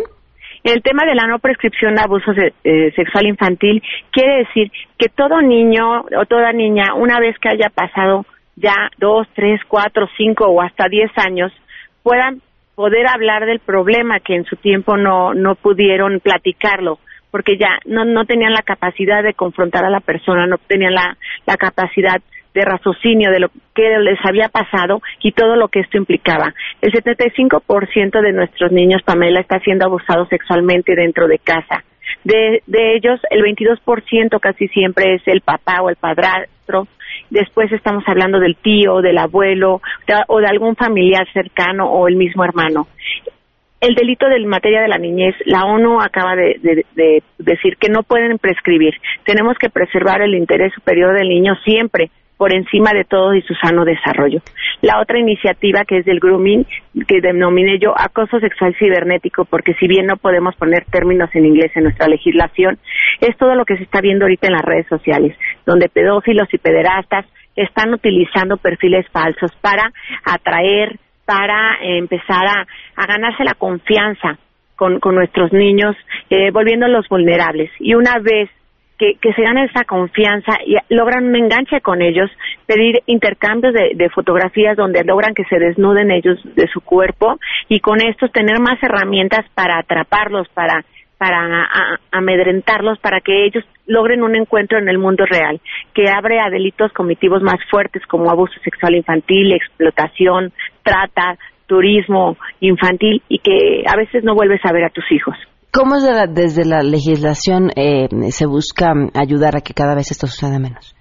El 0.64 0.82
tema 0.82 1.04
de 1.06 1.14
la 1.14 1.28
no 1.28 1.40
prescripción 1.40 1.96
de 1.96 2.02
abuso 2.02 2.32
eh, 2.32 2.92
sexual 2.96 3.28
infantil 3.28 3.84
quiere 4.12 4.46
decir 4.46 4.72
que 4.98 5.10
todo 5.10 5.42
niño 5.42 6.06
o 6.18 6.26
toda 6.26 6.54
niña, 6.54 6.94
una 6.96 7.20
vez 7.20 7.38
que 7.38 7.50
haya 7.50 7.70
pasado 7.70 8.26
ya 8.56 8.90
dos, 8.98 9.28
tres, 9.36 9.60
cuatro, 9.68 10.08
cinco 10.16 10.46
o 10.46 10.62
hasta 10.62 10.88
diez 10.88 11.12
años, 11.18 11.52
puedan 12.02 12.42
poder 12.76 13.08
hablar 13.08 13.46
del 13.46 13.60
problema 13.60 14.20
que 14.20 14.36
en 14.36 14.46
su 14.46 14.56
tiempo 14.56 14.98
no, 14.98 15.34
no 15.34 15.56
pudieron 15.56 16.20
platicarlo, 16.20 17.00
porque 17.32 17.58
ya 17.58 17.80
no, 17.86 18.06
no 18.06 18.26
tenían 18.26 18.54
la 18.54 18.62
capacidad 18.62 19.24
de 19.24 19.34
confrontar 19.34 19.86
a 19.86 19.90
la 19.90 20.00
persona, 20.00 20.48
no 20.48 20.58
tenían 20.58 20.94
la, 20.94 21.18
la 21.46 21.58
capacidad 21.58 22.22
de 22.54 22.66
raciocinio 22.66 23.32
de 23.32 23.40
lo 23.40 23.50
que 23.74 23.98
les 24.00 24.20
había 24.24 24.48
pasado 24.50 25.02
y 25.22 25.32
todo 25.32 25.56
lo 25.56 25.70
que 25.70 25.80
esto 25.80 25.98
implicaba. 25.98 26.54
El 26.82 26.92
75% 26.92 28.22
de 28.22 28.32
nuestros 28.32 28.72
niños, 28.72 29.02
Pamela, 29.04 29.40
está 29.40 29.60
siendo 29.60 29.86
abusado 29.86 30.28
sexualmente 30.28 30.96
dentro 30.96 31.28
de 31.28 31.40
casa. 31.40 31.84
De, 32.24 32.64
de 32.68 32.96
ellos, 32.96 33.20
el 33.30 33.42
22% 33.42 34.40
casi 34.40 34.68
siempre 34.70 35.16
es 35.16 35.22
el 35.28 35.42
papá 35.42 35.82
o 35.82 35.90
el 35.90 35.96
padrastro. 35.96 36.88
Después 37.30 37.72
estamos 37.72 38.04
hablando 38.08 38.40
del 38.40 38.56
tío, 38.56 39.02
del 39.02 39.18
abuelo 39.18 39.82
o 40.28 40.40
de 40.40 40.48
algún 40.48 40.76
familiar 40.76 41.28
cercano 41.34 41.86
o 41.86 42.08
el 42.08 42.16
mismo 42.16 42.44
hermano 42.44 42.88
el 43.84 43.96
delito 43.96 44.30
de 44.30 44.40
materia 44.46 44.82
de 44.82 44.88
la 44.88 44.98
niñez, 44.98 45.36
la 45.46 45.66
ONU 45.66 46.00
acaba 46.00 46.38
de, 46.38 46.58
de, 46.96 47.24
decir 47.38 47.76
que 47.76 47.90
no 47.90 48.04
pueden 48.04 48.38
prescribir. 48.38 48.94
Tenemos 49.26 49.58
que 49.58 49.70
preservar 49.70 50.22
el 50.22 50.36
interés 50.36 50.74
superior 50.74 51.14
del 51.14 51.28
niño 51.28 51.56
siempre, 51.66 52.10
por 52.44 52.54
encima 52.54 52.92
de 52.92 53.06
todo 53.06 53.34
y 53.36 53.42
su 53.44 53.54
sano 53.54 53.86
desarrollo. 53.86 54.42
La 54.82 55.00
otra 55.00 55.18
iniciativa 55.18 55.86
que 55.88 56.00
es 56.00 56.06
del 56.06 56.20
grooming, 56.20 56.66
que 57.08 57.22
denominé 57.22 57.80
yo 57.80 57.94
acoso 57.98 58.38
sexual 58.42 58.76
cibernético, 58.78 59.46
porque 59.46 59.76
si 59.76 59.88
bien 59.88 60.08
no 60.08 60.18
podemos 60.18 60.54
poner 60.58 60.84
términos 60.92 61.30
en 61.36 61.46
inglés 61.46 61.72
en 61.76 61.84
nuestra 61.84 62.10
legislación, 62.10 62.80
es 63.22 63.38
todo 63.38 63.56
lo 63.56 63.64
que 63.64 63.78
se 63.78 63.84
está 63.84 64.02
viendo 64.02 64.26
ahorita 64.26 64.48
en 64.48 64.56
las 64.56 64.62
redes 64.62 64.86
sociales, 64.88 65.38
donde 65.66 65.88
pedófilos 65.88 66.54
y 66.54 66.58
pederastas 66.58 67.26
están 67.56 67.94
utilizando 67.94 68.58
perfiles 68.58 69.06
falsos 69.14 69.54
para 69.62 69.94
atraer, 70.26 71.00
para 71.24 71.78
empezar 71.82 72.46
a, 72.46 73.08
ganarse 73.08 73.46
la 73.46 73.54
confianza 73.54 74.38
con, 74.76 75.00
nuestros 75.16 75.54
niños, 75.54 75.96
eh, 76.30 76.52
volviéndolos 76.52 77.08
vulnerables. 77.08 77.72
Y 77.80 77.96
una 77.96 78.20
vez 78.20 78.50
que, 78.98 79.18
se 79.34 79.42
ganen 79.42 79.66
esa 79.66 79.84
confianza 79.84 80.58
y 80.66 80.76
logran 80.94 81.26
un 81.26 81.36
enganche 81.36 81.82
con 81.82 82.02
ellos, 82.02 82.30
pedir 82.66 83.02
intercambios 83.06 83.74
de, 83.74 84.10
fotografías 84.10 84.78
donde 84.78 85.04
logran 85.04 85.34
que 85.34 85.44
se 85.46 85.60
desnuden 85.60 86.12
ellos 86.12 86.40
de 86.56 86.68
su 86.68 86.82
cuerpo 86.82 87.40
y 87.68 87.80
con 87.80 88.02
estos 88.02 88.32
tener 88.32 88.60
más 88.60 88.82
herramientas 88.82 89.46
para 89.54 89.80
atraparlos, 89.80 90.48
para 90.50 90.84
para 91.16 91.70
amedrentarlos, 92.12 93.00
para 93.00 93.22
que 93.22 93.46
ellos 93.46 93.64
logren 93.88 94.24
un 94.24 94.36
encuentro 94.36 94.78
en 94.78 94.90
el 94.90 94.98
mundo 94.98 95.26
real, 95.26 95.62
que 95.94 96.10
abre 96.10 96.42
a 96.42 96.50
delitos 96.50 96.92
comitivos 96.92 97.42
más 97.42 97.64
fuertes 97.72 98.06
como 98.08 98.30
abuso 98.30 98.54
sexual 98.62 98.96
infantil, 98.96 99.54
explotación, 99.54 100.52
trata, 100.84 101.38
turismo 101.66 102.36
infantil 102.60 103.22
y 103.30 103.40
que 103.40 103.84
a 103.88 103.96
veces 103.96 104.26
no 104.26 104.36
vuelves 104.36 104.60
a 104.66 104.74
ver 104.74 104.84
a 104.84 104.90
tus 104.90 105.10
hijos. 105.14 105.38
¿Cómo 105.74 105.96
desde 105.96 106.66
la 106.66 106.84
legislación 106.84 107.72
eh, 107.76 108.08
se 108.30 108.46
busca 108.46 108.94
ayudar 109.16 109.56
a 109.58 109.62
que 109.62 109.74
cada 109.74 109.96
vez 109.96 110.12
esto 110.12 110.28
suceda 110.28 110.60
menos? 110.60 110.96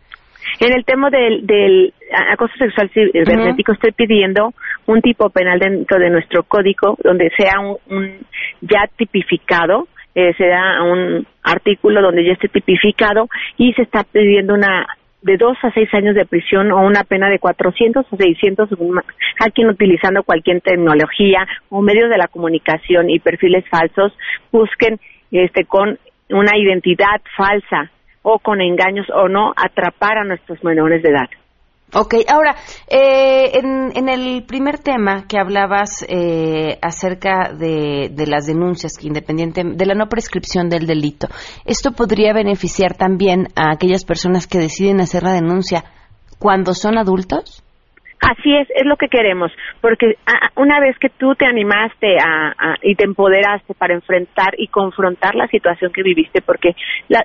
En 0.60 0.72
el 0.72 0.86
tema 0.86 1.10
del, 1.10 1.92
acoso 2.32 2.54
sexual 2.56 2.90
cibernético 2.94 3.72
estoy 3.72 3.92
pidiendo 3.92 4.54
un 4.86 5.02
tipo 5.02 5.28
penal 5.28 5.58
dentro 5.58 5.98
de 5.98 6.08
nuestro 6.08 6.44
código 6.44 6.96
donde 7.04 7.30
sea 7.36 7.60
un, 7.60 8.18
ya 8.62 8.88
tipificado, 8.96 9.88
eh, 10.14 10.32
se 10.38 10.46
da 10.46 10.82
un 10.82 11.26
artículo 11.42 12.00
donde 12.00 12.24
ya 12.24 12.32
esté 12.32 12.48
tipificado 12.48 13.28
y 13.58 13.74
se 13.74 13.82
está 13.82 14.04
pidiendo 14.04 14.54
una 14.54 14.86
de 15.22 15.36
dos 15.36 15.56
a 15.62 15.72
seis 15.72 15.92
años 15.94 16.14
de 16.14 16.26
prisión 16.26 16.72
o 16.72 16.80
una 16.80 17.04
pena 17.04 17.30
de 17.30 17.38
400 17.38 18.06
o 18.10 18.16
600 18.16 18.68
a 19.40 19.50
quien 19.50 19.68
utilizando 19.68 20.22
cualquier 20.24 20.60
tecnología 20.60 21.46
o 21.68 21.80
medios 21.80 22.10
de 22.10 22.18
la 22.18 22.28
comunicación 22.28 23.08
y 23.08 23.20
perfiles 23.20 23.64
falsos 23.68 24.12
busquen 24.50 24.98
este 25.30 25.64
con 25.64 25.98
una 26.28 26.56
identidad 26.56 27.20
falsa 27.36 27.90
o 28.22 28.38
con 28.38 28.60
engaños 28.60 29.06
o 29.10 29.28
no 29.28 29.52
atrapar 29.56 30.18
a 30.18 30.24
nuestros 30.24 30.62
menores 30.64 31.02
de 31.02 31.10
edad. 31.10 31.28
Ok, 31.94 32.14
ahora, 32.26 32.54
eh, 32.88 33.52
en, 33.52 34.08
el 34.08 34.44
primer 34.46 34.78
tema 34.78 35.26
que 35.28 35.38
hablabas 35.38 36.02
eh, 36.08 36.78
acerca 36.80 37.52
de, 37.52 38.08
las 38.26 38.46
denuncias, 38.46 38.96
que 38.98 39.08
independiente 39.08 39.62
de 39.62 39.86
la 39.86 39.94
no 39.94 40.06
prescripción 40.06 40.70
del 40.70 40.86
delito, 40.86 41.28
¿esto 41.66 41.92
podría 41.92 42.32
beneficiar 42.32 42.94
también 42.96 43.48
a 43.56 43.72
aquellas 43.72 44.06
personas 44.06 44.46
que 44.46 44.56
deciden 44.56 45.00
hacer 45.00 45.22
la 45.22 45.34
denuncia 45.34 45.84
cuando 46.38 46.72
son 46.72 46.96
adultos? 46.96 47.62
Así 48.22 48.54
es, 48.56 48.70
es 48.70 48.86
lo 48.86 48.96
que 48.96 49.08
queremos, 49.08 49.52
porque 49.82 50.14
una 50.56 50.80
vez 50.80 50.96
que 50.98 51.10
tú 51.10 51.34
te 51.34 51.44
animaste 51.44 52.16
y 52.82 52.94
te 52.94 53.04
empoderaste 53.04 53.74
para 53.74 53.94
enfrentar 53.94 54.54
y 54.56 54.68
confrontar 54.68 55.34
la 55.34 55.48
situación 55.48 55.92
que 55.92 56.04
viviste, 56.04 56.40
porque 56.40 56.70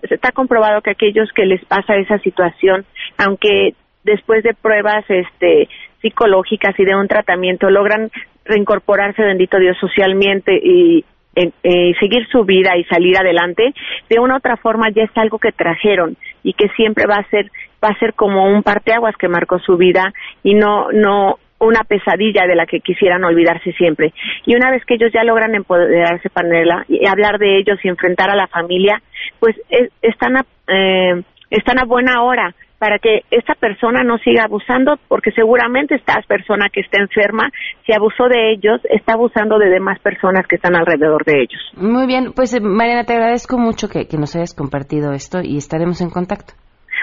está 0.09 0.31
comprobado 0.31 0.81
que 0.81 0.89
aquellos 0.89 1.31
que 1.33 1.45
les 1.45 1.63
pasa 1.65 1.95
esa 1.95 2.17
situación, 2.17 2.83
aunque 3.17 3.75
después 4.07 4.43
de 4.43 4.55
pruebas 4.55 5.05
este 5.09 5.69
psicológicas 6.01 6.73
y 6.79 6.85
de 6.85 6.95
un 6.95 7.07
tratamiento 7.07 7.69
logran 7.69 8.09
reincorporarse, 8.45 9.21
bendito 9.21 9.59
Dios, 9.59 9.77
socialmente 9.79 10.59
y 10.61 11.05
eh, 11.35 11.93
seguir 11.99 12.27
su 12.31 12.45
vida 12.45 12.75
y 12.77 12.83
salir 12.85 13.15
adelante, 13.17 13.73
de 14.09 14.19
una 14.19 14.35
u 14.35 14.37
otra 14.37 14.57
forma 14.57 14.89
ya 14.89 15.03
es 15.03 15.11
algo 15.15 15.37
que 15.37 15.51
trajeron 15.51 16.17
y 16.41 16.53
que 16.53 16.69
siempre 16.69 17.05
va 17.05 17.17
a 17.17 17.29
ser 17.29 17.51
va 17.83 17.89
a 17.89 17.99
ser 17.99 18.15
como 18.15 18.45
un 18.45 18.63
parteaguas 18.63 19.15
que 19.17 19.27
marcó 19.27 19.59
su 19.59 19.77
vida 19.77 20.11
y 20.41 20.55
no 20.55 20.91
no 20.91 21.37
una 21.59 21.83
pesadilla 21.83 22.45
de 22.47 22.55
la 22.55 22.65
que 22.65 22.79
quisieran 22.79 23.23
olvidarse 23.23 23.71
siempre. 23.73 24.13
Y 24.45 24.55
una 24.55 24.71
vez 24.71 24.85
que 24.85 24.95
ellos 24.95 25.11
ya 25.11 25.23
logran 25.23 25.55
empoderarse, 25.55 26.29
Panela, 26.29 26.85
y 26.87 27.07
hablar 27.07 27.39
de 27.39 27.57
ellos 27.57 27.79
y 27.83 27.87
enfrentar 27.87 28.29
a 28.29 28.35
la 28.35 28.47
familia, 28.47 29.01
pues 29.39 29.55
están, 30.01 30.37
a, 30.37 30.45
eh, 30.67 31.21
están 31.49 31.79
a 31.79 31.85
buena 31.85 32.21
hora 32.21 32.53
para 32.79 32.99
que 32.99 33.21
esta 33.31 33.55
persona 33.55 34.03
no 34.03 34.17
siga 34.19 34.43
abusando, 34.43 34.97
porque 35.07 35.31
seguramente 35.31 35.95
esta 35.95 36.21
persona 36.27 36.67
que 36.71 36.81
está 36.81 37.01
enferma, 37.01 37.49
si 37.85 37.93
abusó 37.93 38.27
de 38.27 38.51
ellos, 38.51 38.81
está 38.89 39.13
abusando 39.13 39.57
de 39.57 39.69
demás 39.69 39.99
personas 39.99 40.45
que 40.47 40.57
están 40.57 40.75
alrededor 40.75 41.23
de 41.25 41.41
ellos. 41.41 41.61
Muy 41.75 42.07
bien, 42.07 42.33
pues 42.35 42.53
eh, 42.53 42.59
Mariana, 42.61 43.03
te 43.03 43.13
agradezco 43.13 43.57
mucho 43.57 43.87
que 43.89 44.05
nos 44.17 44.35
hayas 44.35 44.53
compartido 44.53 45.11
esto 45.11 45.39
y 45.43 45.57
estaremos 45.57 46.01
en 46.01 46.09
contacto. 46.09 46.53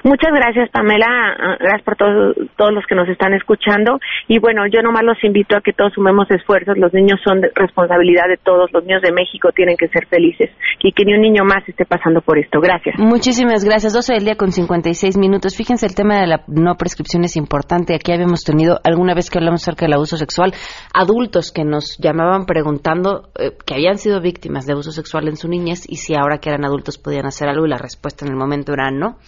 Muchas 0.03 0.33
gracias, 0.33 0.71
Pamela. 0.71 1.07
Ah, 1.07 1.57
gracias 1.59 1.83
por 1.83 1.97
todos, 1.97 2.37
todos 2.57 2.73
los 2.73 2.85
que 2.87 2.95
nos 2.95 3.09
están 3.09 3.35
escuchando. 3.35 3.99
Y 4.29 4.39
bueno, 4.39 4.67
yo 4.67 4.83
nomás 4.83 5.05
los 5.05 5.23
invito 5.23 5.57
a 5.57 5.61
que 5.61 5.73
todos 5.73 5.93
sumemos 5.93 6.31
esfuerzos. 6.31 6.77
Los 6.77 6.93
niños 6.93 7.21
son 7.25 7.43
responsabilidad 7.55 8.29
de 8.29 8.37
todos. 8.37 8.73
Los 8.73 8.85
niños 8.85 9.03
de 9.03 9.13
México 9.13 9.51
tienen 9.55 9.77
que 9.77 9.89
ser 9.89 10.07
felices 10.07 10.51
y 10.81 10.93
que 10.93 11.05
ni 11.05 11.15
un 11.15 11.21
niño 11.21 11.45
más 11.45 11.67
esté 11.69 11.85
pasando 11.85 12.21
por 12.21 12.39
esto. 12.39 12.61
Gracias. 12.61 12.97
Muchísimas 12.99 13.65
gracias. 13.65 13.93
12 13.93 14.15
del 14.15 14.25
día 14.25 14.37
con 14.37 14.53
56 14.53 15.17
minutos. 15.17 15.57
Fíjense, 15.57 15.87
el 15.87 15.95
tema 15.95 16.21
de 16.21 16.27
la 16.27 16.45
no 16.49 16.75
prescripción 16.77 17.25
es 17.25 17.37
importante. 17.37 17.95
Aquí 17.95 18.13
habíamos 18.13 18.43
tenido 18.45 18.81
alguna 18.85 19.15
vez 19.15 19.31
que 19.31 19.39
hablamos 19.39 19.63
acerca 19.63 19.87
del 19.87 19.95
abuso 19.95 20.17
sexual, 20.17 20.53
adultos 20.93 21.53
que 21.53 21.65
nos 21.65 21.99
llamaban 21.99 22.47
preguntando 22.47 23.29
eh, 23.39 23.53
que 23.65 23.75
habían 23.75 23.99
sido 23.99 24.21
víctimas 24.21 24.67
de 24.67 24.73
abuso 24.73 24.93
sexual 24.93 25.29
en 25.29 25.37
su 25.37 25.49
niñez 25.49 25.85
y 25.89 25.97
si 25.97 26.15
ahora 26.15 26.39
que 26.39 26.51
eran 26.51 26.65
adultos 26.65 26.99
podían 26.99 27.27
hacer 27.27 27.49
algo 27.49 27.67
y 27.67 27.71
la 27.71 27.79
respuesta 27.79 28.25
en 28.25 28.33
el 28.33 28.37
momento 28.37 28.73
era 28.73 28.91
no 28.91 29.19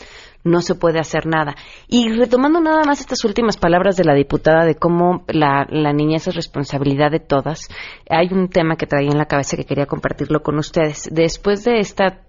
no 0.47 0.63
se 0.63 0.75
puede 0.75 0.99
hacer 0.99 1.27
nada. 1.27 1.55
Y 1.89 2.09
retomando 2.09 2.61
nada 2.61 2.85
más 2.85 3.01
estas 3.01 3.25
últimas 3.25 3.57
palabras 3.57 3.97
de 3.97 4.05
la 4.05 4.15
diputada 4.15 4.65
de 4.65 4.77
cómo 4.77 5.25
la, 5.29 5.67
la 5.69 5.93
niñez 5.93 6.29
es 6.29 6.35
responsabilidad 6.35 7.11
de 7.11 7.21
todas, 7.21 7.69
hay 8.09 8.29
un 8.33 8.49
tema 8.49 8.77
que 8.77 8.87
traía 8.87 9.11
en 9.11 9.19
la 9.19 9.27
cabeza 9.27 9.57
que 9.57 9.65
quería 9.65 9.87
compartirlo 9.87 10.41
con 10.43 10.59
ustedes. 10.59 11.09
Después 11.13 11.65
de 11.65 11.79
esta 11.81 12.21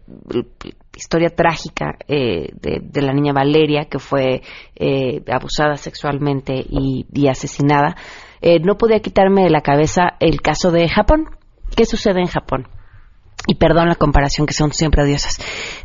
historia 0.95 1.29
trágica 1.29 1.97
eh, 2.07 2.49
de, 2.53 3.01
la 3.01 3.13
niña 3.13 3.33
Valeria, 3.33 3.85
que 3.85 3.99
fue 3.99 4.41
eh, 4.75 5.23
abusada 5.31 5.75
sexualmente 5.75 6.53
y, 6.57 7.27
asesinada, 7.27 7.95
eh, 8.41 8.59
no 8.59 8.77
podía 8.77 8.99
quitarme 8.99 9.43
de 9.43 9.49
la 9.49 9.61
cabeza 9.61 10.15
el 10.19 10.41
caso 10.41 10.71
de 10.71 10.89
Japón. 10.89 11.25
¿Qué 11.75 11.85
sucede 11.85 12.19
en 12.19 12.27
Japón? 12.27 12.67
Y 13.47 13.55
perdón 13.55 13.87
la 13.87 13.95
comparación 13.95 14.45
que 14.45 14.53
son 14.53 14.71
siempre 14.73 15.03
odiosas. 15.03 15.37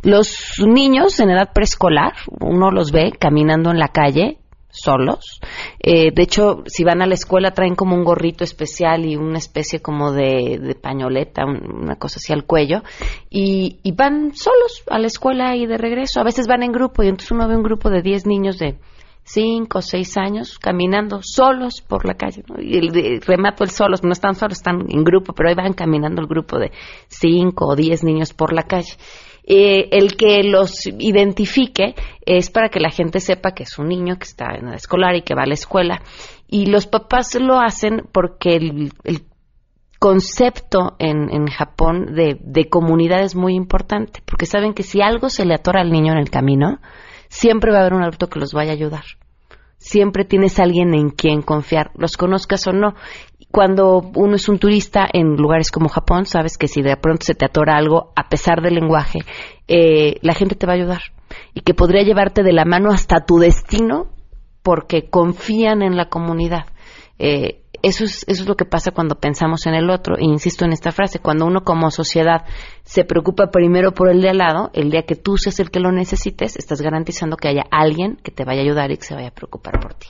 Los 0.03 0.55
niños 0.59 1.19
en 1.19 1.31
edad 1.31 1.51
preescolar, 1.53 2.13
uno 2.39 2.69
los 2.71 2.91
ve 2.91 3.13
caminando 3.17 3.71
en 3.71 3.79
la 3.79 3.87
calle 3.87 4.37
solos. 4.73 5.39
Eh, 5.79 6.11
de 6.11 6.23
hecho, 6.23 6.63
si 6.65 6.83
van 6.83 7.01
a 7.01 7.05
la 7.05 7.13
escuela 7.13 7.51
traen 7.51 7.75
como 7.75 7.95
un 7.95 8.03
gorrito 8.03 8.43
especial 8.43 9.05
y 9.05 9.15
una 9.15 9.37
especie 9.37 9.81
como 9.81 10.11
de, 10.11 10.75
pañoleta, 10.81 11.45
una 11.45 11.95
cosa 11.95 12.17
así 12.17 12.33
al 12.33 12.45
cuello, 12.45 12.81
y, 13.29 13.79
y, 13.83 13.91
van 13.93 14.33
solos 14.35 14.83
a 14.89 14.99
la 14.99 15.07
escuela 15.07 15.55
y 15.55 15.67
de 15.67 15.77
regreso. 15.77 16.19
A 16.19 16.23
veces 16.23 16.47
van 16.47 16.63
en 16.63 16.71
grupo 16.71 17.03
y 17.03 17.07
entonces 17.07 17.31
uno 17.31 17.47
ve 17.47 17.55
un 17.55 17.63
grupo 17.63 17.89
de 17.89 18.01
10 18.01 18.25
niños 18.25 18.57
de 18.57 18.77
cinco 19.23 19.79
o 19.79 19.81
seis 19.81 20.17
años 20.17 20.59
caminando 20.59 21.21
solos 21.21 21.81
por 21.81 22.05
la 22.05 22.15
calle. 22.15 22.43
Y 22.59 22.77
el, 22.77 23.21
remato 23.21 23.63
el 23.63 23.69
solos, 23.69 24.03
no 24.03 24.11
están 24.11 24.35
solos, 24.35 24.57
están 24.57 24.85
en 24.89 25.03
grupo, 25.03 25.33
pero 25.33 25.49
ahí 25.49 25.55
van 25.55 25.73
caminando 25.73 26.21
el 26.21 26.27
grupo 26.27 26.59
de 26.59 26.71
cinco 27.07 27.67
o 27.67 27.75
diez 27.75 28.03
niños 28.03 28.33
por 28.33 28.53
la 28.53 28.63
calle. 28.63 28.93
Eh, 29.45 29.89
el 29.91 30.15
que 30.15 30.41
los 30.43 30.85
identifique 30.85 31.95
es 32.25 32.49
para 32.49 32.69
que 32.69 32.79
la 32.79 32.89
gente 32.89 33.19
sepa 33.19 33.51
que 33.51 33.63
es 33.63 33.77
un 33.77 33.89
niño 33.89 34.17
que 34.17 34.23
está 34.23 34.55
en 34.55 34.69
la 34.69 34.75
escolar 34.75 35.15
y 35.15 35.21
que 35.21 35.35
va 35.35 35.43
a 35.43 35.47
la 35.47 35.53
escuela. 35.55 36.01
Y 36.47 36.67
los 36.67 36.87
papás 36.87 37.35
lo 37.35 37.59
hacen 37.59 38.03
porque 38.11 38.55
el, 38.55 38.91
concepto 39.99 40.97
en, 40.99 41.33
en 41.33 41.47
Japón 41.47 42.13
de, 42.13 42.37
de 42.41 42.67
comunidad 42.67 43.21
es 43.23 43.37
muy 43.37 43.55
importante, 43.55 44.21
porque 44.25 44.45
saben 44.45 44.73
que 44.73 44.83
si 44.83 45.01
algo 45.01 45.29
se 45.29 45.45
le 45.45 45.53
atora 45.53 45.79
al 45.79 45.91
niño 45.91 46.11
en 46.11 46.19
el 46.19 46.29
camino, 46.29 46.79
siempre 47.33 47.71
va 47.71 47.79
a 47.79 47.81
haber 47.81 47.95
un 47.95 48.03
adulto 48.03 48.27
que 48.27 48.39
los 48.39 48.53
vaya 48.53 48.71
a 48.71 48.75
ayudar. 48.75 49.03
Siempre 49.77 50.23
tienes 50.23 50.59
alguien 50.59 50.93
en 50.93 51.09
quien 51.09 51.41
confiar, 51.41 51.89
los 51.95 52.15
conozcas 52.15 52.67
o 52.67 52.71
no. 52.71 52.93
Cuando 53.51 54.11
uno 54.15 54.35
es 54.35 54.47
un 54.47 54.59
turista 54.59 55.07
en 55.11 55.35
lugares 55.35 55.71
como 55.71 55.89
Japón, 55.89 56.25
sabes 56.25 56.57
que 56.57 56.67
si 56.67 56.83
de 56.83 56.95
pronto 56.95 57.25
se 57.25 57.33
te 57.33 57.45
atora 57.45 57.75
algo, 57.75 58.13
a 58.15 58.29
pesar 58.29 58.61
del 58.61 58.75
lenguaje, 58.75 59.19
eh, 59.67 60.17
la 60.21 60.35
gente 60.35 60.55
te 60.55 60.67
va 60.67 60.73
a 60.73 60.75
ayudar 60.75 61.01
y 61.55 61.61
que 61.61 61.73
podría 61.73 62.03
llevarte 62.03 62.43
de 62.43 62.53
la 62.53 62.65
mano 62.65 62.91
hasta 62.91 63.25
tu 63.25 63.39
destino 63.39 64.09
porque 64.61 65.09
confían 65.09 65.81
en 65.81 65.97
la 65.97 66.09
comunidad. 66.09 66.67
Eh, 67.17 67.63
eso 67.81 68.05
es, 68.05 68.23
eso 68.27 68.43
es 68.43 68.47
lo 68.47 68.55
que 68.55 68.65
pasa 68.65 68.91
cuando 68.91 69.15
pensamos 69.15 69.65
en 69.65 69.73
el 69.73 69.89
otro. 69.89 70.17
E 70.17 70.23
insisto 70.23 70.65
en 70.65 70.71
esta 70.71 70.91
frase, 70.91 71.19
cuando 71.19 71.45
uno 71.45 71.63
como 71.65 71.91
sociedad 71.91 72.45
se 72.83 73.05
preocupa 73.05 73.47
primero 73.47 73.93
por 73.93 74.09
el 74.09 74.21
de 74.21 74.29
al 74.29 74.37
lado, 74.37 74.69
el 74.73 74.91
día 74.91 75.03
que 75.03 75.15
tú 75.15 75.37
seas 75.37 75.59
el 75.59 75.71
que 75.71 75.79
lo 75.79 75.91
necesites, 75.91 76.57
estás 76.57 76.81
garantizando 76.81 77.37
que 77.37 77.47
haya 77.47 77.63
alguien 77.71 78.17
que 78.23 78.31
te 78.31 78.43
vaya 78.43 78.61
a 78.61 78.63
ayudar 78.63 78.91
y 78.91 78.97
que 78.97 79.03
se 79.03 79.15
vaya 79.15 79.29
a 79.29 79.31
preocupar 79.31 79.79
por 79.79 79.93
ti. 79.93 80.07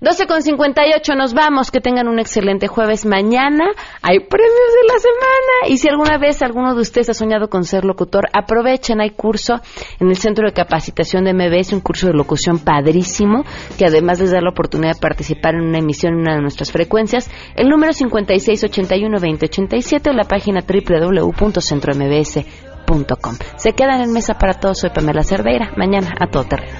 12 0.00 0.26
con 0.26 0.42
58, 0.42 1.14
nos 1.14 1.34
vamos. 1.34 1.70
Que 1.70 1.80
tengan 1.80 2.08
un 2.08 2.18
excelente 2.18 2.66
jueves. 2.66 3.06
Mañana 3.06 3.66
hay 4.02 4.18
premios 4.20 4.52
de 4.52 4.92
la 4.92 4.98
semana. 4.98 5.68
Y 5.68 5.76
si 5.78 5.88
alguna 5.88 6.18
vez 6.18 6.42
alguno 6.42 6.74
de 6.74 6.80
ustedes 6.80 7.10
ha 7.10 7.14
soñado 7.14 7.48
con 7.48 7.62
ser 7.64 7.84
locutor, 7.84 8.24
aprovechen. 8.32 9.00
Hay 9.00 9.10
curso 9.10 9.60
en 10.00 10.08
el 10.08 10.16
Centro 10.16 10.46
de 10.46 10.52
Capacitación 10.52 11.24
de 11.24 11.32
MBS, 11.32 11.72
un 11.72 11.80
curso 11.80 12.08
de 12.08 12.14
locución 12.14 12.58
padrísimo, 12.58 13.44
que 13.78 13.86
además 13.86 14.20
les 14.20 14.30
da 14.30 14.40
la 14.40 14.50
oportunidad 14.50 14.94
de 14.94 15.00
participar 15.00 15.54
en 15.54 15.62
una 15.62 15.78
emisión 15.78 16.14
en 16.14 16.20
una 16.20 16.34
de 16.34 16.42
nuestras 16.42 16.70
frecuencias. 16.70 17.30
El 17.56 17.68
número 17.68 17.92
5681-2087 17.92 20.10
o 20.10 20.12
la 20.12 20.24
página 20.24 20.62
www.centrombs.com. 22.14 23.34
Se 23.56 23.72
quedan 23.72 24.00
en 24.00 24.12
mesa 24.12 24.34
para 24.34 24.54
todos. 24.54 24.78
Soy 24.80 24.90
Pamela 24.90 25.22
Cerdeira. 25.22 25.72
Mañana 25.76 26.14
a 26.18 26.26
todo 26.26 26.44
terreno. 26.44 26.78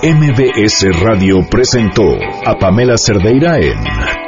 MBS 0.00 1.00
Radio 1.00 1.40
presentó 1.50 2.04
a 2.46 2.54
Pamela 2.54 2.96
Cerdeira 2.96 3.58
en 3.58 4.27